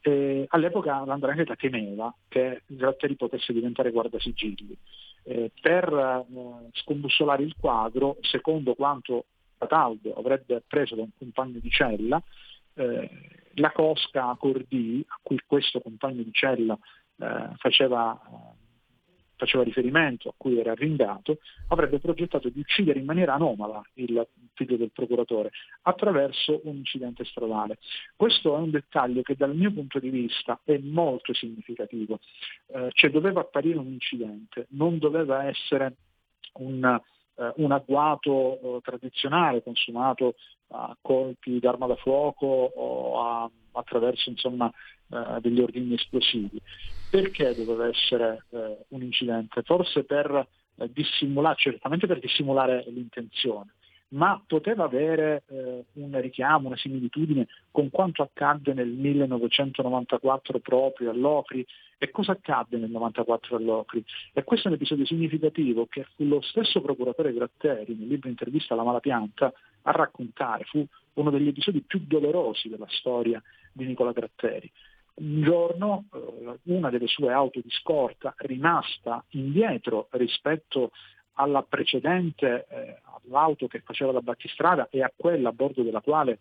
E 0.00 0.46
all'epoca 0.48 1.04
l'Andrangheta 1.04 1.54
temeva 1.54 2.12
che 2.26 2.62
Gratteri 2.66 3.14
potesse 3.14 3.52
diventare 3.52 3.92
guardasigilli 3.92 4.76
eh, 5.24 5.50
per 5.60 5.92
eh, 5.92 6.68
scombussolare 6.72 7.42
il 7.42 7.54
quadro, 7.58 8.16
secondo 8.20 8.74
quanto 8.74 9.26
Cataldo 9.58 10.14
avrebbe 10.14 10.56
appreso 10.56 10.94
da 10.94 11.02
un 11.02 11.10
compagno 11.16 11.58
di 11.60 11.70
cella, 11.70 12.20
eh, 12.74 13.10
la 13.54 13.70
cosca 13.70 14.34
Cordi, 14.38 15.04
a 15.06 15.18
cui 15.22 15.38
questo 15.46 15.80
compagno 15.80 16.22
di 16.22 16.32
cella 16.32 16.76
eh, 17.16 17.50
faceva 17.56 18.18
faceva 19.36 19.62
riferimento, 19.62 20.28
a 20.28 20.34
cui 20.36 20.58
era 20.58 20.72
arrindato, 20.72 21.38
avrebbe 21.68 21.98
progettato 21.98 22.48
di 22.48 22.60
uccidere 22.60 22.98
in 22.98 23.04
maniera 23.04 23.34
anomala 23.34 23.82
il 23.94 24.26
figlio 24.54 24.76
del 24.76 24.92
procuratore 24.92 25.50
attraverso 25.82 26.60
un 26.64 26.76
incidente 26.76 27.24
stradale. 27.24 27.78
Questo 28.16 28.54
è 28.56 28.58
un 28.58 28.70
dettaglio 28.70 29.22
che 29.22 29.34
dal 29.34 29.54
mio 29.54 29.72
punto 29.72 29.98
di 29.98 30.10
vista 30.10 30.60
è 30.64 30.78
molto 30.78 31.34
significativo, 31.34 32.20
eh, 32.68 32.88
cioè 32.92 33.10
doveva 33.10 33.40
apparire 33.40 33.78
un 33.78 33.88
incidente, 33.88 34.66
non 34.70 34.98
doveva 34.98 35.44
essere 35.44 35.96
un, 36.54 36.84
eh, 36.84 37.52
un 37.56 37.72
agguato 37.72 38.76
eh, 38.76 38.80
tradizionale 38.82 39.62
consumato 39.62 40.34
a 40.68 40.96
colpi 41.00 41.58
d'arma 41.58 41.86
da 41.86 41.96
fuoco 41.96 42.46
o 42.46 43.20
a, 43.20 43.50
attraverso 43.72 44.30
insomma, 44.30 44.70
eh, 45.10 45.40
degli 45.40 45.60
ordini 45.60 45.94
esplosivi. 45.94 46.60
Perché 47.12 47.54
doveva 47.54 47.88
essere 47.88 48.44
eh, 48.48 48.86
un 48.88 49.02
incidente? 49.02 49.60
Forse 49.64 50.02
per 50.04 50.48
eh, 50.76 50.90
dissimulare, 50.94 51.56
certamente 51.58 52.06
per 52.06 52.18
dissimulare 52.18 52.86
l'intenzione, 52.88 53.74
ma 54.14 54.42
poteva 54.46 54.84
avere 54.84 55.42
eh, 55.48 55.84
un 55.92 56.18
richiamo, 56.22 56.68
una 56.68 56.76
similitudine 56.78 57.48
con 57.70 57.90
quanto 57.90 58.22
accadde 58.22 58.72
nel 58.72 58.88
1994 58.88 60.58
proprio 60.60 61.10
all'Ocri 61.10 61.62
e 61.98 62.08
cosa 62.08 62.32
accadde 62.32 62.78
nel 62.78 62.88
1994 62.88 63.56
all'Ocri. 63.56 64.02
E 64.32 64.42
questo 64.42 64.68
è 64.68 64.70
un 64.70 64.76
episodio 64.78 65.04
significativo 65.04 65.84
che 65.84 66.06
fu 66.16 66.24
lo 66.24 66.40
stesso 66.40 66.80
procuratore 66.80 67.34
Gratteri 67.34 67.94
nel 67.94 68.08
libro 68.08 68.30
Intervista 68.30 68.72
alla 68.72 68.84
Malapianta 68.84 69.52
a 69.82 69.90
raccontare, 69.90 70.64
fu 70.64 70.82
uno 71.12 71.30
degli 71.30 71.48
episodi 71.48 71.82
più 71.82 72.00
dolorosi 72.06 72.70
della 72.70 72.88
storia 72.88 73.42
di 73.70 73.84
Nicola 73.84 74.12
Gratteri 74.12 74.72
un 75.14 75.42
giorno 75.42 76.04
eh, 76.12 76.58
una 76.64 76.90
delle 76.90 77.06
sue 77.06 77.32
auto 77.32 77.60
di 77.60 77.70
scorta 77.70 78.34
rimasta 78.38 79.24
indietro 79.30 80.08
rispetto 80.12 80.90
alla 81.34 81.62
precedente, 81.62 82.66
eh, 82.68 83.00
all'auto 83.24 83.66
che 83.66 83.80
faceva 83.80 84.12
la 84.12 84.20
battistrada 84.20 84.88
e 84.90 85.02
a 85.02 85.12
quella 85.14 85.48
a 85.48 85.52
bordo 85.52 85.82
della 85.82 86.00
quale 86.00 86.38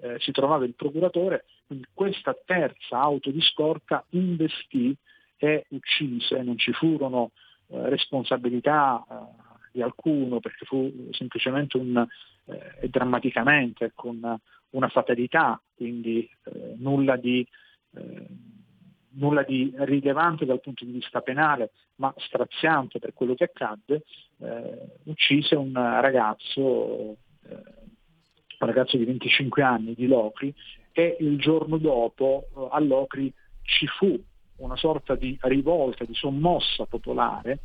eh, 0.00 0.16
si 0.20 0.30
trovava 0.30 0.64
il 0.64 0.74
procuratore, 0.74 1.44
questa 1.92 2.36
terza 2.44 3.00
auto 3.00 3.30
di 3.30 3.40
scorta 3.40 4.04
investì 4.10 4.96
e 5.36 5.66
uccise, 5.70 6.42
non 6.42 6.56
ci 6.56 6.72
furono 6.72 7.32
eh, 7.68 7.88
responsabilità 7.88 9.04
eh, 9.08 9.14
di 9.72 9.82
alcuno 9.82 10.40
perché 10.40 10.64
fu 10.64 11.08
semplicemente 11.10 11.76
un, 11.76 12.06
eh, 12.46 12.74
e 12.80 12.88
drammaticamente 12.88 13.92
con 13.94 14.38
una 14.70 14.88
fatalità, 14.88 15.58
quindi 15.74 16.28
nulla 16.76 17.16
di 17.16 17.46
eh, 17.98 18.26
nulla 19.18 19.42
di 19.42 19.72
rilevante 19.76 20.44
dal 20.44 20.60
punto 20.60 20.84
di 20.84 20.92
vista 20.92 21.20
penale, 21.20 21.70
ma 21.96 22.12
straziante 22.16 22.98
per 22.98 23.12
quello 23.14 23.34
che 23.34 23.44
accadde, 23.44 24.04
eh, 24.38 25.00
uccise 25.04 25.56
un 25.56 25.72
ragazzo, 25.72 27.16
eh, 27.48 27.54
un 28.58 28.66
ragazzo 28.66 28.96
di 28.96 29.04
25 29.04 29.62
anni 29.62 29.94
di 29.94 30.06
Locri 30.06 30.54
e 30.92 31.16
il 31.20 31.38
giorno 31.38 31.78
dopo 31.78 32.48
eh, 32.56 32.68
a 32.70 32.80
Locri 32.80 33.32
ci 33.62 33.86
fu 33.86 34.18
una 34.56 34.76
sorta 34.76 35.14
di 35.14 35.36
rivolta, 35.42 36.04
di 36.04 36.14
sommossa 36.14 36.86
popolare 36.86 37.60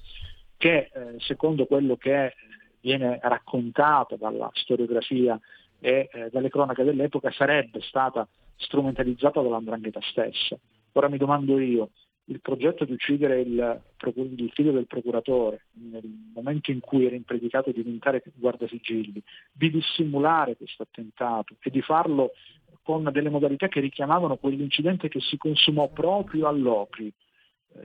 che 0.58 0.90
eh, 0.94 1.16
secondo 1.20 1.66
quello 1.66 1.96
che 1.96 2.36
viene 2.80 3.20
raccontato 3.22 4.16
dalla 4.16 4.50
storiografia 4.54 5.40
e 5.80 6.10
eh, 6.12 6.30
dalle 6.32 6.50
cronache 6.50 6.84
dell'epoca 6.84 7.32
sarebbe 7.32 7.82
stata 7.82 8.28
strumentalizzata 8.56 9.42
dall'andrangheta 9.42 10.00
stessa. 10.02 10.58
Ora 10.94 11.10
mi 11.10 11.18
domando 11.18 11.60
io, 11.60 11.90
il 12.26 12.40
progetto 12.40 12.86
di 12.86 12.94
uccidere 12.94 13.42
il, 13.42 13.82
il, 14.16 14.52
figlio 14.54 14.72
del 14.72 14.88
procuratore 14.88 15.66
nel 15.74 16.04
momento 16.34 16.72
in 16.72 16.80
cui 16.80 17.06
era 17.06 17.16
impredicato 17.16 17.72
di 17.72 17.84
diventare 17.84 18.24
guardasigilli, 18.36 19.22
di 19.52 19.70
dissimulare 19.70 20.56
questo 20.56 20.84
attentato 20.84 21.56
e 21.60 21.70
di 21.70 21.82
farlo 21.82 22.32
con 22.82 23.10
delle 23.12 23.30
modalità 23.30 23.68
che 23.68 23.80
richiamavano 23.80 24.38
quell'incidente 24.38 25.10
che 25.10 25.20
si 25.20 25.38
consumò 25.38 25.90
proprio 25.90 26.48
all'Opri, 26.48 27.12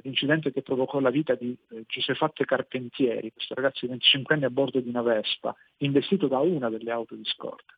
l'incidente 0.02 0.52
che 0.52 0.62
provocò 0.62 1.00
la 1.00 1.10
vita 1.10 1.34
di 1.34 1.56
eh, 1.70 1.84
Giuseppe 1.86 2.44
Carpentieri, 2.44 3.32
questo 3.32 3.54
ragazzo 3.54 3.80
di 3.82 3.88
25 3.88 4.34
anni 4.34 4.44
a 4.44 4.50
bordo 4.50 4.80
di 4.80 4.88
una 4.88 5.02
Vespa, 5.02 5.54
investito 5.78 6.26
da 6.26 6.38
una 6.38 6.68
delle 6.68 6.90
auto 6.90 7.14
di 7.14 7.24
scorta. 7.24 7.72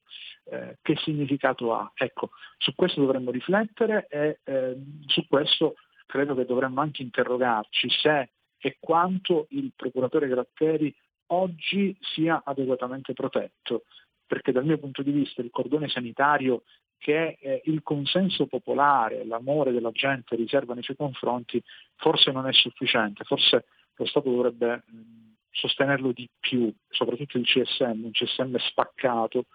Eh, 0.44 0.78
che 0.82 0.96
significato 0.96 1.74
ha? 1.74 1.90
Ecco, 1.94 2.30
su 2.58 2.74
questo 2.74 3.00
dovremmo 3.00 3.30
riflettere 3.30 4.06
e 4.08 4.40
eh, 4.44 4.76
su 5.06 5.26
questo 5.28 5.74
credo 6.06 6.34
che 6.34 6.44
dovremmo 6.44 6.80
anche 6.80 7.02
interrogarci 7.02 7.88
se 7.88 8.30
e 8.58 8.76
quanto 8.78 9.46
il 9.50 9.72
procuratore 9.74 10.28
Gratteri 10.28 10.94
oggi 11.28 11.96
sia 12.00 12.42
adeguatamente 12.44 13.12
protetto, 13.12 13.84
perché 14.26 14.52
dal 14.52 14.64
mio 14.64 14.78
punto 14.78 15.02
di 15.02 15.12
vista 15.12 15.40
il 15.40 15.50
cordone 15.50 15.88
sanitario 15.88 16.64
che 17.00 17.38
eh, 17.40 17.62
il 17.64 17.82
consenso 17.82 18.46
popolare, 18.46 19.24
l'amore 19.24 19.72
della 19.72 19.90
gente 19.90 20.36
riserva 20.36 20.74
nei 20.74 20.82
suoi 20.82 20.96
confronti, 20.96 21.60
forse 21.96 22.30
non 22.30 22.46
è 22.46 22.52
sufficiente, 22.52 23.24
forse 23.24 23.64
lo 23.96 24.04
Stato 24.06 24.28
dovrebbe 24.30 24.82
mh, 24.86 25.32
sostenerlo 25.50 26.12
di 26.12 26.28
più, 26.38 26.72
soprattutto 26.90 27.38
il 27.38 27.46
CSM, 27.46 28.04
un 28.04 28.10
CSM 28.10 28.54
spaccato, 28.56 29.46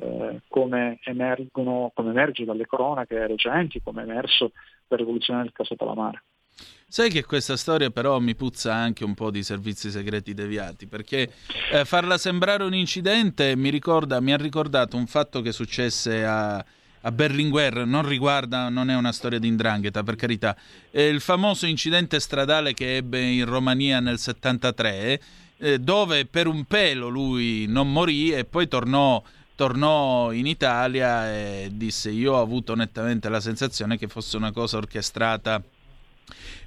eh, 0.00 0.42
come, 0.48 0.98
emergono, 1.04 1.92
come 1.94 2.10
emerge 2.10 2.44
dalle 2.44 2.66
cronache 2.66 3.26
recenti, 3.28 3.80
come 3.80 4.02
è 4.02 4.04
emerso 4.04 4.50
per 4.86 4.98
rivoluzione 4.98 5.42
del 5.42 5.52
caso 5.52 5.76
Palamare. 5.76 6.24
Sai 6.88 7.10
che 7.10 7.24
questa 7.24 7.56
storia 7.56 7.90
però 7.90 8.18
mi 8.18 8.34
puzza 8.34 8.74
anche 8.74 9.04
un 9.04 9.14
po' 9.14 9.30
di 9.30 9.44
servizi 9.44 9.90
segreti 9.90 10.34
deviati, 10.34 10.88
perché 10.88 11.30
eh, 11.70 11.84
farla 11.84 12.18
sembrare 12.18 12.64
un 12.64 12.74
incidente 12.74 13.54
mi, 13.54 13.68
ricorda, 13.68 14.20
mi 14.20 14.32
ha 14.32 14.36
ricordato 14.36 14.96
un 14.96 15.06
fatto 15.06 15.40
che 15.40 15.52
successe 15.52 16.24
a, 16.24 16.64
a 17.08 17.12
Berlinguer, 17.12 17.86
non 17.86 18.06
riguarda, 18.06 18.68
non 18.68 18.90
è 18.90 18.94
una 18.94 19.12
storia 19.12 19.38
di 19.38 19.48
indrangheta 19.48 20.02
per 20.02 20.14
carità, 20.14 20.54
è 20.90 21.00
il 21.00 21.20
famoso 21.20 21.64
incidente 21.66 22.20
stradale 22.20 22.74
che 22.74 22.96
ebbe 22.96 23.20
in 23.20 23.46
Romania 23.46 23.98
nel 24.00 24.18
73, 24.18 25.20
eh, 25.56 25.78
dove 25.78 26.26
per 26.26 26.46
un 26.46 26.64
pelo 26.64 27.08
lui 27.08 27.64
non 27.66 27.90
morì 27.90 28.30
e 28.32 28.44
poi 28.44 28.68
tornò 28.68 29.22
tornò 29.54 30.30
in 30.30 30.46
Italia 30.46 31.34
e 31.34 31.70
disse 31.72 32.10
io 32.10 32.34
ho 32.34 32.40
avuto 32.40 32.76
nettamente 32.76 33.28
la 33.28 33.40
sensazione 33.40 33.98
che 33.98 34.06
fosse 34.06 34.36
una 34.36 34.52
cosa 34.52 34.76
orchestrata 34.76 35.60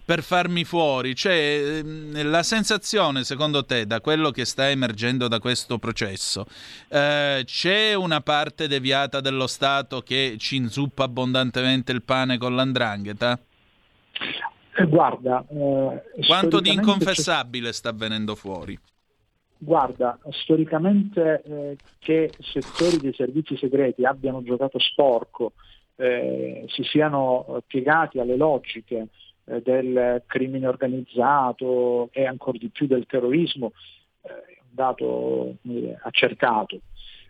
per 0.03 0.23
farmi 0.23 0.63
fuori, 0.63 1.15
cioè 1.15 1.81
ehm, 1.83 2.29
la 2.29 2.43
sensazione 2.43 3.23
secondo 3.23 3.63
te 3.65 3.85
da 3.85 4.01
quello 4.01 4.31
che 4.31 4.45
sta 4.45 4.69
emergendo 4.69 5.27
da 5.27 5.39
questo 5.39 5.77
processo, 5.77 6.45
eh, 6.89 7.43
c'è 7.45 7.93
una 7.93 8.21
parte 8.21 8.67
deviata 8.67 9.21
dello 9.21 9.47
Stato 9.47 10.01
che 10.01 10.35
ci 10.37 10.55
inzuppa 10.55 11.03
abbondantemente 11.03 11.91
il 11.91 12.03
pane 12.03 12.37
con 12.37 12.55
l'andrangheta? 12.55 13.39
Eh, 14.73 14.85
guarda, 14.85 15.45
eh, 15.49 16.25
quanto 16.25 16.59
di 16.59 16.71
inconfessabile 16.71 17.71
sta 17.71 17.91
venendo 17.91 18.35
fuori? 18.35 18.77
Guarda, 19.57 20.17
storicamente 20.31 21.43
eh, 21.45 21.77
che 21.99 22.31
settori 22.39 22.97
dei 22.97 23.13
servizi 23.13 23.55
segreti 23.57 24.05
abbiano 24.05 24.41
giocato 24.41 24.79
sporco, 24.79 25.53
eh, 25.97 26.65
si 26.67 26.83
siano 26.83 27.61
piegati 27.67 28.19
alle 28.19 28.37
logiche 28.37 29.09
eh, 29.45 29.61
del 29.61 30.23
crimine 30.25 30.67
organizzato 30.67 32.09
e 32.11 32.25
ancora 32.25 32.57
di 32.57 32.69
più 32.69 32.87
del 32.87 33.05
terrorismo, 33.05 33.73
eh, 34.21 34.29
è 34.29 34.59
un 34.61 34.69
dato 34.69 35.57
accertato. 36.03 36.81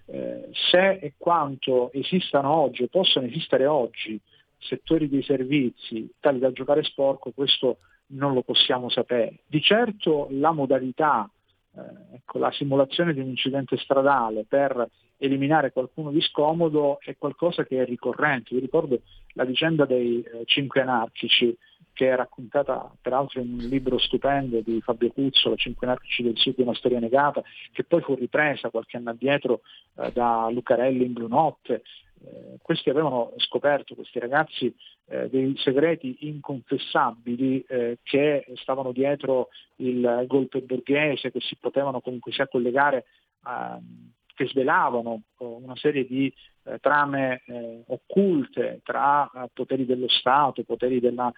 Eh, 0.06 0.50
se 0.52 0.94
e 0.94 1.14
quanto 1.18 1.92
esistano 1.94 2.52
oggi 2.52 2.84
o 2.84 2.88
possono 2.88 3.28
esistere 3.28 3.66
oggi 3.66 4.20
settori 4.58 5.08
dei 5.08 5.24
servizi 5.24 6.10
tali 6.20 6.40
da 6.40 6.52
giocare 6.52 6.84
sporco, 6.84 7.32
questo 7.32 7.78
non 8.08 8.34
lo 8.34 8.42
possiamo 8.42 8.90
sapere. 8.90 9.40
Di 9.46 9.62
certo 9.62 10.28
la 10.32 10.52
modalità 10.52 11.30
eh, 11.76 12.16
ecco, 12.16 12.40
la 12.40 12.52
simulazione 12.52 13.14
di 13.14 13.22
un 13.22 13.30
incidente 13.30 13.78
stradale 13.78 14.46
per 14.48 14.90
eliminare 15.18 15.72
qualcuno 15.72 16.12
di 16.12 16.22
scomodo 16.22 17.00
è 17.00 17.16
qualcosa 17.18 17.64
che 17.64 17.82
è 17.82 17.86
ricorrente. 17.86 18.56
Vi 18.56 18.62
ricordo 18.62 19.02
la 19.34 19.46
vicenda 19.46 19.86
dei 19.86 20.22
eh, 20.22 20.44
cinque 20.46 20.82
anarchici 20.82 21.56
che 21.94 22.10
è 22.10 22.16
raccontata 22.16 22.92
peraltro 23.02 23.42
in 23.42 23.54
un 23.54 23.68
libro 23.68 23.98
stupendo 23.98 24.62
di 24.62 24.82
Fabio 24.82 25.12
Cuzzo, 25.12 25.56
Cinque 25.56 25.88
anarchici 25.88 26.24
del 26.24 26.38
Sud, 26.38 26.56
una 26.60 26.74
storia 26.74 27.00
negata, 27.00 27.44
che 27.72 27.84
poi 27.84 28.02
fu 28.02 28.16
ripresa 28.16 28.70
qualche 28.70 28.98
anno 28.98 29.12
addietro 29.12 29.62
eh, 29.98 30.12
da 30.12 30.50
Lucarelli 30.50 31.06
in 31.06 31.14
Blu 31.14 31.28
Notte, 31.28 31.84
eh, 32.24 32.58
questi 32.62 32.90
avevano 32.90 33.34
scoperto, 33.38 33.96
questi 33.96 34.20
ragazzi, 34.20 34.74
eh, 35.08 35.28
dei 35.30 35.56
segreti 35.58 36.18
inconfessabili 36.28 37.66
eh, 37.68 38.00
che 38.04 38.46
stavano 38.56 38.92
dietro 38.92 39.50
il 39.78 40.26
golpe 40.28 40.62
borghese, 40.62 41.32
che 41.32 41.40
si 41.42 41.56
potevano 41.56 42.00
comunque 42.00 42.32
sia 42.32 42.48
collegare, 42.48 43.06
ehm, 43.48 44.12
che 44.36 44.48
svelavano 44.48 45.22
eh, 45.40 45.44
una 45.46 45.76
serie 45.76 46.06
di 46.06 46.32
eh, 46.64 46.78
trame 46.80 47.42
occulte 47.88 48.82
tra 48.84 49.30
poteri 49.52 49.86
dello 49.86 50.08
Stato, 50.08 50.64
poteri 50.64 51.00
della, 51.00 51.32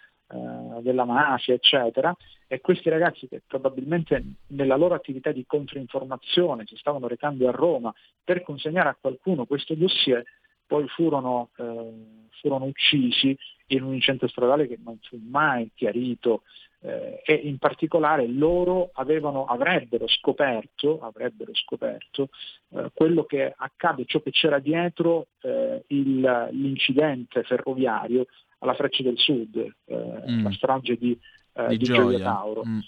della 0.82 1.06
mafia, 1.06 1.54
eccetera, 1.54 2.16
e 2.48 2.62
questi 2.62 2.90
ragazzi 2.90 3.28
che 3.28 3.42
probabilmente 3.46 4.24
nella 4.48 4.76
loro 4.76 4.94
attività 4.94 5.32
di 5.32 5.46
controinformazione 5.46 6.66
si 6.66 6.76
stavano 6.76 7.08
recando 7.08 7.48
a 7.48 7.52
Roma 7.52 7.94
per 8.24 8.44
consegnare 8.44 8.90
a 8.90 8.98
qualcuno 9.00 9.46
questo 9.46 9.74
dossier, 9.74 10.24
poi 10.66 10.88
furono, 10.88 11.50
eh, 11.58 11.94
furono 12.42 12.66
uccisi 12.66 13.38
in 13.68 13.84
un 13.84 13.94
incidente 13.94 14.28
stradale 14.28 14.68
che 14.68 14.78
non 14.84 14.98
fu 15.02 15.20
mai 15.22 15.72
chiarito 15.74 16.44
eh, 16.82 17.22
e 17.26 17.34
in 17.34 17.58
particolare 17.58 18.28
loro 18.28 18.92
avevano, 18.94 19.46
avrebbero 19.46 20.08
scoperto, 20.08 21.00
avrebbero 21.02 21.54
scoperto 21.54 22.30
eh, 22.70 22.92
quello 22.94 23.24
che 23.24 23.54
accade, 23.56 24.06
ciò 24.06 24.22
che 24.22 24.32
c'era 24.32 24.60
dietro 24.60 25.28
eh, 25.42 25.84
il, 25.88 26.50
l'incidente 26.52 27.44
ferroviario 27.44 28.26
alla 28.64 28.74
Freccia 28.74 29.03
del 29.03 29.18
Sud, 29.18 29.55
eh, 29.57 30.32
mm. 30.32 30.43
la 30.43 30.51
strage 30.51 30.95
di, 30.95 31.18
eh, 31.53 31.68
di, 31.68 31.78
di 31.78 31.84
Gioia, 31.84 32.20
Tauro. 32.20 32.64
Mm. 32.66 32.80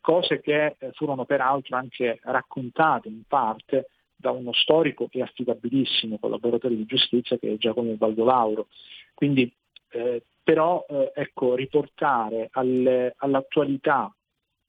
cose 0.00 0.40
che 0.40 0.76
furono 0.92 1.24
peraltro 1.24 1.76
anche 1.76 2.20
raccontate 2.22 3.08
in 3.08 3.22
parte 3.26 3.88
da 4.14 4.30
uno 4.30 4.52
storico 4.52 5.08
e 5.10 5.20
affidabilissimo 5.20 6.18
collaboratore 6.18 6.76
di 6.76 6.86
giustizia 6.86 7.36
che 7.38 7.52
è 7.52 7.56
Giacomo 7.56 7.92
Baldolauro. 7.94 8.68
Quindi 9.12 9.52
eh, 9.90 10.22
però 10.42 10.84
eh, 10.88 11.12
ecco, 11.14 11.54
riportare 11.54 12.48
alle, 12.52 13.14
all'attualità 13.18 14.14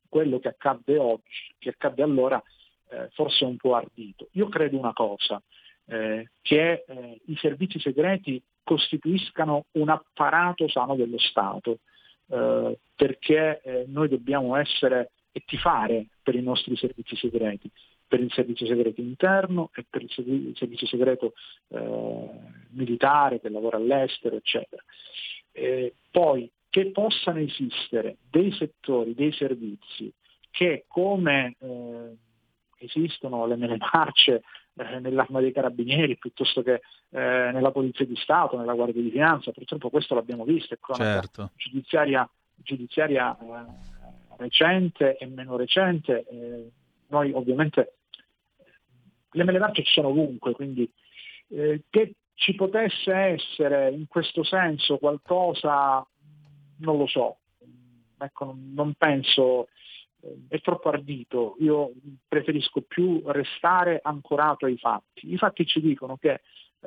quello 0.07 0.39
che 0.39 0.47
accadde 0.47 0.97
oggi, 0.97 1.53
che 1.57 1.69
accadde 1.69 2.01
allora, 2.01 2.41
eh, 2.89 3.09
forse 3.11 3.43
è 3.43 3.47
un 3.47 3.57
po' 3.57 3.75
ardito. 3.75 4.29
Io 4.33 4.47
credo 4.47 4.77
una 4.77 4.93
cosa, 4.93 5.41
eh, 5.87 6.29
che 6.41 6.85
eh, 6.87 7.21
i 7.25 7.35
servizi 7.37 7.79
segreti 7.79 8.41
costituiscano 8.65 9.67
un 9.73 9.87
apparato 9.87 10.67
sano 10.67 10.95
dello 10.95 11.19
Stato, 11.19 11.79
eh, 12.27 12.77
perché 12.93 13.85
noi 13.87 14.09
dobbiamo 14.09 14.57
essere 14.57 15.11
e 15.31 15.43
tifare 15.45 16.07
per 16.21 16.35
i 16.35 16.41
nostri 16.41 16.75
servizi 16.75 17.15
segreti 17.15 17.71
per 18.07 18.19
il 18.19 18.31
servizio 18.31 18.65
segreto 18.65 19.01
interno 19.01 19.71
e 19.73 19.85
per 19.89 20.03
il 20.03 20.09
servizio 20.55 20.87
segreto 20.87 21.33
eh, 21.69 22.29
militare 22.69 23.41
che 23.41 23.49
lavora 23.49 23.77
all'estero, 23.77 24.35
eccetera. 24.35 24.81
Eh, 25.51 25.95
poi 26.11 26.49
che 26.69 26.91
possano 26.91 27.39
esistere 27.39 28.17
dei 28.29 28.51
settori, 28.51 29.15
dei 29.15 29.31
servizi 29.31 30.11
che 30.51 30.85
come 30.87 31.55
eh, 31.59 32.15
esistono 32.77 33.45
nelle 33.45 33.77
marce 33.77 34.43
eh, 34.77 34.99
nell'arma 34.99 35.39
dei 35.39 35.51
carabinieri 35.51 36.17
piuttosto 36.17 36.61
che 36.61 36.73
eh, 36.73 36.81
nella 37.53 37.71
Polizia 37.71 38.05
di 38.05 38.15
Stato, 38.15 38.57
nella 38.57 38.73
Guardia 38.73 39.01
di 39.01 39.11
Finanza, 39.11 39.51
purtroppo 39.51 39.89
questo 39.89 40.15
l'abbiamo 40.15 40.43
visto, 40.43 40.73
è 40.73 40.77
certo. 40.93 41.51
giudiziaria, 41.55 42.29
giudiziaria 42.55 43.37
eh, 43.37 43.65
recente 44.37 45.17
e 45.17 45.25
meno 45.27 45.55
recente. 45.55 46.25
Noi 47.07 47.31
ovviamente 47.31 47.93
le 49.35 49.43
mele 49.43 49.59
d'arte 49.59 49.83
ci 49.83 49.91
sono 49.91 50.09
ovunque, 50.09 50.53
quindi 50.53 50.89
eh, 51.49 51.83
che 51.89 52.15
ci 52.33 52.55
potesse 52.55 53.13
essere 53.13 53.91
in 53.91 54.07
questo 54.07 54.43
senso 54.43 54.97
qualcosa, 54.97 56.05
non 56.77 56.97
lo 56.97 57.07
so, 57.07 57.37
ecco, 58.17 58.55
non 58.57 58.93
penso, 58.93 59.63
eh, 59.63 59.67
è 60.47 60.59
troppo 60.61 60.89
ardito, 60.89 61.55
io 61.59 61.93
preferisco 62.27 62.81
più 62.81 63.21
restare 63.25 63.99
ancorato 64.03 64.65
ai 64.65 64.77
fatti. 64.77 65.31
I 65.31 65.37
fatti 65.37 65.65
ci 65.65 65.81
dicono 65.81 66.17
che 66.17 66.31
eh, 66.31 66.41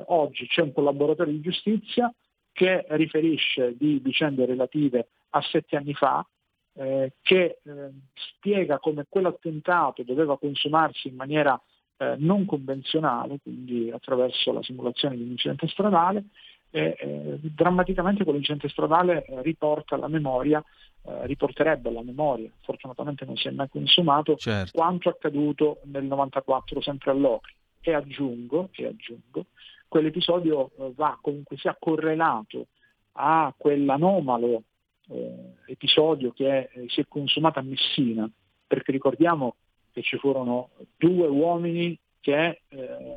oggi 0.06 0.46
c'è 0.46 0.62
un 0.62 0.72
collaboratore 0.72 1.30
di 1.30 1.40
giustizia 1.40 2.12
che 2.52 2.84
riferisce 2.90 3.76
di 3.76 4.00
vicende 4.02 4.44
relative 4.46 5.08
a 5.30 5.40
sette 5.42 5.76
anni 5.76 5.94
fa, 5.94 6.26
eh, 6.74 7.12
che 7.22 7.58
eh, 7.62 7.90
spiega 8.14 8.78
come 8.78 9.06
quell'attentato 9.08 10.02
doveva 10.02 10.38
consumarsi 10.38 11.08
in 11.08 11.14
maniera 11.14 11.60
eh, 11.98 12.14
non 12.18 12.44
convenzionale, 12.44 13.38
quindi 13.42 13.90
attraverso 13.90 14.52
la 14.52 14.62
simulazione 14.62 15.16
di 15.16 15.22
un 15.22 15.30
incidente 15.30 15.68
stradale, 15.68 16.24
e 16.70 16.96
eh, 16.98 17.38
drammaticamente 17.40 18.24
quell'incidente 18.24 18.68
stradale 18.68 19.24
riporta 19.42 19.94
alla 19.94 20.08
memoria, 20.08 20.62
eh, 21.02 21.26
riporterebbe 21.26 21.88
alla 21.88 22.02
memoria, 22.02 22.50
fortunatamente 22.62 23.24
non 23.24 23.36
si 23.36 23.48
è 23.48 23.50
mai 23.50 23.68
consumato, 23.68 24.36
certo. 24.36 24.72
quanto 24.76 25.08
accaduto 25.08 25.80
nel 25.84 26.04
94 26.04 26.80
sempre 26.80 27.10
all'Ocri. 27.10 27.54
E 27.80 27.94
aggiungo, 27.94 28.68
e 28.72 28.86
aggiungo 28.86 29.46
quell'episodio 29.88 30.70
eh, 30.78 30.92
va 30.94 31.18
comunque 31.20 31.56
sia 31.56 31.76
correlato 31.78 32.66
a 33.12 33.52
quell'anomalo 33.56 34.62
eh, 35.08 35.54
episodio 35.66 36.32
che 36.32 36.68
eh, 36.70 36.84
si 36.88 37.00
è 37.00 37.04
consumato 37.08 37.58
a 37.58 37.62
Messina, 37.62 38.30
perché 38.66 38.92
ricordiamo 38.92 39.56
che 39.90 40.02
ci 40.02 40.18
furono 40.18 40.70
due 40.96 41.26
uomini 41.26 41.98
che 42.20 42.60
eh, 42.68 43.16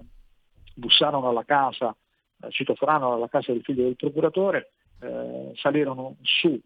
bussarono 0.74 1.30
alla 1.30 1.44
casa, 1.44 1.96
eh, 2.42 2.50
citofonarono 2.50 3.14
alla 3.14 3.28
casa 3.28 3.52
del 3.52 3.62
figlio 3.62 3.84
del 3.84 3.96
procuratore, 3.96 4.72
eh, 5.02 5.52
salirono 5.56 6.18
su 6.22 6.48
eh, 6.50 6.62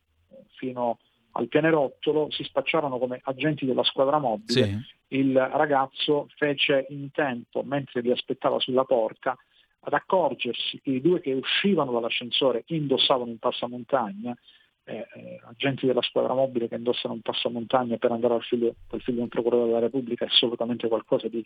fino 0.56 1.00
al 1.32 1.48
pianerottolo, 1.48 2.32
si 2.32 2.44
spacciarono 2.44 2.98
come 2.98 3.20
agenti 3.24 3.66
della 3.66 3.84
squadra 3.84 4.20
mobile, 4.20 4.52
sì. 4.54 5.18
il 5.18 5.38
ragazzo 5.38 6.28
fece 6.38 6.86
in 6.90 7.12
tempo, 7.12 7.62
mentre 7.64 8.02
li 8.02 8.12
aspettava 8.12 8.60
sulla 8.60 8.86
porta, 8.86 9.38
ad 9.88 9.94
accorgersi 9.94 10.80
che 10.82 10.92
i 10.92 11.02
due 11.02 11.20
che 11.20 11.34
uscivano 11.34 11.92
dall'ascensore 11.92 12.64
indossavano 12.68 13.30
un 13.30 13.38
passamontagna 13.38 14.36
eh, 14.88 15.08
eh, 15.16 15.42
agenti 15.44 15.88
della 15.88 16.02
squadra 16.02 16.34
mobile 16.34 16.68
che 16.68 16.76
indossano 16.76 17.16
un 17.16 17.22
passamontagna 17.22 17.98
per 17.98 18.12
andare 18.12 18.36
al 18.36 18.44
figlio, 18.44 18.76
al 18.92 19.02
figlio 19.02 19.18
di 19.18 19.24
un 19.24 19.30
procuratore 19.30 19.68
della 19.68 19.80
Repubblica 19.80 20.26
è 20.26 20.28
assolutamente 20.28 20.88
qualcosa 20.88 21.28
di, 21.28 21.44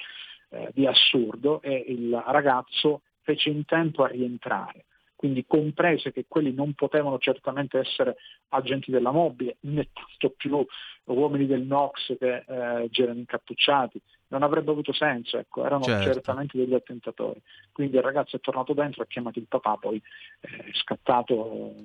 eh, 0.49 0.69
di 0.73 0.85
assurdo 0.85 1.61
e 1.61 1.85
il 1.87 2.21
ragazzo 2.27 3.01
fece 3.21 3.49
in 3.49 3.65
tempo 3.65 4.03
a 4.03 4.07
rientrare 4.07 4.85
quindi 5.19 5.43
comprese 5.45 6.13
che 6.13 6.23
quelli 6.29 6.53
non 6.53 6.75
potevano 6.75 7.17
certamente 7.17 7.77
essere 7.77 8.15
agenti 8.51 8.89
della 8.89 9.11
mobile, 9.11 9.57
né 9.63 9.89
tanto 9.91 10.33
più 10.37 10.65
uomini 11.03 11.45
del 11.45 11.63
NOx 11.63 12.17
che 12.17 12.45
eh, 12.47 12.87
girano 12.89 13.19
incappucciati, 13.19 14.01
non 14.27 14.43
avrebbe 14.43 14.71
avuto 14.71 14.93
senso, 14.93 15.37
ecco, 15.37 15.65
erano 15.65 15.83
certo. 15.83 16.13
certamente 16.13 16.57
degli 16.57 16.73
attentatori. 16.73 17.41
Quindi 17.73 17.97
il 17.97 18.01
ragazzo 18.01 18.37
è 18.37 18.39
tornato 18.39 18.71
dentro, 18.71 19.03
ha 19.03 19.07
chiamato 19.07 19.39
il 19.39 19.47
papà, 19.49 19.75
poi 19.75 20.01
è 20.39 20.47
scattato 20.71 21.75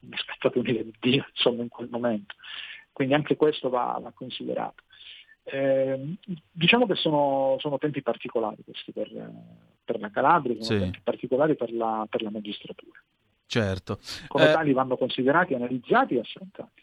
è 0.00 0.16
scattato 0.16 0.58
un'idea 0.58 0.84
di 0.84 0.94
Dio 1.00 1.26
insomma, 1.28 1.60
in 1.60 1.68
quel 1.68 1.88
momento. 1.90 2.34
Quindi 2.92 3.12
anche 3.12 3.36
questo 3.36 3.68
va, 3.68 3.98
va 4.00 4.10
considerato. 4.10 4.84
Eh, 5.44 6.16
diciamo 6.52 6.86
che 6.86 6.94
sono, 6.94 7.56
sono, 7.58 7.78
tempi 7.78 8.02
particolari 8.02 8.62
questi 8.64 8.92
per, 8.92 9.10
per 9.84 9.98
la 9.98 10.10
Calabria, 10.10 10.54
sono 10.62 10.78
sì. 10.78 10.84
tempi 10.84 11.00
particolari 11.02 11.56
per 11.56 11.72
la, 11.72 12.06
per 12.08 12.22
la 12.22 12.30
magistratura. 12.30 13.02
Certo. 13.46 13.98
Come 14.28 14.48
eh, 14.48 14.52
tali 14.52 14.72
vanno 14.72 14.96
considerati, 14.96 15.54
analizzati 15.54 16.14
e 16.14 16.20
affrontati. 16.20 16.82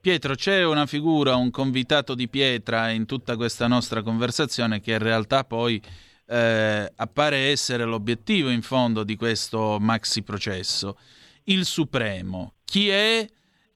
Pietro, 0.00 0.34
c'è 0.34 0.64
una 0.64 0.86
figura, 0.86 1.34
un 1.34 1.50
convitato 1.50 2.14
di 2.14 2.28
pietra 2.28 2.90
in 2.90 3.06
tutta 3.06 3.34
questa 3.34 3.66
nostra 3.66 4.02
conversazione 4.02 4.80
che 4.80 4.92
in 4.92 5.00
realtà 5.00 5.42
poi 5.42 5.82
eh, 6.28 6.92
appare 6.94 7.36
essere 7.50 7.84
l'obiettivo 7.84 8.50
in 8.50 8.62
fondo 8.62 9.02
di 9.02 9.16
questo 9.16 9.78
maxi 9.80 10.22
processo 10.22 10.96
il 11.44 11.64
Supremo. 11.64 12.54
Chi 12.64 12.88
è 12.88 13.26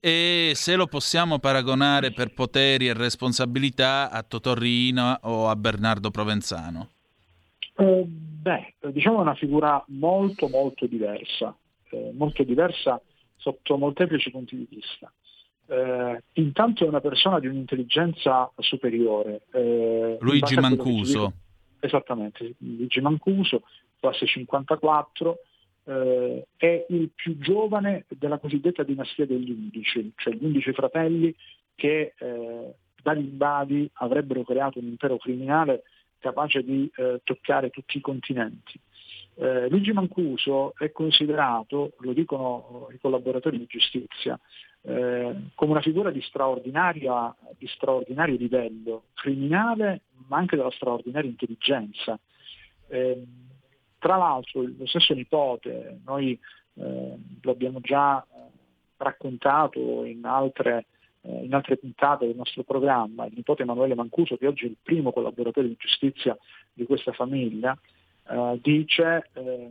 e 0.01 0.53
se 0.55 0.77
lo 0.77 0.87
possiamo 0.87 1.39
paragonare 1.39 2.11
per 2.11 2.33
poteri 2.33 2.89
e 2.89 2.95
responsabilità 2.95 4.11
a 4.11 4.23
Totorrino 4.23 5.19
o 5.23 5.49
a 5.49 5.57
Bernardo 5.57 6.11
Provenzano? 6.11 6.89
Eh, 7.77 8.05
beh, 8.07 8.75
diciamo 8.93 9.21
una 9.21 9.35
figura 9.35 9.83
molto 9.89 10.49
molto 10.49 10.87
diversa, 10.87 11.55
eh, 11.91 12.13
molto 12.15 12.43
diversa 12.43 13.01
sotto 13.37 13.77
molteplici 13.77 14.31
punti 14.31 14.57
di 14.57 14.67
vista. 14.69 15.13
Eh, 15.67 16.23
intanto 16.33 16.85
è 16.85 16.89
una 16.89 17.01
persona 17.01 17.39
di 17.39 17.47
un'intelligenza 17.47 18.51
superiore. 18.57 19.43
Eh, 19.53 20.17
Luigi 20.21 20.57
Mancuso. 20.57 21.33
Esattamente, 21.79 22.55
Luigi 22.59 23.01
Mancuso, 23.01 23.63
classe 23.99 24.27
54, 24.27 25.39
eh, 25.85 26.47
è 26.57 26.87
il 26.89 27.11
più 27.15 27.39
giovane 27.39 28.05
della 28.09 28.39
cosiddetta 28.39 28.83
dinastia 28.83 29.27
degli 29.27 29.51
undici, 29.51 30.13
cioè 30.17 30.35
gli 30.35 30.45
undici 30.45 30.73
fratelli 30.73 31.35
che 31.75 32.15
eh, 32.19 32.75
dagli 33.03 33.25
invadi 33.25 33.91
avrebbero 33.95 34.43
creato 34.43 34.79
un 34.79 34.87
impero 34.87 35.17
criminale 35.17 35.83
capace 36.19 36.63
di 36.63 36.91
eh, 36.97 37.21
toccare 37.25 37.71
tutti 37.71 37.97
i 37.97 38.01
continenti. 38.01 38.79
Eh, 39.37 39.69
Luigi 39.71 39.93
Mancuso 39.93 40.75
è 40.77 40.93
considerato, 40.93 41.93
lo 42.01 42.13
dicono 42.13 42.89
i 42.93 42.99
collaboratori 42.99 43.57
di 43.57 43.67
giustizia, 43.67 44.39
eh, 44.83 45.35
come 45.55 45.71
una 45.71 45.81
figura 45.81 46.11
di, 46.11 46.21
di 46.21 47.67
straordinario 47.69 48.37
livello 48.37 49.05
criminale, 49.15 50.03
ma 50.29 50.37
anche 50.37 50.57
della 50.57 50.71
straordinaria 50.71 51.31
intelligenza. 51.31 52.19
Eh, 52.89 53.23
tra 54.01 54.17
l'altro 54.17 54.63
lo 54.63 54.87
stesso 54.87 55.15
nipote, 55.15 56.01
noi 56.05 56.37
eh, 56.75 57.19
lo 57.43 57.51
abbiamo 57.51 57.81
già 57.81 58.21
eh, 58.23 58.27
raccontato 58.97 60.05
in 60.05 60.25
altre, 60.25 60.87
eh, 61.21 61.45
in 61.45 61.55
altre, 61.55 61.77
puntate 61.77 62.27
del 62.27 62.35
nostro 62.35 62.63
programma, 62.63 63.27
il 63.27 63.35
nipote 63.37 63.63
Emanuele 63.63 63.95
Mancuso, 63.95 64.39
che 64.39 64.47
oggi 64.47 64.65
è 64.65 64.69
il 64.69 64.79
primo 64.83 65.13
collaboratore 65.13 65.69
di 65.69 65.77
giustizia 65.79 66.37
di 66.73 66.87
questa 66.87 67.13
famiglia, 67.13 67.79
eh, 68.29 68.59
dice 68.63 69.29
eh, 69.35 69.71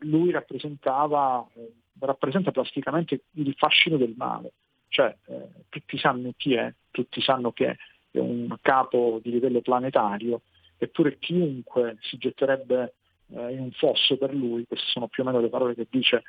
lui 0.00 0.32
rappresentava, 0.32 1.46
eh, 1.54 1.72
rappresenta 2.00 2.50
plasticamente 2.50 3.22
il 3.34 3.54
fascino 3.56 3.96
del 3.96 4.14
male, 4.16 4.52
cioè 4.88 5.16
tutti 5.70 5.96
sanno 5.96 6.32
chi 6.36 6.54
è, 6.54 6.70
tutti 6.90 7.22
sanno 7.22 7.52
che 7.52 7.76
è 8.10 8.18
un 8.18 8.54
capo 8.60 9.20
di 9.22 9.30
livello 9.30 9.60
planetario, 9.60 10.42
eppure 10.76 11.18
chiunque 11.18 11.96
si 12.00 12.18
getterebbe 12.18 12.94
eh, 13.34 13.52
in 13.52 13.60
un 13.60 13.70
fosso 13.72 14.16
per 14.16 14.34
lui, 14.34 14.66
queste 14.66 14.86
sono 14.88 15.08
più 15.08 15.22
o 15.22 15.26
meno 15.26 15.40
le 15.40 15.48
parole 15.48 15.74
che 15.74 15.86
dice, 15.90 16.22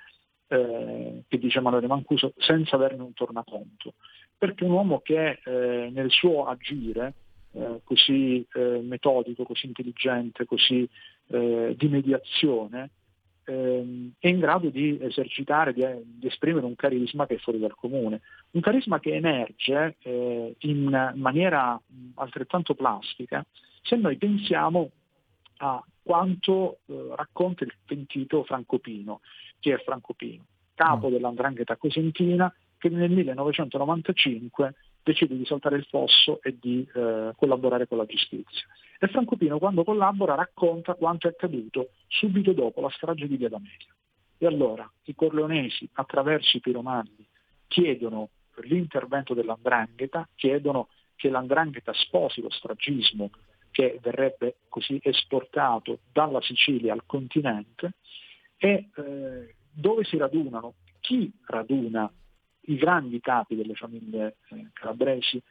eh, 0.47 1.24
dice 1.28 1.58
Emanuele 1.60 1.88
Mancuso, 1.88 2.34
senza 2.38 2.76
averne 2.76 3.04
un 3.04 3.14
tornaconto. 3.14 3.93
Perché 4.38 4.64
un 4.64 4.72
uomo 4.72 4.99
che 5.01 5.39
eh, 5.43 5.89
nel 5.91 6.12
suo 6.12 6.45
agire 6.45 7.14
eh, 7.54 7.82
così 7.84 8.45
eh, 8.54 8.82
metodico, 8.82 9.43
così 9.43 9.68
intelligente, 9.68 10.45
così 10.45 10.88
eh, 11.28 11.76
di 11.78 11.88
mediazione, 11.88 12.89
ehm, 13.45 14.14
è 14.20 14.28
in 14.28 14.39
grado 14.39 14.70
di 14.70 14.97
esercitare, 15.01 15.74
di, 15.74 15.86
di, 16.04 16.28
esprimere 16.28 16.66
un 16.66 16.76
carisma 16.76 17.26
che 17.26 17.36
è 17.36 17.38
fuori 17.38 17.60
dal 17.60 17.76
comune. 17.76 18.22
Un 18.51 18.62
carisma 18.62 18.99
che 18.99 19.14
emerge 19.14 19.97
in 20.60 21.14
maniera 21.16 21.80
altrettanto 22.16 22.76
plastica 22.76 23.45
se 23.84 23.95
noi 23.97 24.18
pensiamo 24.18 24.89
a 25.58 25.84
quanto 26.04 26.80
eh, 26.86 27.14
racconta 27.16 27.64
il 27.64 27.74
pentito 27.86 28.43
Franco 28.43 28.78
Pino. 28.78 29.22
Chi 29.60 29.70
è 29.70 29.78
Franco 29.80 30.14
Pino? 30.14 30.45
Capo 30.76 31.08
mm. 31.08 31.12
dell'andrangheta 31.12 31.78
cosentina 31.78 32.54
che 32.78 32.89
nel 32.89 33.10
1995 33.10 34.76
decide 35.01 35.38
di 35.38 35.45
saltare 35.45 35.78
il 35.78 35.86
fosso 35.86 36.41
e 36.41 36.58
di 36.60 36.88
eh, 36.93 37.32
collaborare 37.36 37.88
con 37.88 37.97
la 37.97 38.06
giustizia. 38.06 38.66
E 38.99 39.08
Franco 39.08 39.38
Pino 39.38 39.58
quando 39.58 39.84
collabora 39.84 40.36
racconta 40.36 40.93
quanto 40.95 41.28
è 41.28 41.32
accaduto 41.32 41.91
subito 42.08 42.51
dopo 42.54 42.82
la 42.82 42.89
strage 42.89 43.28
di 43.28 43.38
Via 43.38 43.49
D'Amelio. 43.49 43.93
E 44.38 44.45
allora 44.45 44.89
i 45.04 45.16
corleonesi 45.16 45.89
attraverso 45.93 46.58
i 46.58 46.60
piromani 46.60 47.26
chiedono 47.68 48.30
l'intervento 48.64 49.34
dell'andrangheta, 49.34 50.28
chiedono 50.36 50.89
che 51.16 51.30
l'andrangheta 51.30 51.93
sposi 51.93 52.41
lo 52.41 52.49
stragismo 52.49 53.30
che 53.74 54.00
verrebbe 54.02 54.58
così 54.70 55.00
esportato 55.02 56.00
dalla 56.12 56.40
Sicilia 56.42 56.94
al 56.94 57.06
continente 57.08 57.96
e 58.58 58.90
eh, 58.96 59.56
dove 59.72 60.04
si 60.04 60.16
radunano, 60.16 60.76
chi 61.02 61.30
raduna 61.48 62.10
i 62.68 62.76
grandi 62.76 63.20
capi 63.20 63.56
delle 63.56 63.74
famiglie 63.74 64.38
eh, 64.52 64.70
calabresi, 64.74 65.42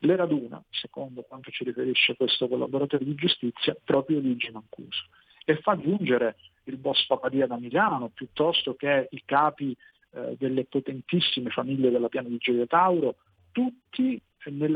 le 0.00 0.16
raduna, 0.16 0.62
secondo 0.70 1.22
quanto 1.22 1.50
ci 1.50 1.62
riferisce 1.64 2.16
questo 2.16 2.48
collaboratore 2.48 3.04
di 3.04 3.14
giustizia, 3.14 3.76
proprio 3.84 4.18
Luigi 4.18 4.50
Mancuso 4.50 5.06
e 5.44 5.56
fa 5.62 5.78
giungere 5.78 6.36
il 6.64 6.76
boss 6.76 7.06
Papadia 7.06 7.46
da 7.46 7.56
Milano 7.56 8.10
piuttosto 8.10 8.74
che 8.74 9.06
i 9.10 9.22
capi 9.24 9.74
eh, 10.10 10.36
delle 10.36 10.66
potentissime 10.66 11.50
famiglie 11.50 11.90
della 11.90 12.08
Piana 12.08 12.28
di 12.28 12.36
Gioia 12.38 12.66
Tauro, 12.66 13.16
tutti 13.52 14.20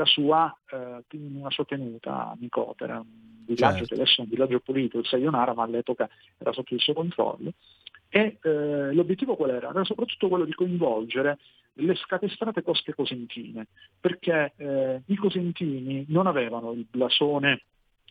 sua, 0.05 0.57
eh, 0.71 1.05
in 1.11 1.37
una 1.37 1.51
sua 1.51 1.65
tenuta 1.65 2.31
a 2.31 2.37
Nicotera, 2.39 2.99
un 2.99 3.45
villaggio 3.45 3.79
certo. 3.79 3.95
che 3.95 4.01
adesso 4.01 4.21
è 4.21 4.25
un 4.25 4.31
villaggio 4.31 4.61
pulito, 4.61 4.99
il 4.99 5.07
Sayonara, 5.07 5.55
ma 5.55 5.63
all'epoca 5.63 6.09
era 6.39 6.53
sotto 6.53 6.75
il 6.75 6.81
suo 6.81 6.95
controllo, 6.95 7.53
E 8.09 8.39
eh, 8.43 8.93
l'obiettivo 8.93 9.37
qual 9.37 9.51
era? 9.51 9.71
Era 9.71 9.85
soprattutto 9.85 10.29
quello 10.29 10.45
di 10.45 10.53
coinvolgere 10.53 11.39
le 11.75 11.95
scapestrate 11.95 12.63
cosche 12.63 12.95
cosentine, 12.95 13.69
perché 13.99 14.53
eh, 14.57 15.03
i 15.07 15.17
cosentini 15.17 16.05
non 16.09 16.27
avevano 16.27 16.73
il 16.73 16.87
blasone 16.91 17.63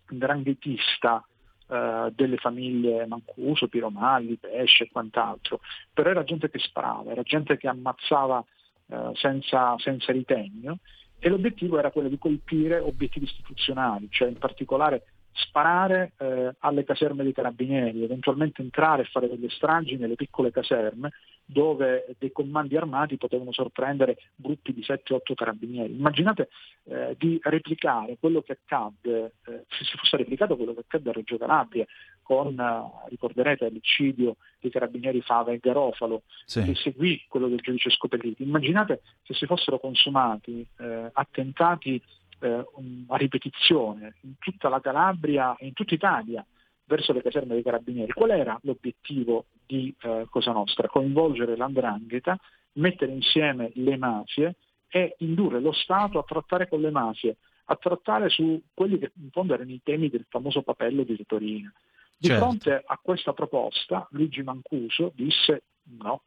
dranghetista 0.10 1.24
eh, 1.68 2.12
delle 2.16 2.38
famiglie 2.38 3.06
Mancuso, 3.06 3.68
Piromalli, 3.68 4.38
Pesce 4.38 4.86
e 4.86 4.90
quant'altro, 4.92 5.60
però 5.94 6.10
era 6.10 6.24
gente 6.24 6.50
che 6.50 6.60
sparava, 6.60 7.12
era 7.12 7.22
gente 7.22 7.58
che 7.58 7.68
ammazzava 7.68 8.44
eh, 8.88 9.12
senza, 9.14 9.76
senza 9.78 10.12
ritegno 10.12 10.80
e 11.24 11.30
l'obiettivo 11.30 11.78
era 11.78 11.92
quello 11.92 12.10
di 12.10 12.18
colpire 12.18 12.80
obiettivi 12.80 13.26
istituzionali, 13.26 14.08
cioè 14.10 14.28
in 14.28 14.40
particolare 14.40 15.04
sparare 15.34 16.14
eh, 16.18 16.56
alle 16.60 16.84
caserme 16.84 17.24
dei 17.24 17.32
carabinieri, 17.32 18.04
eventualmente 18.04 18.62
entrare 18.62 19.04
e 19.04 19.06
fare 19.06 19.30
delle 19.30 19.50
stragi 19.50 19.98
nelle 19.98 20.16
piccole 20.16 20.52
caserme 20.52 21.12
dove 21.46 22.16
dei 22.18 22.32
comandi 22.32 22.76
armati 22.76 23.18
potevano 23.18 23.52
sorprendere 23.52 24.18
gruppi 24.36 24.74
di 24.74 24.82
7-8 24.82 25.34
carabinieri. 25.36 25.94
Immaginate 25.94 26.50
eh, 26.86 27.16
di 27.20 27.40
replicare 27.44 28.18
quello 28.20 28.42
che 28.42 28.54
accadde, 28.54 29.34
eh, 29.46 29.66
se 29.68 29.84
si 29.84 29.98
fosse 29.98 30.18
replicato 30.18 30.56
quello 30.56 30.74
che 30.74 30.82
accadde 30.82 31.10
a 31.10 31.14
Reggio 31.14 31.38
Calabria 31.38 31.86
con, 32.32 32.58
eh, 32.58 33.10
ricorderete, 33.10 33.68
l'iccidio 33.68 34.38
dei 34.62 34.72
carabinieri 34.72 35.22
Fava 35.22 35.52
e 35.52 35.58
Garofalo, 35.58 36.24
sì. 36.46 36.64
che 36.64 36.76
seguì 36.76 37.26
quello 37.28 37.50
del 37.50 37.60
giudice 37.60 37.90
Scopelliti. 37.90 38.44
Immaginate 38.44 39.02
se 39.24 39.34
si 39.34 39.46
fossero 39.46 39.80
consumati 39.80 40.66
eh, 40.80 41.10
attentati 41.12 42.02
eh, 42.40 42.66
a 43.08 43.18
ripetizione 43.18 44.16
in 44.22 44.36
tutta 44.40 44.70
la 44.70 44.80
Calabria 44.80 45.58
e 45.58 45.66
in 45.66 45.74
tutta 45.74 45.94
Italia 45.94 46.46
verso 46.86 47.12
le 47.12 47.22
caserme 47.22 47.56
dei 47.56 47.64
carabinieri. 47.64 48.14
Qual 48.14 48.30
era 48.30 48.58
l'obiettivo 48.64 49.48
di 49.66 49.94
eh, 50.04 50.26
Cosa 50.30 50.54
Nostra? 50.54 50.88
Coinvolgere 50.88 51.58
l'andrangheta, 51.58 52.40
mettere 52.74 53.12
insieme 53.12 53.72
le 53.74 53.98
mafie 53.98 54.56
e 54.88 55.16
indurre 55.18 55.60
lo 55.60 55.74
Stato 55.74 56.18
a 56.18 56.24
trattare 56.24 56.70
con 56.70 56.80
le 56.80 56.92
mafie, 56.92 57.36
a 57.66 57.76
trattare 57.76 58.30
su 58.30 58.62
quelli 58.74 58.98
che 59.00 59.12
in 59.22 59.32
fondo 59.32 59.54
erano 59.54 59.72
i 59.72 59.82
temi 59.84 60.10
del 60.10 60.26
famoso 60.30 60.62
papello 60.62 61.04
di 61.04 61.26
Torino. 61.28 61.74
Di 62.22 62.28
certo. 62.28 62.44
fronte 62.44 62.84
a 62.86 63.00
questa 63.02 63.34
proposta 63.34 64.08
Luigi 64.12 64.44
Mancuso 64.44 65.12
disse 65.16 65.64
no, 65.98 66.26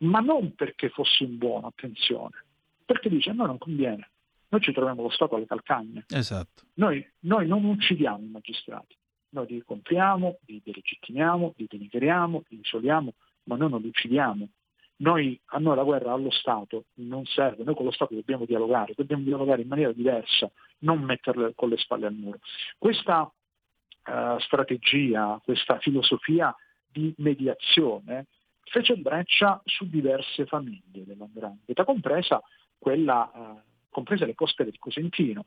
ma 0.00 0.20
non 0.20 0.54
perché 0.54 0.90
fosse 0.90 1.24
un 1.24 1.38
buono, 1.38 1.68
attenzione, 1.68 2.44
perché 2.84 3.08
dice 3.08 3.30
a 3.30 3.32
noi 3.32 3.46
non 3.46 3.56
conviene, 3.56 4.10
noi 4.48 4.60
ci 4.60 4.74
troviamo 4.74 5.00
lo 5.00 5.08
Stato 5.08 5.36
alle 5.36 5.46
calcagne. 5.46 6.04
Esatto. 6.08 6.64
Noi, 6.74 7.02
noi 7.20 7.46
non 7.46 7.64
uccidiamo 7.64 8.26
i 8.26 8.28
magistrati, 8.28 8.94
noi 9.30 9.46
li 9.46 9.62
compriamo, 9.64 10.36
li 10.44 10.60
delegittimiamo, 10.62 11.54
li 11.56 11.66
denigriamo, 11.66 12.44
li 12.48 12.60
isoliamo, 12.62 13.14
ma 13.44 13.56
noi 13.56 13.70
non 13.70 13.80
li 13.80 13.88
uccidiamo. 13.88 14.46
Noi, 14.96 15.40
a 15.46 15.58
noi 15.58 15.76
la 15.76 15.82
guerra 15.82 16.12
allo 16.12 16.30
Stato 16.30 16.84
non 16.96 17.24
serve, 17.24 17.64
noi 17.64 17.74
con 17.74 17.86
lo 17.86 17.90
Stato 17.90 18.12
dobbiamo 18.12 18.44
dialogare, 18.44 18.92
dobbiamo 18.94 19.22
dialogare 19.22 19.62
in 19.62 19.68
maniera 19.68 19.92
diversa, 19.92 20.50
non 20.80 21.00
metterle 21.02 21.54
con 21.54 21.70
le 21.70 21.78
spalle 21.78 22.04
al 22.04 22.14
muro. 22.14 22.38
Questa 22.76 23.32
uh, 24.06 24.38
strategia, 24.38 25.40
questa 25.42 25.78
filosofia 25.78 26.54
di 26.86 27.14
mediazione 27.18 28.26
fece 28.62 28.96
breccia 28.96 29.60
su 29.64 29.88
diverse 29.88 30.46
famiglie 30.46 31.04
dell'andrangheta, 31.04 31.84
compresa 31.84 32.40
quella 32.78 33.30
uh, 33.32 33.60
comprese 33.96 34.26
le 34.26 34.34
cosche 34.34 34.64
del 34.64 34.78
Cosentino. 34.78 35.46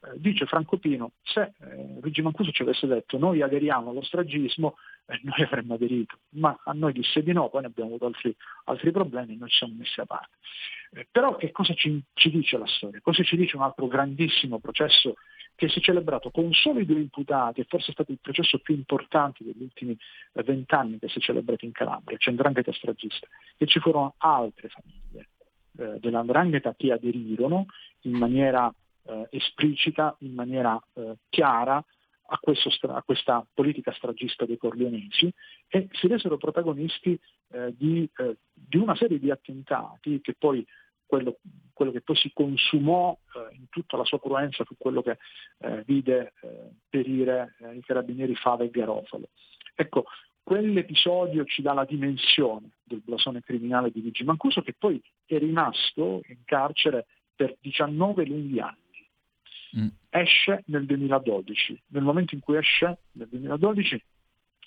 Eh, 0.00 0.12
dice 0.20 0.46
Franco 0.46 0.76
Pino, 0.78 1.12
se 1.22 1.52
eh, 1.58 1.98
Luigi 2.00 2.22
Mancuso 2.22 2.52
ci 2.52 2.62
avesse 2.62 2.86
detto 2.86 3.18
noi 3.18 3.42
aderiamo 3.42 3.90
allo 3.90 4.02
stragismo, 4.02 4.76
eh, 5.06 5.18
noi 5.24 5.42
avremmo 5.42 5.74
aderito, 5.74 6.18
ma 6.30 6.56
a 6.64 6.72
noi 6.72 6.92
disse 6.92 7.22
di 7.22 7.32
no, 7.32 7.48
poi 7.48 7.62
ne 7.62 7.66
abbiamo 7.66 7.90
avuto 7.90 8.06
altri, 8.06 8.34
altri 8.64 8.92
problemi 8.92 9.34
e 9.34 9.36
noi 9.36 9.48
ci 9.48 9.58
siamo 9.58 9.74
messi 9.76 10.00
a 10.00 10.06
parte. 10.06 10.36
Eh, 10.92 11.08
però 11.10 11.34
che 11.34 11.50
cosa 11.50 11.74
ci, 11.74 12.00
ci 12.14 12.30
dice 12.30 12.58
la 12.58 12.66
storia? 12.66 13.00
Cosa 13.02 13.24
ci 13.24 13.36
dice 13.36 13.56
un 13.56 13.62
altro 13.62 13.88
grandissimo 13.88 14.60
processo 14.60 15.14
che 15.56 15.68
si 15.68 15.80
è 15.80 15.82
celebrato 15.82 16.30
con 16.30 16.52
solo 16.52 16.78
i 16.78 16.86
due 16.86 17.00
imputati, 17.00 17.60
e 17.60 17.66
forse 17.68 17.90
è 17.90 17.92
stato 17.92 18.12
il 18.12 18.20
processo 18.20 18.58
più 18.58 18.76
importante 18.76 19.42
degli 19.42 19.62
ultimi 19.62 19.98
eh, 20.34 20.42
vent'anni 20.44 21.00
che 21.00 21.08
si 21.08 21.18
è 21.18 21.20
celebrato 21.20 21.64
in 21.64 21.72
Calabria, 21.72 22.16
cioè 22.18 22.34
Ndrangheta 22.34 22.72
stragista, 22.72 23.26
che 23.56 23.66
ci 23.66 23.80
furono 23.80 24.14
altre 24.18 24.68
famiglie 24.68 25.30
dell'andrangheta 26.00 26.74
che 26.74 26.90
aderirono 26.90 27.66
in 28.00 28.16
maniera 28.16 28.72
eh, 29.08 29.26
esplicita, 29.30 30.14
in 30.20 30.34
maniera 30.34 30.80
eh, 30.94 31.16
chiara 31.28 31.82
a, 32.30 32.38
stra- 32.70 32.96
a, 32.96 33.02
questa 33.02 33.46
politica 33.54 33.92
stragista 33.92 34.44
dei 34.44 34.58
corleonesi 34.58 35.32
e 35.66 35.88
si 35.92 36.06
resero 36.08 36.36
protagonisti 36.36 37.18
eh, 37.52 37.74
di, 37.76 38.08
eh, 38.18 38.36
di, 38.52 38.76
una 38.76 38.94
serie 38.94 39.18
di 39.18 39.30
attentati 39.30 40.20
che 40.20 40.34
poi 40.38 40.64
quello, 41.06 41.38
quello 41.72 41.90
che 41.90 42.02
poi 42.02 42.16
si 42.16 42.30
consumò 42.34 43.16
eh, 43.34 43.54
in 43.54 43.68
tutta 43.70 43.96
la 43.96 44.04
sua 44.04 44.20
cruenza 44.20 44.64
fu 44.64 44.74
quello 44.76 45.00
che 45.00 45.16
eh, 45.60 45.82
vide 45.86 46.34
perire 46.88 47.56
i 47.74 47.80
carabinieri 47.80 48.34
Fava 48.34 48.64
e 48.64 48.70
Garofalo. 48.70 49.30
Ecco, 49.74 50.04
quell'episodio 50.42 51.44
ci 51.44 51.62
dà 51.62 51.72
la 51.72 51.84
dimensione 51.84 52.72
del 52.82 53.00
blasone 53.00 53.42
criminale 53.42 53.90
di 53.90 54.02
Luigi 54.02 54.24
Mancuso 54.24 54.60
che 54.60 54.74
poi 54.76 55.00
è 55.24 55.38
rimasto 55.38 56.20
in 56.26 56.44
carcere 56.44 57.06
per 57.38 57.56
19 57.60 58.26
lunghi 58.26 58.58
anni. 58.58 58.87
Mm. 59.78 59.88
Esce 60.10 60.62
nel 60.66 60.86
2012. 60.86 61.82
Nel 61.88 62.02
momento 62.02 62.34
in 62.34 62.40
cui 62.40 62.56
esce, 62.56 62.98
nel 63.12 63.28
2012, 63.28 64.04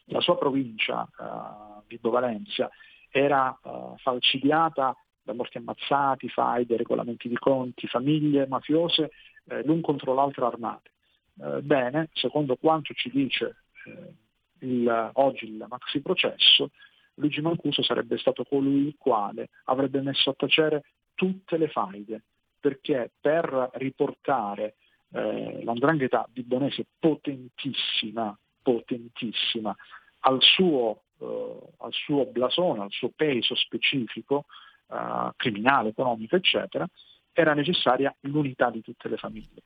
la 0.05 0.21
sua 0.21 0.37
provincia, 0.37 1.07
uh, 1.17 1.83
Vibo 1.87 2.09
Valencia, 2.09 2.69
era 3.09 3.57
uh, 3.63 3.95
falcidiata 3.97 4.95
da 5.23 5.33
morti 5.33 5.57
ammazzati, 5.57 6.29
faide, 6.29 6.77
regolamenti 6.77 7.27
di 7.27 7.37
conti, 7.37 7.87
famiglie 7.87 8.47
mafiose, 8.47 9.11
eh, 9.45 9.63
l'un 9.63 9.81
contro 9.81 10.13
l'altro 10.13 10.47
armate. 10.47 10.91
Eh, 11.39 11.61
bene, 11.61 12.09
secondo 12.13 12.55
quanto 12.55 12.93
ci 12.93 13.09
dice 13.09 13.63
eh, 13.85 14.65
il, 14.65 15.11
oggi 15.13 15.45
il 15.45 15.65
maxi 15.67 16.01
processo, 16.01 16.71
Luigi 17.15 17.41
Mancuso 17.41 17.83
sarebbe 17.83 18.17
stato 18.17 18.43
colui 18.43 18.87
il 18.87 18.95
quale 18.97 19.49
avrebbe 19.65 20.01
messo 20.01 20.31
a 20.31 20.35
tacere 20.35 20.83
tutte 21.13 21.57
le 21.57 21.67
faide, 21.67 22.23
perché 22.59 23.11
per 23.19 23.69
riportare 23.73 24.75
eh, 25.13 25.63
l'andrangheta 25.63 26.27
Bonese 26.31 26.85
potentissima, 26.99 28.37
potentissima, 28.61 29.75
al 30.19 30.41
suo, 30.41 31.03
eh, 31.19 31.57
al 31.77 31.93
suo 31.93 32.25
blasone, 32.25 32.81
al 32.81 32.91
suo 32.91 33.09
peso 33.15 33.55
specifico, 33.55 34.45
eh, 34.89 35.31
criminale, 35.35 35.89
economico, 35.89 36.35
eccetera, 36.35 36.87
era 37.33 37.53
necessaria 37.53 38.13
l'unità 38.21 38.69
di 38.69 38.81
tutte 38.81 39.09
le 39.09 39.17
famiglie. 39.17 39.61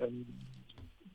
Ehm, 0.00 0.24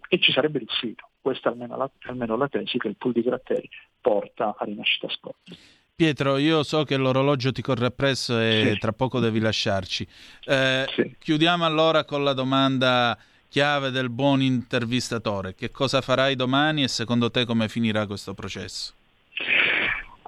e 0.07 0.19
ci 0.19 0.33
sarebbe 0.33 0.59
riuscito. 0.59 1.07
Questa 1.21 1.47
è 1.49 1.51
almeno 1.53 1.77
la, 1.77 1.89
almeno 2.01 2.35
la 2.35 2.49
tesi 2.49 2.77
che 2.77 2.89
il 2.89 2.97
pool 2.97 3.13
di 3.13 3.21
Gratteri 3.21 3.69
porta 4.01 4.55
a 4.57 4.65
Rinascita 4.65 5.07
Scotti. 5.07 5.57
Pietro, 5.95 6.37
io 6.37 6.63
so 6.63 6.83
che 6.83 6.97
l'orologio 6.97 7.51
ti 7.53 7.61
corre 7.61 7.85
appresso 7.85 8.37
e 8.37 8.71
sì. 8.73 8.79
tra 8.79 8.91
poco 8.91 9.19
devi 9.19 9.39
lasciarci. 9.39 10.05
Eh, 10.45 10.85
sì. 10.95 11.15
Chiudiamo 11.17 11.63
allora 11.63 12.03
con 12.03 12.23
la 12.23 12.33
domanda 12.33 13.17
chiave 13.51 13.91
del 13.91 14.09
buon 14.09 14.41
intervistatore. 14.41 15.53
Che 15.53 15.71
cosa 15.71 15.99
farai 15.99 16.37
domani 16.37 16.83
e 16.83 16.87
secondo 16.87 17.29
te 17.29 17.43
come 17.43 17.67
finirà 17.67 18.07
questo 18.07 18.33
processo? 18.33 18.93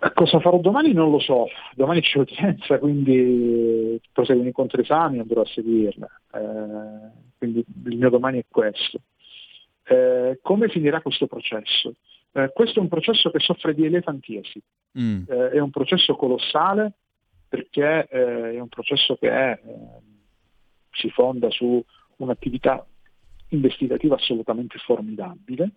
Eh, 0.02 0.12
cosa 0.14 0.42
farò 0.42 0.58
domani 0.58 0.92
non 0.92 1.10
lo 1.10 1.20
so, 1.20 1.48
domani 1.74 2.02
c'è 2.02 2.20
udienza, 2.20 2.78
quindi 2.80 3.98
proseguono 4.12 4.50
i 4.50 4.52
controesami 4.52 5.18
e 5.18 5.20
andrò 5.22 5.40
a 5.40 5.46
seguirla. 5.46 6.08
Eh, 6.34 7.12
quindi 7.38 7.64
il 7.86 7.98
mio 7.98 8.10
domani 8.10 8.40
è 8.40 8.46
questo. 8.50 9.00
Eh, 9.86 10.40
come 10.42 10.68
finirà 10.68 11.02
questo 11.02 11.26
processo? 11.26 11.94
Eh, 12.34 12.52
questo 12.54 12.80
è 12.80 12.82
un 12.82 12.90
processo 12.90 13.32
che 13.32 13.40
soffre 13.40 13.74
di 13.74 13.86
elefantiesi, 13.86 14.62
mm. 15.00 15.24
eh, 15.30 15.50
è 15.52 15.60
un 15.60 15.70
processo 15.70 16.18
colossale 16.18 16.92
perché 17.48 18.06
eh, 18.10 18.52
è 18.56 18.60
un 18.60 18.68
processo 18.68 19.16
che 19.16 19.30
è, 19.30 19.60
si 20.92 21.10
fonda 21.10 21.50
su 21.52 21.82
un'attività 22.18 22.86
investigativa 23.56 24.16
assolutamente 24.16 24.78
formidabile, 24.80 25.72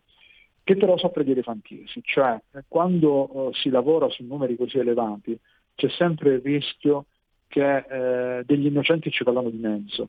che 0.63 0.77
però 0.77 0.97
soffre 0.99 1.25
di 1.25 1.31
elefantiesi, 1.33 2.01
cioè 2.03 2.41
eh, 2.55 2.65
quando 2.67 3.51
si 3.55 3.69
lavora 3.71 4.09
su 4.09 4.25
numeri 4.25 4.57
così 4.57 4.79
elevati 4.79 5.39
c'è 5.75 5.89
sempre 5.91 6.35
il 6.35 6.41
rischio 6.41 7.07
che 7.49 8.43
degli 8.45 8.67
innocenti 8.67 9.11
ci 9.11 9.23
vadano 9.23 9.51
di 9.51 9.59
mezzo. 9.59 10.09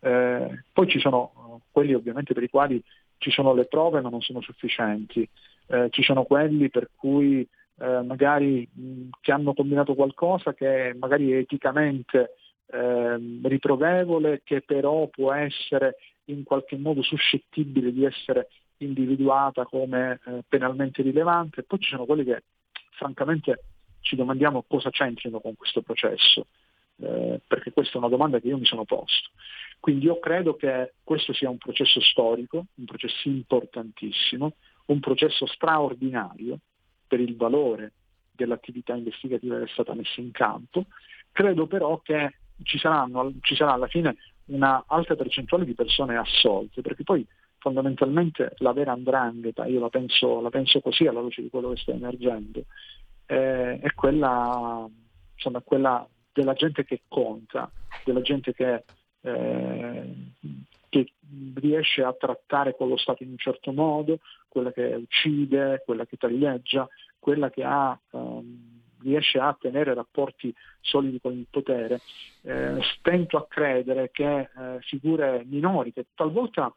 poi 0.00 0.88
ci 0.88 0.98
sono 0.98 1.60
quelli 1.70 1.94
ovviamente 1.94 2.34
per 2.34 2.42
i 2.42 2.48
quali 2.48 2.82
ci 3.18 3.30
sono 3.30 3.54
le 3.54 3.66
prove 3.66 4.00
ma 4.00 4.10
non 4.10 4.20
sono 4.20 4.40
sufficienti, 4.40 5.26
eh, 5.68 5.88
ci 5.90 6.02
sono 6.02 6.24
quelli 6.24 6.68
per 6.68 6.90
cui 6.96 7.40
eh, 7.78 8.02
magari 8.02 8.68
mh, 8.70 9.08
che 9.20 9.32
hanno 9.32 9.54
combinato 9.54 9.94
qualcosa 9.94 10.52
che 10.52 10.94
magari 10.98 11.30
è 11.30 11.36
eticamente 11.36 12.34
eh, 12.66 13.38
riprovevole, 13.44 14.42
che 14.44 14.60
però 14.62 15.06
può 15.06 15.32
essere 15.32 15.96
in 16.26 16.44
qualche 16.44 16.76
modo 16.76 17.02
suscettibile 17.02 17.92
di 17.92 18.04
essere 18.04 18.48
individuata 18.78 19.64
come 19.64 20.20
eh, 20.24 20.42
penalmente 20.48 21.02
rilevante, 21.02 21.60
e 21.60 21.64
poi 21.64 21.78
ci 21.78 21.90
sono 21.90 22.04
quelli 22.04 22.24
che 22.24 22.42
francamente 22.92 23.64
ci 24.00 24.16
domandiamo 24.16 24.64
cosa 24.66 24.90
c'entrino 24.90 25.40
con 25.40 25.54
questo 25.54 25.82
processo, 25.82 26.46
eh, 26.96 27.40
perché 27.46 27.72
questa 27.72 27.94
è 27.94 27.98
una 27.98 28.08
domanda 28.08 28.40
che 28.40 28.48
io 28.48 28.58
mi 28.58 28.64
sono 28.64 28.84
posto. 28.84 29.30
Quindi 29.80 30.06
io 30.06 30.18
credo 30.18 30.54
che 30.56 30.94
questo 31.02 31.32
sia 31.32 31.50
un 31.50 31.58
processo 31.58 32.00
storico, 32.00 32.66
un 32.74 32.84
processo 32.84 33.28
importantissimo, 33.28 34.54
un 34.86 35.00
processo 35.00 35.46
straordinario 35.46 36.58
per 37.06 37.20
il 37.20 37.36
valore 37.36 37.92
dell'attività 38.30 38.94
investigativa 38.94 39.58
che 39.58 39.64
è 39.64 39.68
stata 39.68 39.94
messa 39.94 40.20
in 40.20 40.30
campo. 40.30 40.86
Credo 41.30 41.66
però 41.66 42.00
che 42.00 42.34
ci, 42.62 42.78
saranno, 42.78 43.32
ci 43.40 43.54
sarà 43.54 43.72
alla 43.72 43.88
fine 43.88 44.16
una 44.46 44.84
alta 44.86 45.14
percentuale 45.14 45.64
di 45.64 45.74
persone 45.74 46.16
assolte, 46.16 46.80
perché 46.82 47.02
poi 47.04 47.26
fondamentalmente 47.58 48.54
la 48.58 48.72
vera 48.72 48.92
andrangheta, 48.92 49.66
io 49.66 49.80
la 49.80 49.88
penso, 49.88 50.40
la 50.40 50.50
penso 50.50 50.80
così 50.80 51.06
alla 51.06 51.20
luce 51.20 51.42
di 51.42 51.48
quello 51.48 51.70
che 51.70 51.76
sta 51.76 51.92
emergendo, 51.92 52.64
eh, 53.26 53.78
è 53.78 53.94
quella, 53.94 54.86
insomma, 55.34 55.60
quella 55.60 56.06
della 56.32 56.54
gente 56.54 56.84
che 56.84 57.02
conta, 57.06 57.70
della 58.04 58.20
gente 58.20 58.52
che, 58.52 58.84
eh, 59.20 60.14
che 60.88 61.12
riesce 61.54 62.02
a 62.02 62.12
trattare 62.12 62.74
con 62.76 62.88
lo 62.88 62.96
Stato 62.96 63.22
in 63.22 63.30
un 63.30 63.38
certo 63.38 63.72
modo, 63.72 64.18
quella 64.48 64.72
che 64.72 64.94
uccide, 64.94 65.82
quella 65.84 66.04
che 66.04 66.16
taglieggia, 66.16 66.88
quella 67.18 67.48
che 67.48 67.62
ha, 67.62 67.98
um, 68.10 68.71
riesce 69.02 69.38
a 69.38 69.56
tenere 69.58 69.94
rapporti 69.94 70.54
solidi 70.80 71.20
con 71.20 71.32
il 71.32 71.46
potere. 71.50 72.00
Eh, 72.42 72.78
stento 72.98 73.36
a 73.36 73.46
credere 73.46 74.10
che 74.10 74.40
eh, 74.40 74.48
figure 74.80 75.44
minori, 75.46 75.92
che 75.92 76.06
talvolta 76.14 76.74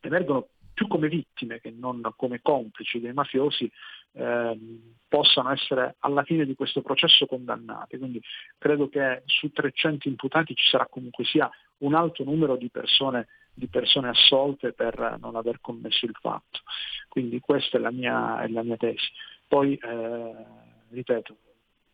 emergono 0.00 0.48
più 0.76 0.88
come 0.88 1.08
vittime 1.08 1.58
che 1.58 1.70
non 1.70 2.02
come 2.16 2.42
complici 2.42 3.00
dei 3.00 3.14
mafiosi, 3.14 3.70
ehm, 4.12 4.96
possano 5.08 5.50
essere 5.50 5.96
alla 6.00 6.22
fine 6.22 6.44
di 6.44 6.54
questo 6.54 6.82
processo 6.82 7.24
condannati. 7.24 7.96
Quindi 7.96 8.20
credo 8.58 8.90
che 8.90 9.22
su 9.24 9.50
300 9.50 10.06
imputati 10.06 10.54
ci 10.54 10.68
sarà 10.68 10.86
comunque 10.86 11.24
sia 11.24 11.50
un 11.78 11.94
alto 11.94 12.24
numero 12.24 12.56
di 12.56 12.68
persone, 12.68 13.26
di 13.54 13.68
persone 13.68 14.10
assolte 14.10 14.74
per 14.74 15.16
non 15.18 15.34
aver 15.34 15.62
commesso 15.62 16.04
il 16.04 16.16
fatto. 16.20 16.60
Quindi 17.08 17.40
questa 17.40 17.78
è 17.78 17.80
la 17.80 17.90
mia, 17.90 18.42
è 18.42 18.48
la 18.48 18.62
mia 18.62 18.76
tesi. 18.76 19.06
Poi, 19.48 19.76
eh, 19.76 20.34
ripeto, 20.90 21.36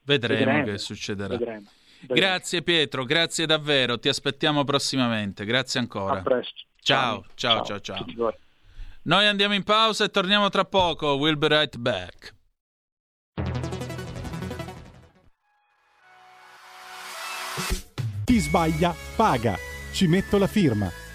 vedremo, 0.05 0.44
vedremo, 0.44 0.64
che 0.64 0.78
succederà. 0.78 1.36
Vedremo, 1.36 1.68
vedremo. 2.00 2.20
Grazie 2.20 2.62
Pietro, 2.62 3.05
grazie 3.05 3.46
davvero, 3.46 3.98
ti 3.98 4.09
aspettiamo 4.09 4.64
prossimamente, 4.64 5.44
grazie 5.44 5.80
ancora. 5.80 6.18
A 6.18 6.22
presto. 6.22 6.62
Ciao, 6.80 7.24
ciao, 7.34 7.62
ciao, 7.64 7.80
ciao. 7.80 8.05
ciao. 8.05 8.34
Noi 9.05 9.26
andiamo 9.26 9.55
in 9.55 9.64
pausa 9.64 10.05
e 10.05 10.11
torniamo 10.11 10.48
tra 10.48 10.64
poco. 10.64 11.14
We'll 11.14 11.36
be 11.36 11.48
right 11.48 11.76
back. 11.76 12.34
Chi 18.24 18.38
sbaglia 18.38 18.94
paga. 19.16 19.57
Ci 19.92 20.07
metto 20.07 20.38
la 20.38 20.46
firma. 20.46 21.01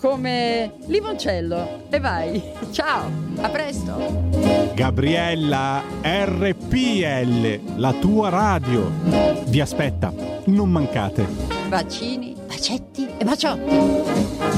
come 0.00 0.72
limoncello. 0.86 1.88
E 1.90 2.00
vai. 2.00 2.42
Ciao, 2.72 3.10
a 3.36 3.48
presto. 3.50 4.28
Gabriella 4.74 5.84
RPL, 6.02 7.78
la 7.78 7.92
tua 7.94 8.30
radio. 8.30 8.90
Vi 9.46 9.60
aspetta, 9.60 10.12
non 10.46 10.70
mancate. 10.70 11.26
Bacini, 11.68 12.34
bacetti 12.46 13.08
e 13.18 13.24
baciotti. 13.24 14.48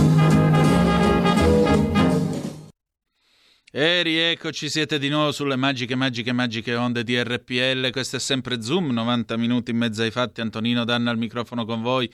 E 3.75 4.03
rieccoci, 4.03 4.69
siete 4.69 4.99
di 4.99 5.09
nuovo 5.09 5.33
sulle 5.33 5.57
magiche, 5.57 5.95
magiche, 5.95 6.33
magiche 6.33 6.75
onde 6.75 7.03
di 7.03 7.21
RPL. 7.21 7.91
Questo 7.91 8.17
è 8.17 8.19
sempre 8.19 8.61
Zoom, 8.61 8.91
90 8.91 9.37
minuti 9.39 9.71
in 9.71 9.79
mezzo 9.79 10.03
ai 10.03 10.11
fatti. 10.11 10.43
Antonino 10.43 10.85
Danna 10.85 11.11
al 11.11 11.17
microfono 11.17 11.65
con 11.65 11.81
voi 11.81 12.13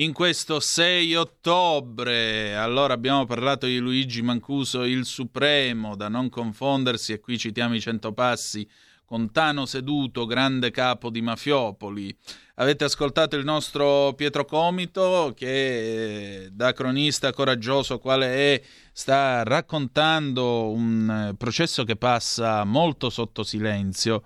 in 0.00 0.12
questo 0.12 0.60
6 0.60 1.14
ottobre. 1.16 2.54
Allora 2.54 2.94
abbiamo 2.94 3.24
parlato 3.24 3.66
di 3.66 3.78
Luigi 3.78 4.22
Mancuso, 4.22 4.84
il 4.84 5.04
Supremo, 5.04 5.96
da 5.96 6.08
non 6.08 6.28
confondersi, 6.28 7.12
e 7.12 7.20
qui 7.20 7.36
citiamo 7.36 7.74
i 7.74 7.80
cento 7.80 8.12
passi, 8.12 8.68
con 9.04 9.32
Tano 9.32 9.66
Seduto, 9.66 10.26
grande 10.26 10.70
capo 10.70 11.10
di 11.10 11.20
Mafiopoli. 11.20 12.16
Avete 12.56 12.84
ascoltato 12.84 13.36
il 13.36 13.44
nostro 13.44 14.12
Pietro 14.14 14.44
Comito 14.44 15.32
che 15.34 16.48
da 16.52 16.72
cronista 16.72 17.32
coraggioso 17.32 17.98
quale 17.98 18.26
è 18.26 18.62
sta 18.92 19.42
raccontando 19.42 20.70
un 20.70 21.34
processo 21.36 21.84
che 21.84 21.96
passa 21.96 22.62
molto 22.64 23.10
sotto 23.10 23.42
silenzio, 23.42 24.22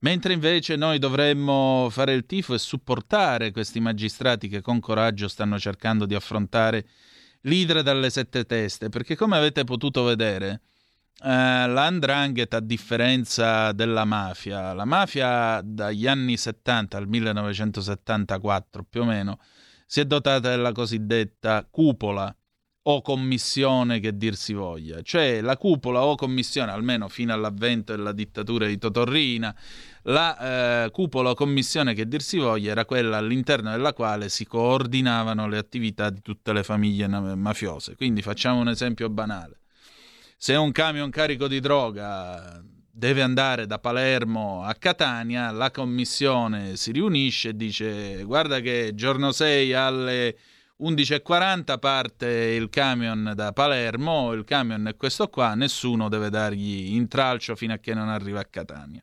mentre 0.00 0.32
invece 0.32 0.76
noi 0.76 0.98
dovremmo 0.98 1.88
fare 1.90 2.12
il 2.12 2.26
tifo 2.26 2.54
e 2.54 2.58
supportare 2.58 3.50
questi 3.50 3.80
magistrati 3.80 4.48
che 4.48 4.60
con 4.60 4.80
coraggio 4.80 5.28
stanno 5.28 5.58
cercando 5.58 6.06
di 6.06 6.14
affrontare 6.14 6.86
l'idra 7.42 7.82
dalle 7.82 8.10
sette 8.10 8.44
teste, 8.44 8.88
perché 8.88 9.16
come 9.16 9.36
avete 9.36 9.64
potuto 9.64 10.02
vedere, 10.02 10.60
eh, 11.22 11.66
l'andrangheta, 11.66 12.58
a 12.58 12.60
differenza 12.60 13.72
della 13.72 14.04
mafia, 14.04 14.72
la 14.72 14.84
mafia 14.84 15.60
dagli 15.62 16.06
anni 16.06 16.36
70 16.36 16.96
al 16.96 17.08
1974 17.08 18.84
più 18.88 19.02
o 19.02 19.04
meno, 19.04 19.38
si 19.86 20.00
è 20.00 20.04
dotata 20.04 20.50
della 20.50 20.72
cosiddetta 20.72 21.66
cupola 21.70 22.34
o 22.82 23.02
commissione 23.02 24.00
che 24.00 24.16
dir 24.16 24.34
si 24.34 24.54
voglia, 24.54 25.02
cioè 25.02 25.42
la 25.42 25.56
cupola 25.56 26.02
o 26.02 26.14
commissione, 26.14 26.70
almeno 26.72 27.08
fino 27.08 27.34
all'avvento 27.34 27.94
della 27.94 28.12
dittatura 28.12 28.66
di 28.66 28.78
Totorrina, 28.78 29.54
la 30.04 30.84
eh, 30.84 30.90
cupola 30.90 31.34
commissione 31.34 31.94
che 31.94 32.06
dir 32.06 32.22
si 32.22 32.38
voglia 32.38 32.70
era 32.70 32.84
quella 32.84 33.18
all'interno 33.18 33.70
della 33.70 33.92
quale 33.92 34.28
si 34.28 34.46
coordinavano 34.46 35.46
le 35.46 35.58
attività 35.58 36.10
di 36.10 36.22
tutte 36.22 36.52
le 36.52 36.62
famiglie 36.62 37.06
mafiose. 37.06 37.96
Quindi 37.96 38.22
facciamo 38.22 38.60
un 38.60 38.68
esempio 38.68 39.10
banale. 39.10 39.58
Se 40.36 40.54
un 40.54 40.72
camion 40.72 41.10
carico 41.10 41.48
di 41.48 41.60
droga 41.60 42.62
deve 42.90 43.22
andare 43.22 43.66
da 43.66 43.78
Palermo 43.78 44.62
a 44.62 44.74
Catania, 44.74 45.50
la 45.50 45.70
commissione 45.70 46.76
si 46.76 46.92
riunisce 46.92 47.50
e 47.50 47.56
dice 47.56 48.22
guarda 48.24 48.60
che 48.60 48.92
giorno 48.94 49.32
6 49.32 49.72
alle 49.74 50.36
11.40 50.80 51.78
parte 51.78 52.26
il 52.26 52.70
camion 52.70 53.32
da 53.34 53.52
Palermo, 53.52 54.32
il 54.32 54.44
camion 54.44 54.88
è 54.88 54.96
questo 54.96 55.28
qua, 55.28 55.54
nessuno 55.54 56.08
deve 56.08 56.30
dargli 56.30 56.94
intralcio 56.94 57.54
fino 57.54 57.74
a 57.74 57.76
che 57.76 57.92
non 57.92 58.08
arriva 58.08 58.40
a 58.40 58.46
Catania. 58.48 59.02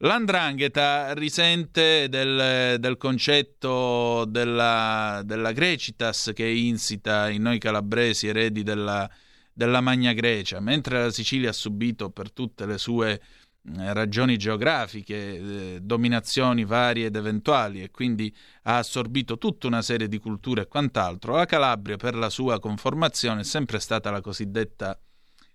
L'andrangheta 0.00 1.12
risente 1.12 2.08
del, 2.08 2.78
del 2.78 2.96
concetto 2.96 4.24
della, 4.26 5.22
della, 5.24 5.50
Grecitas 5.50 6.30
che 6.32 6.44
è 6.44 6.48
insita 6.48 7.28
in 7.28 7.42
noi 7.42 7.58
calabresi 7.58 8.28
eredi 8.28 8.62
della, 8.62 9.10
della 9.52 9.80
Magna 9.80 10.12
Grecia, 10.12 10.60
mentre 10.60 11.02
la 11.02 11.10
Sicilia 11.10 11.50
ha 11.50 11.52
subito 11.52 12.10
per 12.10 12.30
tutte 12.30 12.64
le 12.64 12.78
sue 12.78 13.10
eh, 13.76 13.92
ragioni 13.92 14.36
geografiche, 14.36 15.14
eh, 15.74 15.78
dominazioni 15.82 16.64
varie 16.64 17.06
ed 17.06 17.16
eventuali 17.16 17.82
e 17.82 17.90
quindi 17.90 18.32
ha 18.62 18.78
assorbito 18.78 19.36
tutta 19.36 19.66
una 19.66 19.82
serie 19.82 20.06
di 20.06 20.18
culture 20.18 20.62
e 20.62 20.68
quant'altro. 20.68 21.34
La 21.34 21.44
Calabria 21.44 21.96
per 21.96 22.14
la 22.14 22.30
sua 22.30 22.60
conformazione 22.60 23.40
è 23.40 23.44
sempre 23.44 23.80
stata 23.80 24.12
la 24.12 24.20
cosiddetta 24.20 24.96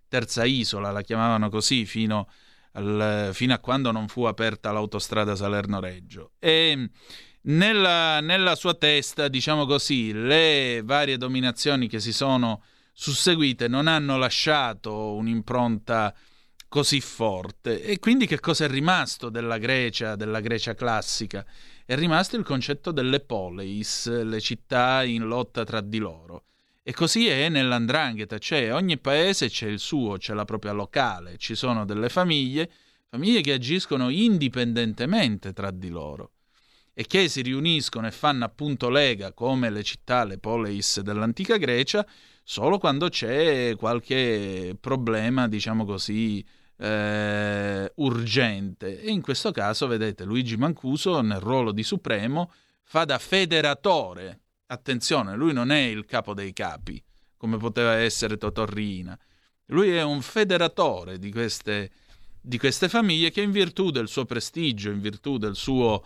terza 0.09 0.43
isola, 0.43 0.91
la 0.91 1.01
chiamavano 1.01 1.49
così 1.49 1.85
fino, 1.85 2.27
al, 2.73 3.29
fino 3.33 3.53
a 3.53 3.59
quando 3.59 3.91
non 3.91 4.07
fu 4.07 4.23
aperta 4.23 4.71
l'autostrada 4.71 5.35
Salerno-Reggio. 5.35 6.31
E 6.39 6.89
nella, 7.41 8.21
nella 8.21 8.55
sua 8.55 8.73
testa, 8.75 9.27
diciamo 9.27 9.65
così, 9.65 10.13
le 10.13 10.81
varie 10.83 11.17
dominazioni 11.17 11.87
che 11.87 11.99
si 11.99 12.13
sono 12.13 12.63
susseguite 12.93 13.67
non 13.67 13.87
hanno 13.87 14.17
lasciato 14.17 15.13
un'impronta 15.15 16.13
così 16.67 17.01
forte. 17.01 17.83
E 17.83 17.99
quindi 17.99 18.25
che 18.25 18.39
cosa 18.39 18.65
è 18.65 18.67
rimasto 18.67 19.29
della 19.29 19.57
Grecia, 19.57 20.15
della 20.15 20.39
Grecia 20.39 20.73
classica? 20.73 21.45
È 21.85 21.95
rimasto 21.95 22.37
il 22.37 22.43
concetto 22.43 22.91
delle 22.91 23.19
poleis, 23.19 24.07
le 24.23 24.39
città 24.39 25.03
in 25.03 25.25
lotta 25.25 25.63
tra 25.65 25.81
di 25.81 25.97
loro. 25.97 26.45
E 26.85 26.91
così 26.91 27.29
è 27.29 27.47
nell'andrangheta, 27.47 28.37
cioè 28.37 28.73
ogni 28.73 28.97
paese 28.97 29.47
c'è 29.47 29.67
il 29.67 29.79
suo, 29.79 30.17
c'è 30.17 30.33
la 30.33 30.43
propria 30.43 30.73
locale, 30.73 31.37
ci 31.37 31.55
sono 31.55 31.85
delle 31.85 32.09
famiglie, 32.09 32.69
famiglie 33.09 33.39
che 33.39 33.53
agiscono 33.53 34.09
indipendentemente 34.09 35.53
tra 35.53 35.71
di 35.71 35.87
loro 35.87 36.31
e 36.93 37.05
che 37.07 37.29
si 37.29 37.41
riuniscono 37.41 38.05
e 38.05 38.11
fanno 38.11 38.43
appunto 38.43 38.89
lega 38.89 39.31
come 39.31 39.69
le 39.69 39.81
città, 39.81 40.25
le 40.25 40.39
poleis 40.39 40.99
dell'antica 40.99 41.55
Grecia, 41.55 42.05
solo 42.43 42.77
quando 42.77 43.07
c'è 43.07 43.75
qualche 43.77 44.75
problema, 44.79 45.47
diciamo 45.47 45.85
così, 45.85 46.45
eh, 46.77 47.91
urgente. 47.95 49.01
E 49.01 49.09
in 49.09 49.21
questo 49.21 49.51
caso, 49.51 49.87
vedete, 49.87 50.25
Luigi 50.25 50.57
Mancuso 50.57 51.21
nel 51.21 51.39
ruolo 51.39 51.71
di 51.71 51.83
Supremo 51.83 52.51
fa 52.83 53.05
da 53.05 53.17
federatore. 53.17 54.42
Attenzione, 54.73 55.35
lui 55.35 55.53
non 55.53 55.69
è 55.71 55.81
il 55.81 56.03
capo 56.03 56.33
dei 56.33 56.51
capi, 56.51 57.01
come 57.37 57.57
poteva 57.57 57.93
essere 57.93 58.37
Totorrina. 58.37 59.17
Lui 59.67 59.91
è 59.91 60.01
un 60.01 60.23
federatore 60.23 61.19
di 61.19 61.31
queste, 61.31 61.91
di 62.41 62.57
queste 62.57 62.89
famiglie 62.89 63.29
che 63.29 63.41
in 63.41 63.51
virtù 63.51 63.91
del 63.91 64.07
suo 64.07 64.25
prestigio, 64.25 64.89
in 64.89 64.99
virtù 64.99 65.37
del 65.37 65.55
suo, 65.55 66.03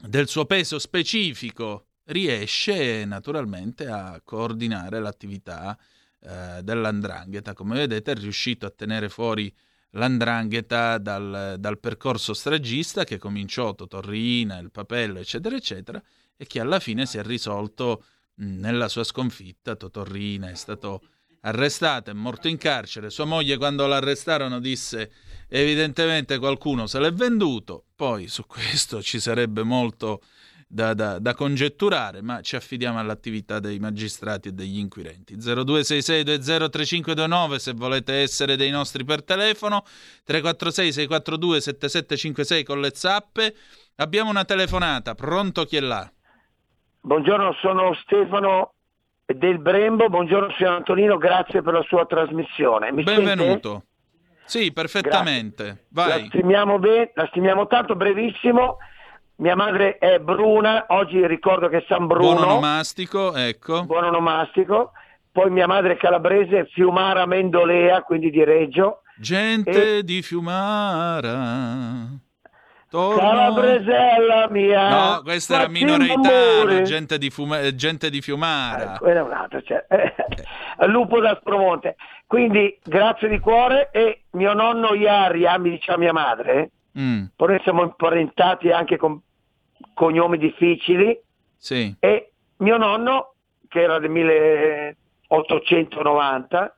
del 0.00 0.26
suo 0.26 0.44
peso 0.44 0.80
specifico 0.80 1.86
riesce 2.06 3.04
naturalmente 3.04 3.86
a 3.86 4.20
coordinare 4.24 4.98
l'attività 4.98 5.78
eh, 6.18 6.64
dell'andrangheta. 6.64 7.52
Come 7.52 7.76
vedete 7.76 8.10
è 8.10 8.16
riuscito 8.16 8.66
a 8.66 8.70
tenere 8.70 9.08
fuori 9.08 9.54
l'andrangheta 9.90 10.98
dal, 10.98 11.54
dal, 11.60 11.78
percorso 11.78 12.34
stragista 12.34 13.04
che 13.04 13.18
cominciò 13.18 13.72
Totorrina, 13.72 14.58
il 14.58 14.72
Papello, 14.72 15.20
eccetera, 15.20 15.54
eccetera, 15.54 16.02
e 16.36 16.46
che 16.46 16.60
alla 16.60 16.80
fine 16.80 17.06
si 17.06 17.18
è 17.18 17.22
risolto 17.22 18.04
mh, 18.34 18.58
nella 18.58 18.88
sua 18.88 19.04
sconfitta. 19.04 19.76
Totorrina 19.76 20.50
è 20.50 20.54
stato 20.54 21.02
arrestato, 21.40 22.10
è 22.10 22.14
morto 22.14 22.48
in 22.48 22.58
carcere. 22.58 23.10
Sua 23.10 23.24
moglie, 23.24 23.56
quando 23.56 23.86
l'arrestarono, 23.86 24.60
disse 24.60 25.12
evidentemente 25.48 26.38
qualcuno 26.38 26.86
se 26.86 26.98
l'è 26.98 27.12
venduto. 27.12 27.86
Poi 27.94 28.28
su 28.28 28.46
questo 28.46 29.02
ci 29.02 29.20
sarebbe 29.20 29.62
molto 29.62 30.22
da, 30.68 30.94
da, 30.94 31.20
da, 31.20 31.34
congetturare, 31.34 32.22
ma 32.22 32.40
ci 32.40 32.56
affidiamo 32.56 32.98
all'attività 32.98 33.60
dei 33.60 33.78
magistrati 33.78 34.48
e 34.48 34.52
degli 34.52 34.78
inquirenti. 34.78 35.36
0266203529 35.36 37.56
se 37.56 37.72
volete 37.72 38.14
essere 38.14 38.56
dei 38.56 38.70
nostri 38.70 39.04
per 39.04 39.22
telefono, 39.22 39.84
346 40.24 40.92
642 40.92 41.60
7756 41.60 42.64
con 42.64 42.80
le 42.80 42.90
zappe. 42.92 43.54
Abbiamo 43.96 44.30
una 44.30 44.44
telefonata, 44.44 45.14
pronto 45.14 45.64
chi 45.64 45.76
è 45.76 45.80
là? 45.80 46.10
Buongiorno, 47.06 47.52
sono 47.60 47.94
Stefano 48.02 48.72
del 49.24 49.60
Brembo, 49.60 50.08
buongiorno 50.08 50.52
signor 50.56 50.72
Antonino, 50.72 51.16
grazie 51.18 51.62
per 51.62 51.74
la 51.74 51.82
sua 51.82 52.04
trasmissione. 52.04 52.90
Mi 52.90 53.04
Benvenuto. 53.04 53.70
Sente? 53.70 53.86
Sì, 54.44 54.72
perfettamente. 54.72 55.84
Vai. 55.90 56.22
La 56.22 56.26
stimiamo, 56.26 56.80
bene, 56.80 57.12
la 57.14 57.26
stimiamo 57.28 57.68
tanto, 57.68 57.94
brevissimo. 57.94 58.78
Mia 59.36 59.54
madre 59.54 59.98
è 59.98 60.18
Bruna, 60.18 60.86
oggi 60.88 61.24
ricordo 61.28 61.68
che 61.68 61.76
è 61.76 61.84
San 61.86 62.08
Bruno. 62.08 62.34
Buon 62.34 62.42
onomastico, 62.42 63.36
ecco. 63.36 63.84
Buon 63.84 64.02
onomastico. 64.02 64.90
Poi 65.30 65.48
mia 65.48 65.68
madre 65.68 65.92
è 65.92 65.96
calabrese, 65.98 66.66
Fiumara 66.72 67.24
Mendolea, 67.24 68.02
quindi 68.02 68.30
di 68.30 68.42
Reggio. 68.42 69.02
Gente 69.16 69.98
e... 69.98 70.02
di 70.02 70.22
Fiumara. 70.22 72.24
Torno... 72.88 73.18
Calabresella 73.18 74.48
mia. 74.48 74.88
No, 74.88 75.20
questa 75.22 75.60
era 75.60 75.68
minoritana, 75.68 76.82
gente 76.82 77.18
di, 77.18 77.30
Fume... 77.30 77.74
gente 77.74 78.10
di 78.10 78.22
Fiumara. 78.22 78.94
Eh, 78.94 78.98
quella 78.98 79.20
è 79.20 79.22
un'altra, 79.22 79.60
cioè. 79.62 79.84
eh. 79.88 80.14
Lupo 80.86 81.20
da 81.20 81.36
Spromonte. 81.40 81.96
Quindi 82.26 82.78
grazie 82.82 83.28
di 83.28 83.38
cuore 83.38 83.90
e 83.92 84.22
mio 84.30 84.52
nonno 84.52 84.94
Iaria, 84.94 85.56
mi 85.58 85.70
diceva 85.70 85.96
mia 85.98 86.12
madre, 86.12 86.70
mm. 86.98 87.24
poi 87.36 87.60
siamo 87.62 87.82
imparentati 87.82 88.70
anche 88.70 88.96
con 88.96 89.20
cognomi 89.94 90.38
difficili. 90.38 91.16
Sì. 91.56 91.94
E 91.98 92.32
mio 92.58 92.76
nonno, 92.76 93.34
che 93.68 93.82
era 93.82 93.98
del 93.98 94.10
1890, 94.10 96.75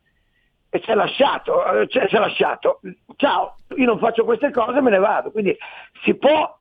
e 0.70 0.80
ci 0.80 0.90
ha 0.90 0.94
lasciato, 0.94 1.64
eh, 1.72 1.88
ci 1.88 1.98
ha 1.98 2.20
lasciato, 2.20 2.80
ciao, 3.16 3.58
io 3.76 3.86
non 3.86 3.98
faccio 3.98 4.24
queste 4.24 4.50
cose, 4.50 4.80
me 4.80 4.90
ne 4.90 4.98
vado. 4.98 5.30
Quindi 5.30 5.56
si 6.02 6.14
può 6.14 6.58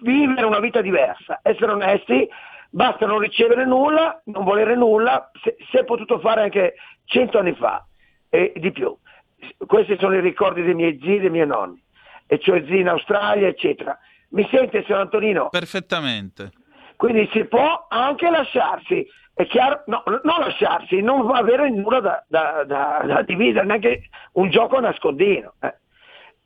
vivere 0.00 0.44
una 0.44 0.60
vita 0.60 0.80
diversa, 0.80 1.40
essere 1.42 1.72
onesti, 1.72 2.28
basta 2.70 3.06
non 3.06 3.18
ricevere 3.18 3.64
nulla, 3.64 4.20
non 4.26 4.44
volere 4.44 4.74
nulla, 4.76 5.30
si 5.42 5.76
è 5.76 5.84
potuto 5.84 6.18
fare 6.18 6.42
anche 6.42 6.74
cento 7.06 7.38
anni 7.38 7.54
fa 7.54 7.86
e 8.28 8.52
di 8.56 8.70
più. 8.70 8.94
Questi 9.66 9.96
sono 9.98 10.14
i 10.14 10.20
ricordi 10.20 10.62
dei 10.62 10.74
miei 10.74 10.98
zii 11.00 11.16
e 11.16 11.20
dei 11.20 11.30
miei 11.30 11.46
nonni, 11.46 11.82
e 12.26 12.38
cioè 12.38 12.64
zii 12.66 12.80
in 12.80 12.88
Australia, 12.88 13.48
eccetera. 13.48 13.98
Mi 14.30 14.46
sente, 14.50 14.82
signor 14.84 15.00
Antonino? 15.02 15.48
Perfettamente. 15.48 16.50
Quindi 16.96 17.28
si 17.32 17.44
può 17.44 17.86
anche 17.88 18.28
lasciarsi, 18.28 19.06
è 19.38 19.46
chiaro, 19.48 19.82
no, 19.88 20.02
non 20.06 20.40
lasciarsi, 20.40 21.02
non 21.02 21.30
avere 21.36 21.68
nulla 21.68 22.00
da, 22.00 22.24
da, 22.26 22.64
da, 22.64 23.02
da 23.04 23.22
dividere, 23.22 23.66
neanche 23.66 24.08
un 24.32 24.48
gioco 24.48 24.80
nascondino. 24.80 25.52
Eh. 25.60 25.74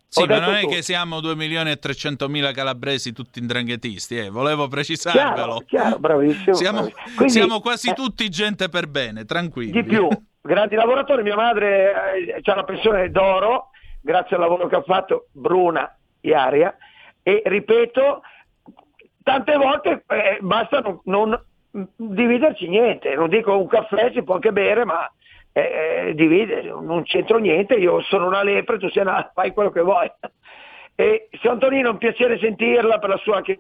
Sì, 0.09 0.27
ma 0.27 0.41
non 0.41 0.57
è 0.57 0.67
che 0.67 0.83
siamo 0.83 1.21
2 1.21 1.37
milioni 1.37 1.71
e 1.71 1.77
300 1.77 2.29
mila 2.29 2.51
calabresi 2.51 3.13
tutti 3.13 3.39
indranghetisti, 3.39 4.17
eh. 4.17 4.29
volevo 4.29 4.67
precisarvelo. 4.67 5.35
Chiaro, 5.35 5.59
chiaro 5.69 5.99
bravissimo. 6.01 6.53
Siamo, 6.57 6.79
bravissimo. 6.79 7.15
Quindi, 7.15 7.33
siamo 7.33 7.61
quasi 7.61 7.91
eh, 7.91 7.95
tutti 7.95 8.29
gente 8.29 8.69
per 8.69 8.89
bene, 8.89 9.25
tranquilli. 9.25 9.71
Di 9.71 9.85
più, 9.85 10.09
grandi 10.41 10.75
lavoratori, 10.75 11.23
mia 11.23 11.37
madre 11.37 12.17
eh, 12.27 12.41
ha 12.43 12.53
una 12.53 12.65
pensione 12.65 13.09
d'oro, 13.13 13.69
grazie 14.01 14.35
al 14.35 14.43
lavoro 14.43 14.67
che 14.67 14.75
ha 14.75 14.83
fatto 14.83 15.29
Bruna 15.31 15.97
Iaria, 16.23 16.77
e 17.23 17.41
ripeto, 17.45 18.23
tante 19.23 19.57
volte 19.57 20.03
eh, 20.09 20.39
basta 20.41 20.81
non, 20.81 21.01
non, 21.05 21.41
dividerci 21.97 22.69
niente, 22.69 23.15
non 23.15 23.29
dico 23.29 23.57
un 23.57 23.67
caffè, 23.67 24.11
si 24.13 24.23
può 24.23 24.35
anche 24.35 24.53
bere, 24.53 24.85
ma 24.85 25.11
eh, 25.53 26.09
eh 26.09 26.15
divide, 26.15 26.63
non 26.63 27.03
c'entro 27.05 27.39
niente, 27.39 27.75
io 27.75 28.01
sono 28.03 28.27
una 28.27 28.43
lepre, 28.43 28.79
tu 28.79 28.89
sei 28.91 29.03
una, 29.03 29.31
fai 29.33 29.53
quello 29.53 29.71
che 29.71 29.81
vuoi. 29.81 30.11
E 31.01 31.31
Antonino 31.45 31.89
è 31.89 31.93
un 31.93 31.97
piacere 31.97 32.39
sentirla 32.39 32.99
per 32.99 33.09
la 33.09 33.17
sua 33.17 33.37
anche 33.37 33.57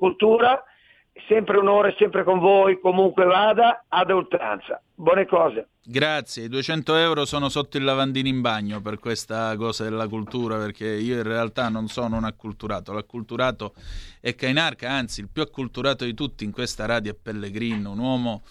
sempre 1.28 1.58
onore, 1.58 1.94
sempre 1.98 2.24
con 2.24 2.38
voi, 2.38 2.80
comunque 2.80 3.24
vada, 3.24 3.84
ad 3.88 4.10
oltranza. 4.10 4.80
Buone 4.94 5.26
cose. 5.26 5.68
Grazie, 5.82 6.44
i 6.44 6.48
200 6.48 6.94
euro 6.96 7.24
sono 7.24 7.48
sotto 7.48 7.76
il 7.76 7.84
lavandino 7.84 8.28
in 8.28 8.40
bagno 8.40 8.80
per 8.80 8.98
questa 8.98 9.56
cosa 9.56 9.84
della 9.84 10.08
cultura, 10.08 10.56
perché 10.58 10.86
io 10.86 11.16
in 11.16 11.22
realtà 11.22 11.68
non 11.68 11.88
sono 11.88 12.16
un 12.16 12.24
acculturato, 12.24 12.92
l'acculturato 12.92 13.74
è 14.20 14.34
Cainarca, 14.34 14.90
anzi 14.90 15.20
il 15.20 15.28
più 15.32 15.42
acculturato 15.42 16.04
di 16.04 16.14
tutti 16.14 16.44
in 16.44 16.52
questa 16.52 16.86
radio 16.86 17.12
è 17.12 17.16
Pellegrino, 17.20 17.90
un 17.92 17.98
uomo, 17.98 18.44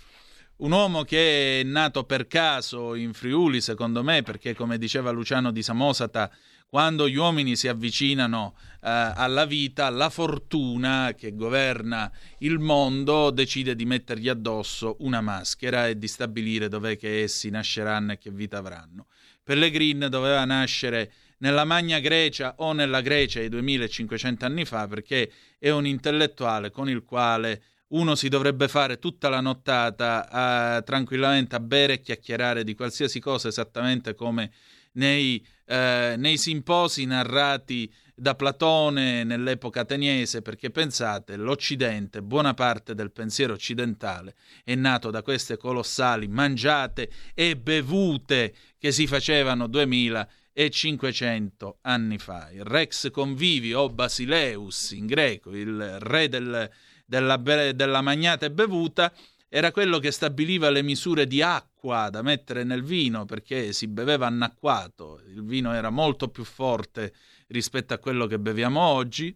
un 0.58 0.72
uomo 0.72 1.04
che 1.04 1.62
è 1.62 1.64
nato 1.64 2.04
per 2.04 2.28
caso 2.28 2.96
in 2.96 3.14
Friuli, 3.14 3.62
secondo 3.62 4.04
me, 4.04 4.22
perché 4.24 4.54
come 4.54 4.78
diceva 4.78 5.12
Luciano 5.12 5.52
di 5.52 5.62
Samosata, 5.62 6.30
quando 6.70 7.10
gli 7.10 7.16
uomini 7.16 7.56
si 7.56 7.68
avvicinano 7.68 8.54
eh, 8.84 8.90
alla 9.16 9.46
vita, 9.46 9.90
la 9.90 10.12
fortuna 10.12 11.16
che 11.18 11.34
governa 11.34 12.12
il 12.40 12.60
mondo 12.60 13.32
decide 13.32 13.76
di 13.76 13.86
mettergli 13.86 14.30
addosso 14.30 14.98
una 15.00 15.20
maschera 15.20 15.88
e 15.88 15.98
di 15.98 16.08
stabilire 16.08 16.68
dov'è 16.68 16.96
che 16.96 17.24
essi 17.24 17.50
nasceranno 17.50 18.12
e 18.12 18.18
che 18.20 18.30
vita 18.30 18.60
avranno. 18.60 19.08
Pellegrin 19.44 20.08
doveva 20.12 20.46
nascere 20.46 21.12
nella 21.40 21.66
Magna 21.66 21.98
Grecia 21.98 22.54
o 22.58 22.72
nella 22.74 23.02
Grecia 23.02 23.40
di 23.40 23.50
2500 23.50 24.46
anni 24.46 24.64
fa 24.64 24.88
perché 24.88 25.32
è 25.58 25.72
un 25.72 25.88
intellettuale 25.88 26.70
con 26.70 26.88
il 26.88 27.04
quale 27.04 27.64
uno 27.88 28.14
si 28.14 28.30
dovrebbe 28.30 28.68
fare 28.68 29.00
tutta 29.00 29.30
la 29.30 29.42
nottata 29.42 30.30
a, 30.30 30.82
tranquillamente 30.84 31.56
a 31.56 31.60
bere 31.60 31.94
e 31.94 32.02
chiacchierare 32.02 32.64
di 32.64 32.76
qualsiasi 32.76 33.20
cosa 33.20 33.48
esattamente 33.48 34.14
come 34.14 34.52
nei, 34.94 35.46
eh, 35.66 36.16
nei 36.18 36.38
simposi 36.38 37.06
narrati 37.06 37.92
da 38.20 38.36
Platone 38.36 39.24
nell'epoca 39.24 39.80
ateniese, 39.82 40.42
perché 40.42 40.72
pensate, 40.72 41.36
l'Occidente, 41.38 42.22
buona 42.22 42.54
parte 42.54 42.94
del 42.94 43.12
pensiero 43.12 43.54
occidentale 43.54 44.36
è 44.64 44.76
nato 44.76 45.10
da 45.10 45.22
queste 45.22 45.58
colossali 45.58 46.28
mangiate 46.28 47.10
e 47.34 47.56
bevute 47.56 48.54
che 48.78 48.92
si 48.92 49.08
facevano 49.08 49.68
2500 49.68 51.78
anni 51.82 52.18
fa. 52.18 52.50
Il 52.52 52.66
Rex 52.66 53.10
Convivio 53.10 53.80
o 53.82 53.90
Basileus 53.90 54.92
in 54.92 55.06
greco, 55.06 55.56
il 55.56 55.98
re 56.00 56.28
del, 56.28 56.70
della, 57.06 57.38
della 57.38 58.02
magnata 58.02 58.46
e 58.46 58.52
bevuta, 58.52 59.14
era 59.50 59.72
quello 59.72 59.98
che 59.98 60.12
stabiliva 60.12 60.70
le 60.70 60.84
misure 60.84 61.26
di 61.26 61.42
acqua 61.42 62.10
da 62.12 62.22
mettere 62.22 62.64
nel 62.64 62.84
vino 62.84 63.26
perché 63.26 63.74
si 63.74 63.88
beveva 63.88 64.28
annacquato, 64.28 65.22
il 65.28 65.44
vino 65.44 65.74
era 65.74 65.90
molto 65.90 66.28
più 66.30 66.44
forte 66.44 67.14
rispetto 67.48 67.96
a 67.96 67.98
quello 67.98 68.28
che 68.28 68.38
beviamo 68.38 68.80
oggi. 68.80 69.36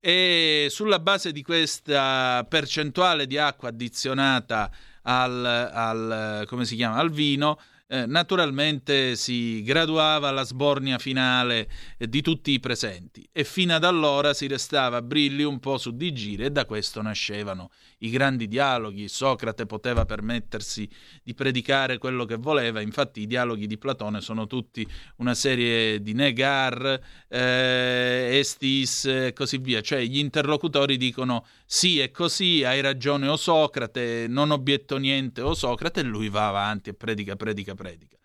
E 0.00 0.66
sulla 0.70 0.98
base 0.98 1.30
di 1.30 1.42
questa 1.42 2.44
percentuale 2.48 3.26
di 3.26 3.38
acqua 3.38 3.68
addizionata 3.68 4.70
al, 5.02 5.44
al, 5.44 6.46
chiama, 6.66 6.96
al 6.96 7.10
vino 7.10 7.58
eh, 7.86 8.06
naturalmente 8.06 9.14
si 9.14 9.62
graduava 9.62 10.30
la 10.30 10.42
sbornia 10.42 10.98
finale 10.98 11.68
di 11.98 12.22
tutti 12.22 12.50
i 12.52 12.60
presenti. 12.60 13.28
E 13.30 13.44
fino 13.44 13.74
ad 13.74 13.84
allora 13.84 14.34
si 14.34 14.46
restava 14.46 15.02
brilli 15.02 15.42
un 15.42 15.60
po' 15.60 15.78
su 15.78 15.94
di 15.94 16.12
giri 16.12 16.44
e 16.44 16.50
da 16.50 16.64
questo 16.64 17.02
nascevano 17.02 17.70
i 18.04 18.10
grandi 18.10 18.48
dialoghi. 18.48 19.08
Socrate 19.08 19.66
poteva 19.66 20.04
permettersi 20.04 20.88
di 21.22 21.34
predicare 21.34 21.98
quello 21.98 22.24
che 22.24 22.36
voleva, 22.36 22.80
infatti 22.80 23.20
i 23.20 23.26
dialoghi 23.26 23.66
di 23.66 23.78
Platone 23.78 24.20
sono 24.20 24.46
tutti 24.46 24.86
una 25.16 25.34
serie 25.34 26.00
di 26.00 26.12
negar, 26.12 27.00
eh, 27.28 28.38
estis 28.38 29.04
e 29.06 29.32
così 29.32 29.58
via, 29.58 29.80
cioè 29.80 30.02
gli 30.02 30.18
interlocutori 30.18 30.96
dicono 30.96 31.46
sì 31.64 31.98
è 32.00 32.10
così, 32.10 32.64
hai 32.64 32.80
ragione 32.80 33.28
o 33.28 33.36
Socrate, 33.36 34.26
non 34.28 34.50
obietto 34.50 34.96
niente 34.96 35.40
o 35.40 35.54
Socrate 35.54 36.00
e 36.00 36.04
lui 36.04 36.28
va 36.28 36.48
avanti 36.48 36.90
e 36.90 36.94
predica, 36.94 37.36
predica, 37.36 37.74
predica. 37.74 38.16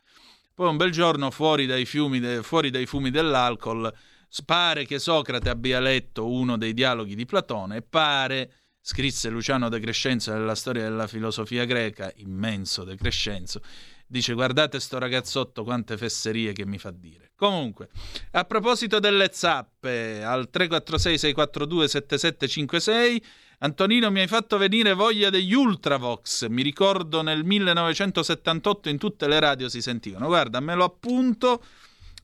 Poi 0.53 0.67
un 0.67 0.77
bel 0.77 0.91
giorno 0.91 1.31
fuori 1.31 1.65
dai, 1.65 1.85
fiumi, 1.85 2.19
fuori 2.41 2.69
dai 2.69 2.85
fumi 2.85 3.11
dell'alcol 3.11 3.93
pare 4.45 4.85
che 4.85 4.99
Socrate 4.99 5.49
abbia 5.49 5.79
letto 5.79 6.29
uno 6.29 6.57
dei 6.57 6.73
dialoghi 6.73 7.15
di 7.15 7.25
Platone 7.25 7.81
pare 7.81 8.51
scrisse 8.81 9.29
Luciano 9.29 9.69
De 9.69 9.79
Crescenzo 9.79 10.31
nella 10.31 10.55
storia 10.55 10.83
della 10.83 11.07
filosofia 11.07 11.65
greca, 11.65 12.11
immenso 12.17 12.83
De 12.83 12.95
Crescenzo, 12.95 13.61
dice 14.07 14.33
guardate 14.33 14.79
sto 14.79 14.97
ragazzotto 14.97 15.63
quante 15.63 15.97
fesserie 15.97 16.53
che 16.53 16.65
mi 16.65 16.77
fa 16.77 16.91
dire. 16.91 17.31
Comunque, 17.35 17.89
a 18.31 18.43
proposito 18.43 18.99
delle 18.99 19.29
zappe, 19.31 20.23
al 20.23 20.49
346-642-7756, 20.51 23.21
Antonino 23.59 24.09
mi 24.09 24.21
hai 24.21 24.27
fatto 24.27 24.57
venire 24.57 24.93
voglia 24.93 25.29
degli 25.29 25.53
Ultravox, 25.53 26.47
mi 26.47 26.63
ricordo 26.63 27.21
nel 27.21 27.43
1978 27.43 28.89
in 28.89 28.97
tutte 28.97 29.27
le 29.27 29.39
radio 29.39 29.69
si 29.69 29.81
sentivano. 29.81 30.27
Guarda, 30.27 30.59
me 30.59 30.75
lo 30.75 30.85
appunto, 30.85 31.63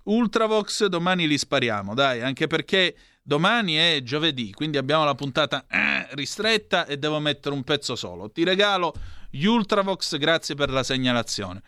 Ultravox 0.04 0.86
domani 0.86 1.28
li 1.28 1.38
spariamo, 1.38 1.94
dai, 1.94 2.22
anche 2.22 2.48
perché 2.48 2.96
Domani 3.28 3.74
è 3.74 4.02
giovedì, 4.04 4.52
quindi 4.52 4.78
abbiamo 4.78 5.04
la 5.04 5.16
puntata 5.16 5.66
eh, 5.68 6.08
ristretta 6.12 6.86
e 6.86 7.00
devo 7.00 7.18
mettere 7.18 7.56
un 7.56 7.64
pezzo 7.64 7.96
solo. 7.96 8.30
Ti 8.30 8.44
regalo 8.44 8.94
gli 9.32 9.46
Ultravox, 9.46 10.18
grazie 10.18 10.54
per 10.54 10.70
la 10.70 10.84
segnalazione. 10.84 11.64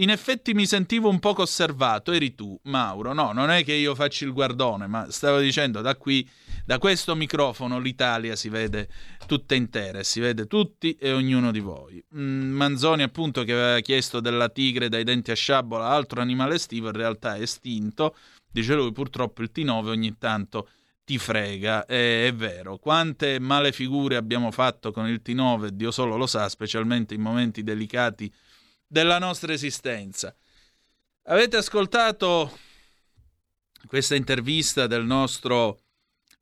In 0.00 0.10
effetti 0.10 0.52
mi 0.52 0.66
sentivo 0.66 1.08
un 1.08 1.18
poco 1.18 1.40
osservato, 1.40 2.12
eri 2.12 2.34
tu, 2.34 2.60
Mauro. 2.64 3.14
No, 3.14 3.32
non 3.32 3.48
è 3.48 3.64
che 3.64 3.72
io 3.72 3.94
faccio 3.94 4.26
il 4.26 4.34
guardone, 4.34 4.86
ma 4.86 5.10
stavo 5.10 5.38
dicendo 5.38 5.80
da 5.80 5.96
qui, 5.96 6.28
da 6.66 6.76
questo 6.76 7.14
microfono, 7.14 7.78
l'Italia 7.78 8.36
si 8.36 8.50
vede 8.50 8.90
tutta 9.26 9.54
intera, 9.54 10.02
si 10.02 10.20
vede 10.20 10.46
tutti 10.46 10.92
e 11.00 11.14
ognuno 11.14 11.50
di 11.50 11.60
voi. 11.60 12.04
Mm, 12.16 12.52
Manzoni, 12.52 13.02
appunto, 13.02 13.44
che 13.44 13.52
aveva 13.54 13.80
chiesto 13.80 14.20
della 14.20 14.50
tigre 14.50 14.90
dai 14.90 15.04
denti 15.04 15.30
a 15.30 15.34
sciabola, 15.34 15.88
altro 15.88 16.20
animale 16.20 16.56
estivo, 16.56 16.88
in 16.88 16.94
realtà 16.96 17.36
è 17.36 17.40
estinto. 17.40 18.14
Dice 18.50 18.74
lui, 18.74 18.92
purtroppo 18.92 19.40
il 19.40 19.50
T9 19.54 19.86
ogni 19.86 20.18
tanto 20.18 20.68
ti 21.08 21.16
frega, 21.16 21.86
è, 21.86 22.26
è, 22.26 22.34
vero. 22.34 22.76
Quante 22.76 23.38
male 23.38 23.72
figure 23.72 24.16
abbiamo 24.16 24.50
fatto 24.50 24.92
con 24.92 25.08
il 25.08 25.22
T9, 25.24 25.68
Dio 25.68 25.90
solo 25.90 26.18
lo 26.18 26.26
sa, 26.26 26.50
specialmente 26.50 27.14
in 27.14 27.22
momenti 27.22 27.62
delicati 27.62 28.30
della 28.86 29.18
nostra 29.18 29.54
esistenza. 29.54 30.36
Avete 31.22 31.56
ascoltato 31.56 32.58
questa 33.86 34.16
intervista 34.16 34.86
del 34.86 35.06
nostro 35.06 35.80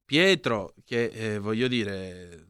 Pietro, 0.05 0.75
che 0.85 1.05
eh, 1.05 1.39
voglio 1.39 1.69
dire, 1.69 2.47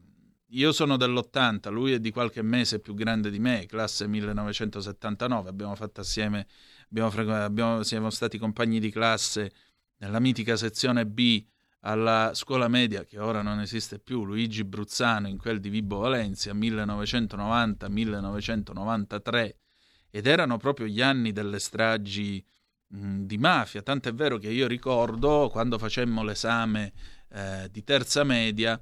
io 0.47 0.71
sono 0.71 0.97
dell'80, 0.97 1.69
lui 1.69 1.91
è 1.91 1.99
di 1.99 2.09
qualche 2.09 2.41
mese 2.41 2.79
più 2.79 2.95
grande 2.95 3.29
di 3.29 3.37
me, 3.37 3.67
classe 3.67 4.07
1979, 4.07 5.49
abbiamo 5.49 5.75
fatto 5.75 6.01
assieme, 6.01 6.47
abbiamo, 6.89 7.11
abbiamo, 7.43 7.83
siamo 7.83 8.09
stati 8.09 8.39
compagni 8.39 8.79
di 8.79 8.89
classe 8.89 9.51
nella 9.97 10.19
mitica 10.19 10.57
sezione 10.57 11.05
B 11.05 11.45
alla 11.87 12.31
scuola 12.33 12.67
media 12.67 13.05
che 13.05 13.17
ora 13.17 13.41
non 13.41 13.61
esiste 13.61 13.97
più, 13.97 14.25
Luigi 14.25 14.65
Bruzzano 14.65 15.29
in 15.29 15.37
quel 15.37 15.61
di 15.61 15.69
Vibo 15.69 15.99
Valencia 15.99 16.53
1990-1993 16.53 19.51
ed 20.09 20.27
erano 20.27 20.57
proprio 20.57 20.87
gli 20.87 21.01
anni 21.01 21.31
delle 21.31 21.59
stragi 21.59 22.45
mh, 22.87 23.21
di 23.21 23.37
mafia, 23.37 23.81
tant'è 23.81 24.13
vero 24.13 24.37
che 24.37 24.49
io 24.49 24.67
ricordo 24.67 25.47
quando 25.49 25.77
facemmo 25.77 26.23
l'esame 26.23 26.91
eh, 27.29 27.69
di 27.71 27.85
terza 27.85 28.25
media 28.25 28.77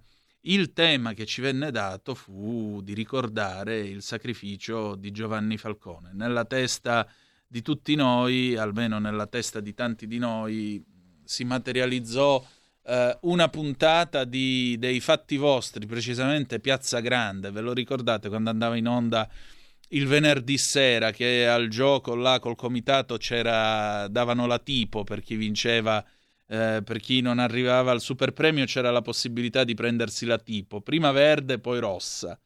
il 0.47 0.73
tema 0.73 1.13
che 1.13 1.27
ci 1.27 1.41
venne 1.41 1.69
dato 1.69 2.15
fu 2.15 2.81
di 2.81 2.95
ricordare 2.95 3.81
il 3.81 4.01
sacrificio 4.01 4.95
di 4.95 5.11
Giovanni 5.11 5.57
Falcone. 5.57 6.09
Nella 6.13 6.45
testa 6.45 7.07
di 7.47 7.61
tutti 7.61 7.93
noi, 7.95 8.55
almeno 8.55 8.97
nella 8.99 9.27
testa 9.27 9.59
di 9.59 9.75
tanti 9.75 10.07
di 10.07 10.17
noi, 10.17 10.83
si 11.23 11.43
materializzò 11.43 12.43
eh, 12.85 13.17
una 13.21 13.49
puntata 13.49 14.23
di, 14.23 14.75
dei 14.77 14.99
fatti 14.99 15.37
vostri, 15.37 15.85
precisamente 15.85 16.59
Piazza 16.59 16.99
Grande, 16.99 17.51
ve 17.51 17.61
lo 17.61 17.73
ricordate 17.73 18.29
quando 18.29 18.49
andava 18.49 18.75
in 18.75 18.87
onda 18.87 19.27
il 19.89 20.07
venerdì 20.07 20.57
sera 20.57 21.11
che 21.11 21.47
al 21.47 21.67
gioco 21.67 22.15
là 22.15 22.39
col 22.39 22.55
comitato 22.55 23.17
c'era 23.17 24.07
davano 24.07 24.47
la 24.47 24.57
tipo 24.57 25.03
per 25.03 25.21
chi 25.21 25.35
vinceva 25.35 26.03
eh, 26.47 26.81
per 26.83 26.99
chi 26.99 27.21
non 27.21 27.39
arrivava 27.39 27.91
al 27.91 28.01
super 28.01 28.31
premio 28.31 28.65
c'era 28.65 28.91
la 28.91 29.01
possibilità 29.01 29.63
di 29.63 29.73
prendersi 29.73 30.25
la 30.25 30.37
tipo 30.37 30.81
prima 30.81 31.11
verde 31.11 31.59
poi 31.59 31.79
rossa. 31.79 32.39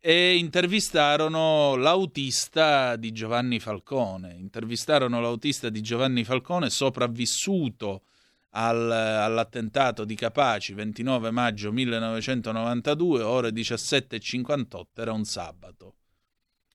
E 0.00 0.36
intervistarono 0.36 1.74
l'autista 1.74 2.94
di 2.96 3.10
Giovanni 3.10 3.58
Falcone 3.58 4.34
intervistarono 4.34 5.20
l'autista 5.20 5.68
di 5.70 5.80
Giovanni 5.80 6.22
Falcone 6.22 6.70
sopravvissuto 6.70 8.02
al, 8.50 8.90
all'attentato 8.90 10.04
di 10.04 10.14
Capaci 10.14 10.72
29 10.72 11.30
maggio 11.30 11.72
1992, 11.72 13.22
ore 13.22 13.50
17.58, 13.50 14.82
era 14.94 15.12
un 15.12 15.24
sabato. 15.24 15.94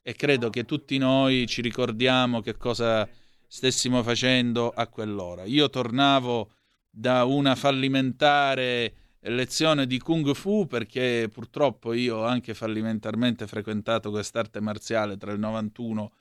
E 0.01 0.13
credo 0.15 0.49
che 0.49 0.65
tutti 0.65 0.97
noi 0.97 1.47
ci 1.47 1.61
ricordiamo 1.61 2.41
che 2.41 2.57
cosa 2.57 3.07
stessimo 3.47 4.03
facendo 4.03 4.69
a 4.69 4.87
quell'ora. 4.87 5.45
Io 5.45 5.69
tornavo 5.69 6.51
da 6.89 7.23
una 7.23 7.55
fallimentare 7.55 8.95
lezione 9.21 9.87
di 9.87 9.99
Kung 9.99 10.33
Fu 10.33 10.67
perché 10.67 11.29
purtroppo 11.31 11.93
io 11.93 12.17
ho 12.17 12.23
anche 12.25 12.53
fallimentarmente 12.53 13.47
frequentato 13.47 14.11
quest'arte 14.11 14.59
marziale 14.59 15.17
tra 15.17 15.31
il 15.31 15.39
91 15.39 16.11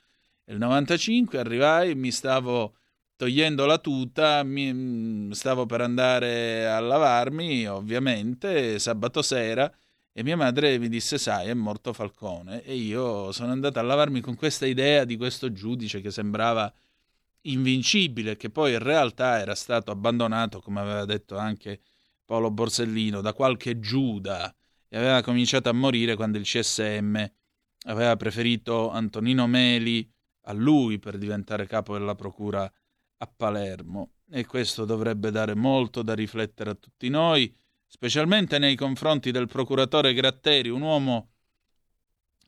e 0.45 0.53
il 0.53 0.59
95, 0.59 1.39
arrivai 1.39 1.95
mi 1.95 2.11
stavo 2.11 2.75
togliendo 3.15 3.65
la 3.65 3.77
tuta, 3.77 4.43
mm, 4.43 5.31
stavo 5.31 5.65
per 5.65 5.81
andare 5.81 6.67
a 6.67 6.79
lavarmi, 6.79 7.67
ovviamente, 7.67 8.79
sabato 8.79 9.21
sera, 9.21 9.71
e 10.11 10.23
mia 10.23 10.37
madre 10.37 10.77
mi 10.77 10.89
disse, 10.89 11.17
sai, 11.17 11.47
è 11.47 11.53
morto 11.53 11.93
Falcone. 11.93 12.63
E 12.63 12.75
io 12.75 13.31
sono 13.31 13.51
andato 13.51 13.79
a 13.79 13.81
lavarmi 13.81 14.21
con 14.21 14.35
questa 14.35 14.65
idea 14.65 15.05
di 15.05 15.17
questo 15.17 15.51
giudice 15.51 16.01
che 16.01 16.11
sembrava 16.11 16.71
invincibile, 17.41 18.37
che 18.37 18.49
poi 18.49 18.73
in 18.73 18.79
realtà 18.79 19.39
era 19.39 19.55
stato 19.55 19.91
abbandonato, 19.91 20.59
come 20.59 20.81
aveva 20.81 21.05
detto 21.05 21.37
anche 21.37 21.79
Paolo 22.25 22.51
Borsellino, 22.51 23.21
da 23.21 23.33
qualche 23.33 23.79
Giuda 23.79 24.53
e 24.93 24.97
aveva 24.97 25.21
cominciato 25.23 25.69
a 25.69 25.73
morire 25.73 26.15
quando 26.15 26.37
il 26.37 26.43
CSM 26.43 27.15
aveva 27.87 28.15
preferito 28.15 28.91
Antonino 28.91 29.47
Meli 29.47 30.07
a 30.43 30.53
lui 30.53 30.99
per 30.99 31.17
diventare 31.17 31.65
capo 31.65 31.97
della 31.97 32.13
procura 32.13 32.71
a 33.23 33.31
Palermo 33.33 34.11
e 34.29 34.45
questo 34.45 34.85
dovrebbe 34.85 35.31
dare 35.31 35.55
molto 35.55 36.01
da 36.01 36.13
riflettere 36.13 36.71
a 36.71 36.75
tutti 36.75 37.07
noi, 37.09 37.53
specialmente 37.87 38.57
nei 38.59 38.75
confronti 38.75 39.31
del 39.31 39.47
procuratore 39.47 40.13
Gratteri, 40.13 40.69
un 40.69 40.81
uomo, 40.81 41.29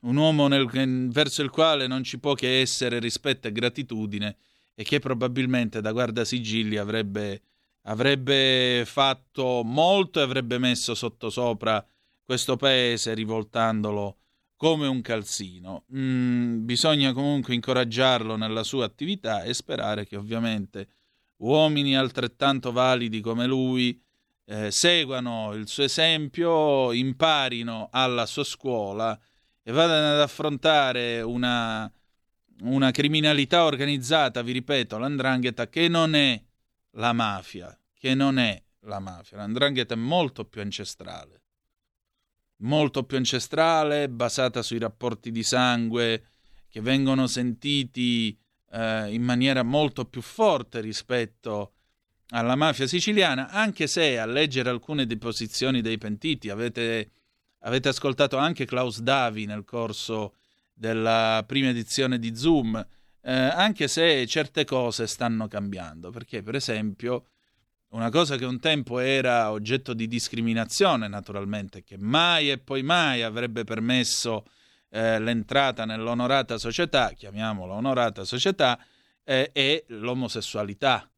un 0.02 0.16
uomo 0.16 0.48
nel, 0.48 0.66
verso 1.10 1.42
il 1.42 1.50
quale 1.50 1.86
non 1.86 2.02
ci 2.02 2.18
può 2.18 2.34
che 2.34 2.60
essere 2.60 2.98
rispetto 2.98 3.48
e 3.48 3.52
gratitudine 3.52 4.36
e 4.74 4.84
che 4.84 4.98
probabilmente 4.98 5.80
da 5.80 5.92
guardasigilli 5.92 6.76
avrebbe, 6.76 7.42
avrebbe 7.82 8.82
fatto 8.84 9.62
molto 9.64 10.20
e 10.20 10.24
avrebbe 10.24 10.58
messo 10.58 10.94
sottosopra 10.94 11.84
questo 12.22 12.56
paese 12.56 13.14
rivoltandolo 13.14 14.18
come 14.56 14.86
un 14.86 15.02
calzino. 15.02 15.84
Mm, 15.94 16.64
bisogna 16.64 17.12
comunque 17.12 17.54
incoraggiarlo 17.54 18.36
nella 18.36 18.62
sua 18.62 18.84
attività 18.86 19.42
e 19.42 19.54
sperare 19.54 20.06
che 20.06 20.16
ovviamente 20.16 20.88
uomini 21.38 21.96
altrettanto 21.96 22.72
validi 22.72 23.20
come 23.20 23.46
lui 23.46 24.00
eh, 24.46 24.70
seguano 24.70 25.52
il 25.54 25.68
suo 25.68 25.84
esempio, 25.84 26.92
imparino 26.92 27.88
alla 27.90 28.26
sua 28.26 28.44
scuola 28.44 29.18
e 29.62 29.72
vadano 29.72 30.14
ad 30.14 30.20
affrontare 30.20 31.20
una, 31.20 31.90
una 32.60 32.90
criminalità 32.92 33.64
organizzata, 33.64 34.42
vi 34.42 34.52
ripeto, 34.52 34.96
l'andrangheta 34.98 35.68
che 35.68 35.88
non 35.88 36.14
è 36.14 36.40
la 36.92 37.12
mafia, 37.12 37.76
che 37.92 38.14
non 38.14 38.38
è 38.38 38.62
la 38.82 39.00
mafia, 39.00 39.38
l'andrangheta 39.38 39.94
è 39.94 39.98
molto 39.98 40.44
più 40.44 40.60
ancestrale 40.60 41.35
molto 42.58 43.04
più 43.04 43.16
ancestrale, 43.16 44.08
basata 44.08 44.62
sui 44.62 44.78
rapporti 44.78 45.30
di 45.30 45.42
sangue 45.42 46.28
che 46.68 46.80
vengono 46.80 47.26
sentiti 47.26 48.38
eh, 48.70 49.12
in 49.12 49.22
maniera 49.22 49.62
molto 49.62 50.04
più 50.04 50.20
forte 50.20 50.80
rispetto 50.80 51.72
alla 52.30 52.56
mafia 52.56 52.86
siciliana, 52.86 53.48
anche 53.50 53.86
se 53.86 54.18
a 54.18 54.26
leggere 54.26 54.68
alcune 54.70 55.06
deposizioni 55.06 55.80
dei 55.80 55.96
pentiti 55.98 56.50
avete, 56.50 57.10
avete 57.60 57.88
ascoltato 57.88 58.36
anche 58.36 58.64
Klaus 58.64 59.00
Davi 59.00 59.46
nel 59.46 59.64
corso 59.64 60.34
della 60.74 61.44
prima 61.46 61.68
edizione 61.68 62.18
di 62.18 62.34
Zoom, 62.34 62.84
eh, 63.22 63.32
anche 63.32 63.88
se 63.88 64.26
certe 64.26 64.64
cose 64.64 65.06
stanno 65.06 65.46
cambiando, 65.46 66.10
perché 66.10 66.42
per 66.42 66.56
esempio 66.56 67.26
una 67.90 68.10
cosa 68.10 68.36
che 68.36 68.44
un 68.44 68.58
tempo 68.58 68.98
era 68.98 69.50
oggetto 69.50 69.94
di 69.94 70.06
discriminazione, 70.06 71.08
naturalmente, 71.08 71.82
che 71.82 71.96
mai 71.98 72.50
e 72.50 72.58
poi 72.58 72.82
mai 72.82 73.22
avrebbe 73.22 73.64
permesso 73.64 74.44
eh, 74.90 75.18
l'entrata 75.18 75.84
nell'onorata 75.84 76.58
società, 76.58 77.12
chiamiamola 77.12 77.74
onorata 77.74 78.24
società, 78.24 78.78
eh, 79.24 79.50
è 79.52 79.84
l'omosessualità. 79.88 81.10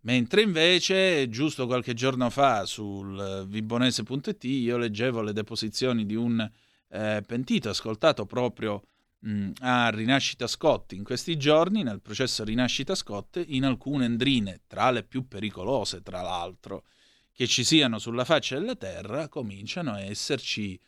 Mentre 0.00 0.42
invece, 0.42 1.28
giusto 1.28 1.66
qualche 1.66 1.94
giorno 1.94 2.28
fa 2.28 2.66
sul 2.66 3.46
vibonese.it, 3.48 4.44
io 4.44 4.76
leggevo 4.76 5.22
le 5.22 5.32
deposizioni 5.32 6.04
di 6.04 6.14
un 6.14 6.50
eh, 6.90 7.22
pentito 7.26 7.70
ascoltato 7.70 8.26
proprio 8.26 8.82
mh, 9.24 9.52
a 9.60 9.90
Rinascita 9.90 10.46
Scott 10.46 10.92
in 10.92 11.02
questi 11.02 11.36
giorni, 11.36 11.82
nel 11.82 12.00
processo 12.00 12.44
Rinascita 12.44 12.94
Scott, 12.94 13.42
in 13.46 13.64
alcune 13.64 14.04
endrine, 14.04 14.62
tra 14.66 14.90
le 14.90 15.02
più 15.02 15.26
pericolose 15.26 16.02
tra 16.02 16.22
l'altro, 16.22 16.84
che 17.32 17.46
ci 17.46 17.64
siano 17.64 17.98
sulla 17.98 18.24
faccia 18.24 18.58
della 18.58 18.76
terra, 18.76 19.28
cominciano 19.28 19.92
a 19.92 20.00
esserci, 20.00 20.78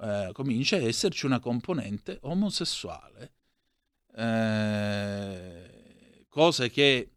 eh, 0.00 0.30
comincia 0.32 0.76
a 0.76 0.80
esserci 0.80 1.26
una 1.26 1.40
componente 1.40 2.18
omosessuale. 2.22 3.32
Eh, 4.14 6.24
cose 6.28 6.70
che 6.70 7.10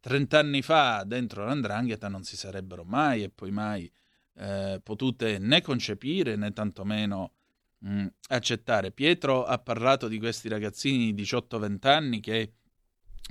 30 0.00 0.38
anni 0.38 0.62
fa 0.62 1.04
dentro 1.04 1.44
l'andrangheta 1.44 2.08
non 2.08 2.24
si 2.24 2.36
sarebbero 2.36 2.84
mai 2.84 3.22
e 3.22 3.30
poi 3.30 3.50
mai 3.50 3.90
eh, 4.36 4.80
potute 4.82 5.38
né 5.38 5.62
concepire 5.62 6.36
né 6.36 6.52
tantomeno 6.52 7.32
mm, 7.86 8.06
accettare. 8.28 8.90
Pietro 8.90 9.44
ha 9.44 9.58
parlato 9.58 10.08
di 10.08 10.18
questi 10.18 10.48
ragazzini 10.48 11.14
di 11.14 11.22
18-20 11.22 11.88
anni 11.88 12.20
che 12.20 12.52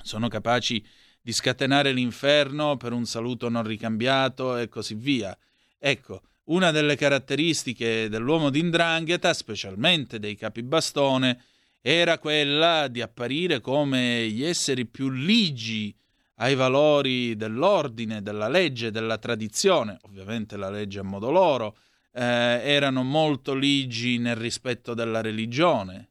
sono 0.02 0.28
capaci 0.28 0.86
di 1.22 1.32
scatenare 1.32 1.92
l'inferno 1.92 2.76
per 2.76 2.92
un 2.92 3.06
saluto 3.06 3.48
non 3.50 3.64
ricambiato 3.64 4.58
e 4.58 4.68
così 4.68 4.96
via. 4.96 5.38
Ecco, 5.78 6.22
una 6.46 6.72
delle 6.72 6.96
caratteristiche 6.96 8.10
dell'uomo 8.10 8.50
d'indrangheta, 8.50 9.34
specialmente 9.34 10.20
dei 10.20 10.36
capibastone, 10.36 11.42
era 11.82 12.18
quella 12.18 12.88
di 12.88 13.02
apparire 13.02 13.62
come 13.62 14.28
gli 14.28 14.44
esseri 14.44 14.86
più 14.86 15.10
ligi 15.10 15.96
ai 16.36 16.56
valori 16.56 17.36
dell'ordine, 17.36 18.22
della 18.22 18.50
legge, 18.50 18.92
della 18.92 19.18
tradizione, 19.18 19.98
ovviamente 20.04 20.58
la 20.58 20.70
legge 20.70 21.00
a 21.00 21.04
modo 21.04 21.32
loro, 21.32 21.78
eh, 22.14 22.22
erano 22.24 23.04
molto 23.04 23.54
ligi 23.54 24.18
nel 24.18 24.36
rispetto 24.36 24.94
della 24.94 25.22
religione, 25.22 26.10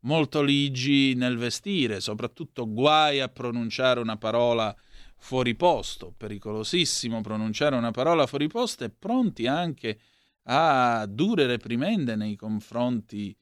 molto 0.00 0.42
ligi 0.42 1.14
nel 1.14 1.36
vestire, 1.36 2.00
soprattutto 2.00 2.70
guai 2.70 3.20
a 3.20 3.28
pronunciare 3.28 4.00
una 4.00 4.16
parola 4.16 4.74
fuori 5.16 5.54
posto, 5.54 6.12
pericolosissimo 6.16 7.20
pronunciare 7.20 7.76
una 7.76 7.90
parola 7.90 8.26
fuori 8.26 8.46
posto 8.46 8.84
e 8.84 8.90
pronti 8.90 9.46
anche 9.46 9.98
a 10.44 11.06
dure 11.08 11.46
reprimende 11.46 12.16
nei 12.16 12.36
confronti 12.36 13.34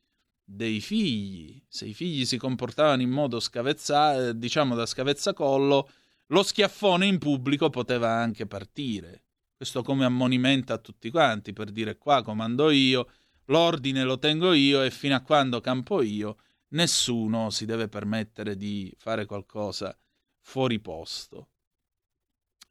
dei 0.44 0.80
figli. 0.80 1.60
Se 1.68 1.86
i 1.86 1.94
figli 1.94 2.24
si 2.24 2.36
comportavano 2.36 3.02
in 3.02 3.10
modo 3.10 3.40
scavezza, 3.40 4.32
diciamo 4.32 4.74
da 4.74 4.86
scavezzacollo, 4.86 5.90
lo 6.26 6.42
schiaffone 6.42 7.06
in 7.06 7.18
pubblico 7.18 7.70
poteva 7.70 8.12
anche 8.12 8.46
partire. 8.46 9.24
Questo 9.62 9.84
come 9.84 10.04
ammonimento 10.04 10.72
a 10.72 10.78
tutti 10.78 11.08
quanti 11.08 11.52
per 11.52 11.70
dire 11.70 11.96
qua 11.96 12.20
comando 12.24 12.70
io, 12.70 13.08
l'ordine 13.44 14.02
lo 14.02 14.18
tengo 14.18 14.54
io 14.54 14.82
e 14.82 14.90
fino 14.90 15.14
a 15.14 15.20
quando 15.20 15.60
campo 15.60 16.02
io 16.02 16.36
nessuno 16.70 17.48
si 17.50 17.64
deve 17.64 17.86
permettere 17.86 18.56
di 18.56 18.92
fare 18.98 19.24
qualcosa 19.24 19.96
fuori 20.40 20.80
posto. 20.80 21.50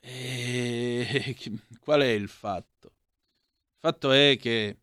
E 0.02 1.34
qual 1.80 2.02
è 2.02 2.10
il 2.10 2.28
fatto? 2.28 2.88
Il 2.88 3.78
fatto 3.80 4.12
è 4.12 4.38
che 4.38 4.80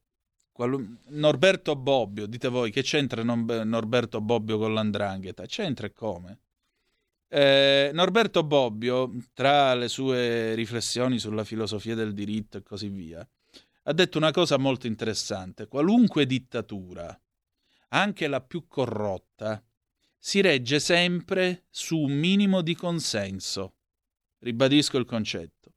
Norberto 1.08 1.76
Bobbio, 1.76 2.24
dite 2.24 2.48
voi, 2.48 2.70
che 2.70 2.80
c'entra 2.80 3.22
Norberto 3.22 4.22
Bobbio 4.22 4.56
con 4.56 4.72
l'andrangheta? 4.72 5.44
C'entra 5.44 5.86
e 5.86 5.92
come? 5.92 6.38
Eh, 7.30 7.90
Norberto 7.92 8.42
Bobbio, 8.42 9.12
tra 9.34 9.74
le 9.74 9.88
sue 9.88 10.54
riflessioni 10.54 11.18
sulla 11.18 11.44
filosofia 11.44 11.94
del 11.94 12.14
diritto 12.14 12.56
e 12.56 12.62
così 12.62 12.88
via, 12.88 13.26
ha 13.82 13.92
detto 13.92 14.16
una 14.18 14.30
cosa 14.30 14.56
molto 14.56 14.86
interessante. 14.86 15.66
Qualunque 15.66 16.24
dittatura, 16.24 17.18
anche 17.88 18.26
la 18.28 18.40
più 18.40 18.66
corrotta, 18.66 19.62
si 20.18 20.40
regge 20.40 20.80
sempre 20.80 21.66
su 21.70 21.98
un 21.98 22.12
minimo 22.12 22.62
di 22.62 22.74
consenso. 22.74 23.74
Ribadisco 24.38 24.98
il 24.98 25.04
concetto. 25.04 25.74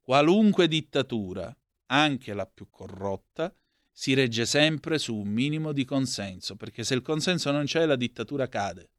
Qualunque 0.00 0.68
dittatura, 0.68 1.54
anche 1.86 2.34
la 2.34 2.46
più 2.46 2.68
corrotta, 2.70 3.54
si 3.90 4.14
regge 4.14 4.44
sempre 4.44 4.98
su 4.98 5.14
un 5.14 5.28
minimo 5.28 5.72
di 5.72 5.84
consenso, 5.84 6.56
perché 6.56 6.82
se 6.82 6.94
il 6.94 7.02
consenso 7.02 7.50
non 7.50 7.64
c'è 7.64 7.86
la 7.86 7.96
dittatura 7.96 8.48
cade. 8.48 8.90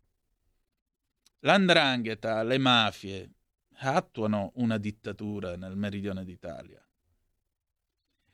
L'andrangheta, 1.40 2.44
le 2.44 2.58
mafie, 2.58 3.30
attuano 3.78 4.52
una 4.56 4.78
dittatura 4.78 5.56
nel 5.56 5.76
meridione 5.76 6.24
d'Italia 6.24 6.86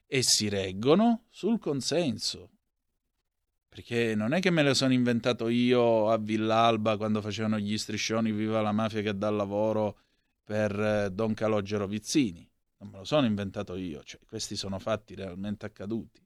e 0.06 0.22
si 0.24 0.50
reggono 0.50 1.26
sul 1.30 1.58
consenso. 1.58 2.50
Perché 3.70 4.14
non 4.16 4.34
è 4.34 4.42
che 4.42 4.50
me 4.50 4.64
lo 4.64 4.74
sono 4.74 4.92
inventato 4.92 5.48
io 5.48 6.10
a 6.10 6.18
Villalba 6.18 6.98
quando 6.98 7.22
facevano 7.22 7.58
gli 7.58 7.78
striscioni 7.78 8.34
Viva 8.34 8.62
la 8.62 8.74
mafia 8.74 9.02
che 9.02 9.18
dà 9.18 9.30
lavoro 9.30 9.98
per 10.44 10.78
eh, 10.78 11.10
Don 11.12 11.34
Calogero 11.34 11.88
Vizzini. 11.88 12.46
Non 12.80 12.90
me 12.90 12.98
lo 12.98 13.04
sono 13.06 13.26
inventato 13.26 13.76
io, 13.76 14.04
cioè, 14.04 14.20
questi 14.26 14.58
sono 14.58 14.80
fatti 14.80 15.16
realmente 15.16 15.66
accaduti. 15.66 16.22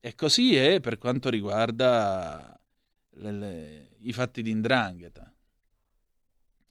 E 0.00 0.14
così 0.16 0.56
è 0.56 0.80
per 0.80 0.98
quanto 0.98 1.30
riguarda 1.30 2.58
le, 3.10 3.30
le, 3.30 3.96
i 4.00 4.12
fatti 4.12 4.42
di 4.42 4.50
Indrangheta. 4.50 5.33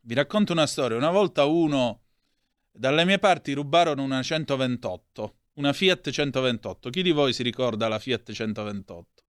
Vi 0.06 0.16
racconto 0.16 0.52
una 0.52 0.68
storia. 0.68 0.98
Una 0.98 1.12
volta 1.12 1.46
uno, 1.46 2.02
dalle 2.70 3.06
mie 3.06 3.20
parti, 3.20 3.54
rubarono 3.54 4.04
una 4.04 4.22
128, 4.22 5.36
una 5.54 5.72
Fiat 5.72 6.10
128. 6.10 6.90
Chi 6.90 7.02
di 7.02 7.12
voi 7.12 7.32
si 7.32 7.42
ricorda 7.42 7.88
la 7.88 8.00
Fiat 8.00 8.34
128? 8.34 9.24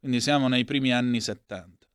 Quindi 0.00 0.20
siamo 0.20 0.48
nei 0.48 0.64
primi 0.64 0.92
anni 0.92 1.20
70. 1.20 1.86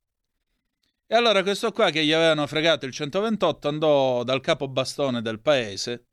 E 1.08 1.14
allora 1.14 1.44
questo 1.44 1.74
qua 1.74 1.90
che 1.90 2.06
gli 2.06 2.14
avevano 2.14 2.48
fregato 2.48 2.86
il 2.86 2.94
128 2.94 3.68
andò 3.68 4.24
dal 4.24 4.40
capo 4.40 4.70
bastone 4.70 5.22
del 5.22 5.42
paese, 5.42 6.06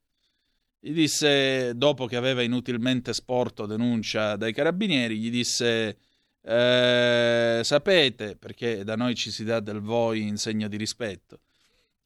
gli 0.81 0.91
disse, 0.93 1.73
dopo 1.77 2.07
che 2.07 2.17
aveva 2.17 2.43
inutilmente 2.43 3.13
sporto 3.13 3.65
denuncia 3.65 4.35
dai 4.35 4.53
carabinieri, 4.53 5.19
gli 5.19 5.31
disse, 5.31 5.99
eh, 6.43 7.61
sapete, 7.63 8.35
perché 8.35 8.83
da 8.83 8.97
noi 8.97 9.15
ci 9.15 9.31
si 9.31 9.45
dà 9.45 9.61
del 9.61 9.81
voi 9.81 10.23
in 10.23 10.37
segno 10.37 10.67
di 10.67 10.77
rispetto, 10.77 11.43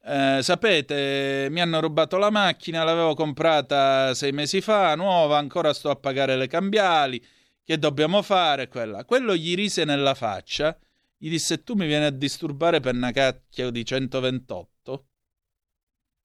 eh, 0.05 0.39
sapete, 0.41 1.47
mi 1.49 1.61
hanno 1.61 1.79
rubato 1.79 2.17
la 2.17 2.29
macchina, 2.29 2.83
l'avevo 2.83 3.13
comprata 3.13 4.13
sei 4.13 4.33
mesi 4.33 4.59
fa, 4.59 4.95
nuova, 4.95 5.37
ancora 5.37 5.73
sto 5.73 5.89
a 5.89 5.95
pagare 5.95 6.35
le 6.35 6.47
cambiali, 6.47 7.23
che 7.63 7.79
dobbiamo 7.79 8.21
fare? 8.21 8.67
Quella. 8.67 9.05
Quello 9.05 9.33
gli 9.35 9.55
rise 9.55 9.85
nella 9.85 10.13
faccia, 10.13 10.77
gli 11.17 11.29
disse 11.29 11.63
tu 11.63 11.75
mi 11.75 11.87
vieni 11.87 12.05
a 12.05 12.09
disturbare 12.09 12.81
per 12.81 12.95
una 12.95 13.11
cacchio 13.11 13.69
di 13.69 13.85
128? 13.85 15.05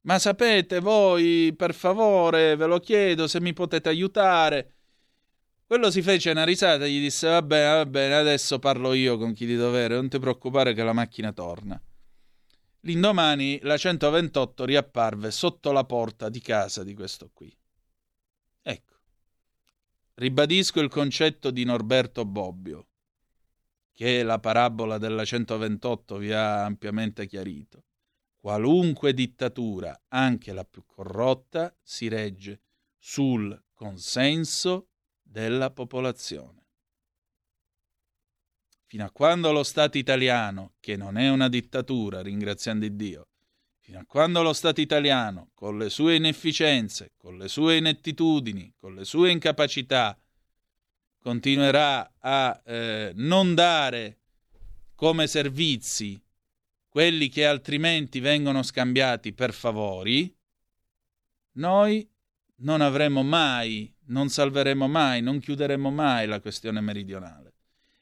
Ma 0.02 0.18
sapete 0.18 0.80
voi, 0.80 1.54
per 1.56 1.72
favore, 1.74 2.56
ve 2.56 2.66
lo 2.66 2.80
chiedo 2.80 3.28
se 3.28 3.40
mi 3.40 3.52
potete 3.52 3.88
aiutare. 3.88 4.72
Quello 5.66 5.90
si 5.90 6.02
fece 6.02 6.30
una 6.30 6.44
risata 6.44 6.84
e 6.84 6.90
gli 6.90 7.00
disse 7.00 7.28
va 7.28 7.42
bene, 7.42 7.74
va 7.74 7.86
bene, 7.86 8.14
adesso 8.14 8.58
parlo 8.58 8.92
io 8.94 9.18
con 9.18 9.34
chi 9.34 9.46
di 9.46 9.54
dovere, 9.54 9.94
non 9.94 10.08
ti 10.08 10.18
preoccupare 10.18 10.72
che 10.74 10.82
la 10.82 10.94
macchina 10.94 11.30
torna. 11.32 11.80
L'indomani 12.82 13.58
la 13.62 13.76
128 13.76 14.64
riapparve 14.64 15.30
sotto 15.32 15.72
la 15.72 15.84
porta 15.84 16.28
di 16.28 16.40
casa 16.40 16.84
di 16.84 16.94
questo 16.94 17.30
qui. 17.32 17.54
Ecco. 18.62 18.94
Ribadisco 20.14 20.80
il 20.80 20.88
concetto 20.88 21.50
di 21.50 21.64
Norberto 21.64 22.24
Bobbio, 22.24 22.86
che 23.92 24.22
la 24.22 24.38
parabola 24.38 24.96
della 24.98 25.24
128 25.24 26.18
vi 26.18 26.32
ha 26.32 26.64
ampiamente 26.64 27.26
chiarito. 27.26 27.84
Qualunque 28.36 29.12
dittatura, 29.12 30.04
anche 30.08 30.52
la 30.52 30.64
più 30.64 30.84
corrotta, 30.86 31.76
si 31.82 32.06
regge 32.06 32.60
sul 32.96 33.60
consenso 33.74 34.90
della 35.20 35.72
popolazione 35.72 36.67
fino 38.88 39.04
a 39.04 39.10
quando 39.10 39.52
lo 39.52 39.64
Stato 39.64 39.98
italiano, 39.98 40.72
che 40.80 40.96
non 40.96 41.18
è 41.18 41.28
una 41.28 41.50
dittatura, 41.50 42.22
ringraziando 42.22 42.88
Dio, 42.88 43.28
fino 43.80 43.98
a 43.98 44.04
quando 44.06 44.42
lo 44.42 44.54
Stato 44.54 44.80
italiano, 44.80 45.50
con 45.52 45.76
le 45.76 45.90
sue 45.90 46.14
inefficienze, 46.14 47.12
con 47.18 47.36
le 47.36 47.48
sue 47.48 47.76
inettitudini, 47.76 48.72
con 48.78 48.94
le 48.94 49.04
sue 49.04 49.30
incapacità, 49.30 50.18
continuerà 51.20 52.14
a 52.18 52.62
eh, 52.64 53.12
non 53.14 53.54
dare 53.54 54.20
come 54.94 55.26
servizi 55.26 56.18
quelli 56.88 57.28
che 57.28 57.44
altrimenti 57.44 58.20
vengono 58.20 58.62
scambiati 58.62 59.34
per 59.34 59.52
favori, 59.52 60.34
noi 61.56 62.08
non 62.60 62.80
avremo 62.80 63.22
mai, 63.22 63.94
non 64.06 64.30
salveremo 64.30 64.88
mai, 64.88 65.20
non 65.20 65.40
chiuderemo 65.40 65.90
mai 65.90 66.26
la 66.26 66.40
questione 66.40 66.80
meridionale 66.80 67.47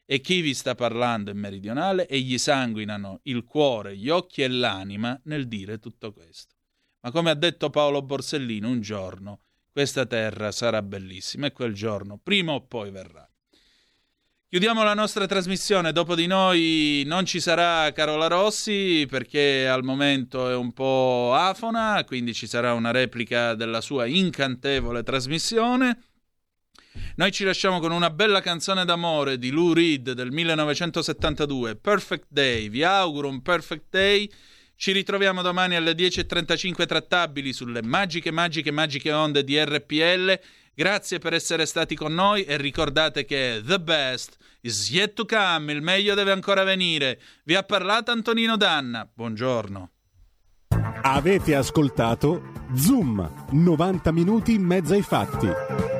e 0.06 0.20
chi 0.20 0.40
vi 0.40 0.54
sta 0.54 0.74
parlando 0.74 1.30
è 1.30 1.34
meridionale 1.34 2.06
e 2.06 2.20
gli 2.20 2.38
sanguinano 2.38 3.20
il 3.24 3.44
cuore, 3.44 3.96
gli 3.96 4.08
occhi 4.08 4.42
e 4.42 4.48
l'anima 4.48 5.20
nel 5.24 5.48
dire 5.48 5.78
tutto 5.78 6.12
questo. 6.12 6.54
Ma 7.00 7.10
come 7.10 7.30
ha 7.30 7.34
detto 7.34 7.68
Paolo 7.68 8.00
Borsellino, 8.02 8.68
un 8.68 8.80
giorno 8.80 9.40
questa 9.76 10.06
terra 10.06 10.52
sarà 10.52 10.80
bellissima 10.80 11.48
e 11.48 11.52
quel 11.52 11.74
giorno 11.74 12.18
prima 12.22 12.52
o 12.52 12.64
poi 12.64 12.90
verrà. 12.90 13.28
Chiudiamo 14.48 14.82
la 14.82 14.94
nostra 14.94 15.26
trasmissione, 15.26 15.92
dopo 15.92 16.14
di 16.14 16.26
noi 16.26 17.02
non 17.04 17.26
ci 17.26 17.40
sarà 17.40 17.92
Carola 17.92 18.26
Rossi 18.26 19.06
perché 19.06 19.68
al 19.68 19.84
momento 19.84 20.48
è 20.48 20.54
un 20.54 20.72
po' 20.72 21.34
afona, 21.34 22.02
quindi 22.06 22.32
ci 22.32 22.46
sarà 22.46 22.72
una 22.72 22.90
replica 22.90 23.54
della 23.54 23.82
sua 23.82 24.06
incantevole 24.06 25.02
trasmissione. 25.02 25.98
Noi 27.16 27.32
ci 27.32 27.44
lasciamo 27.44 27.80
con 27.80 27.92
una 27.92 28.10
bella 28.10 28.40
canzone 28.40 28.84
d'amore 28.84 29.38
di 29.38 29.50
Lou 29.50 29.72
Reed 29.72 30.12
del 30.12 30.30
1972, 30.30 31.76
Perfect 31.76 32.26
Day. 32.28 32.68
Vi 32.68 32.82
auguro 32.82 33.28
un 33.28 33.42
perfect 33.42 33.86
day. 33.90 34.30
Ci 34.76 34.92
ritroviamo 34.92 35.42
domani 35.42 35.74
alle 35.74 35.92
10.35 35.92 36.86
trattabili 36.86 37.52
sulle 37.52 37.82
magiche, 37.82 38.30
magiche, 38.30 38.70
magiche 38.70 39.12
onde 39.12 39.42
di 39.42 39.58
RPL. 39.58 40.38
Grazie 40.74 41.18
per 41.18 41.32
essere 41.32 41.64
stati 41.64 41.94
con 41.94 42.12
noi 42.12 42.44
e 42.44 42.58
ricordate 42.58 43.24
che 43.24 43.62
the 43.64 43.80
best 43.80 44.36
is 44.60 44.90
yet 44.90 45.14
to 45.14 45.24
come, 45.24 45.72
il 45.72 45.80
meglio 45.80 46.14
deve 46.14 46.32
ancora 46.32 46.64
venire. 46.64 47.18
Vi 47.44 47.54
ha 47.54 47.62
parlato 47.62 48.10
Antonino 48.10 48.58
Danna. 48.58 49.08
Buongiorno. 49.10 49.90
Avete 51.02 51.54
ascoltato 51.54 52.52
Zoom, 52.74 53.46
90 53.52 54.12
minuti 54.12 54.52
in 54.52 54.62
mezzo 54.62 54.92
ai 54.92 55.02
fatti. 55.02 55.95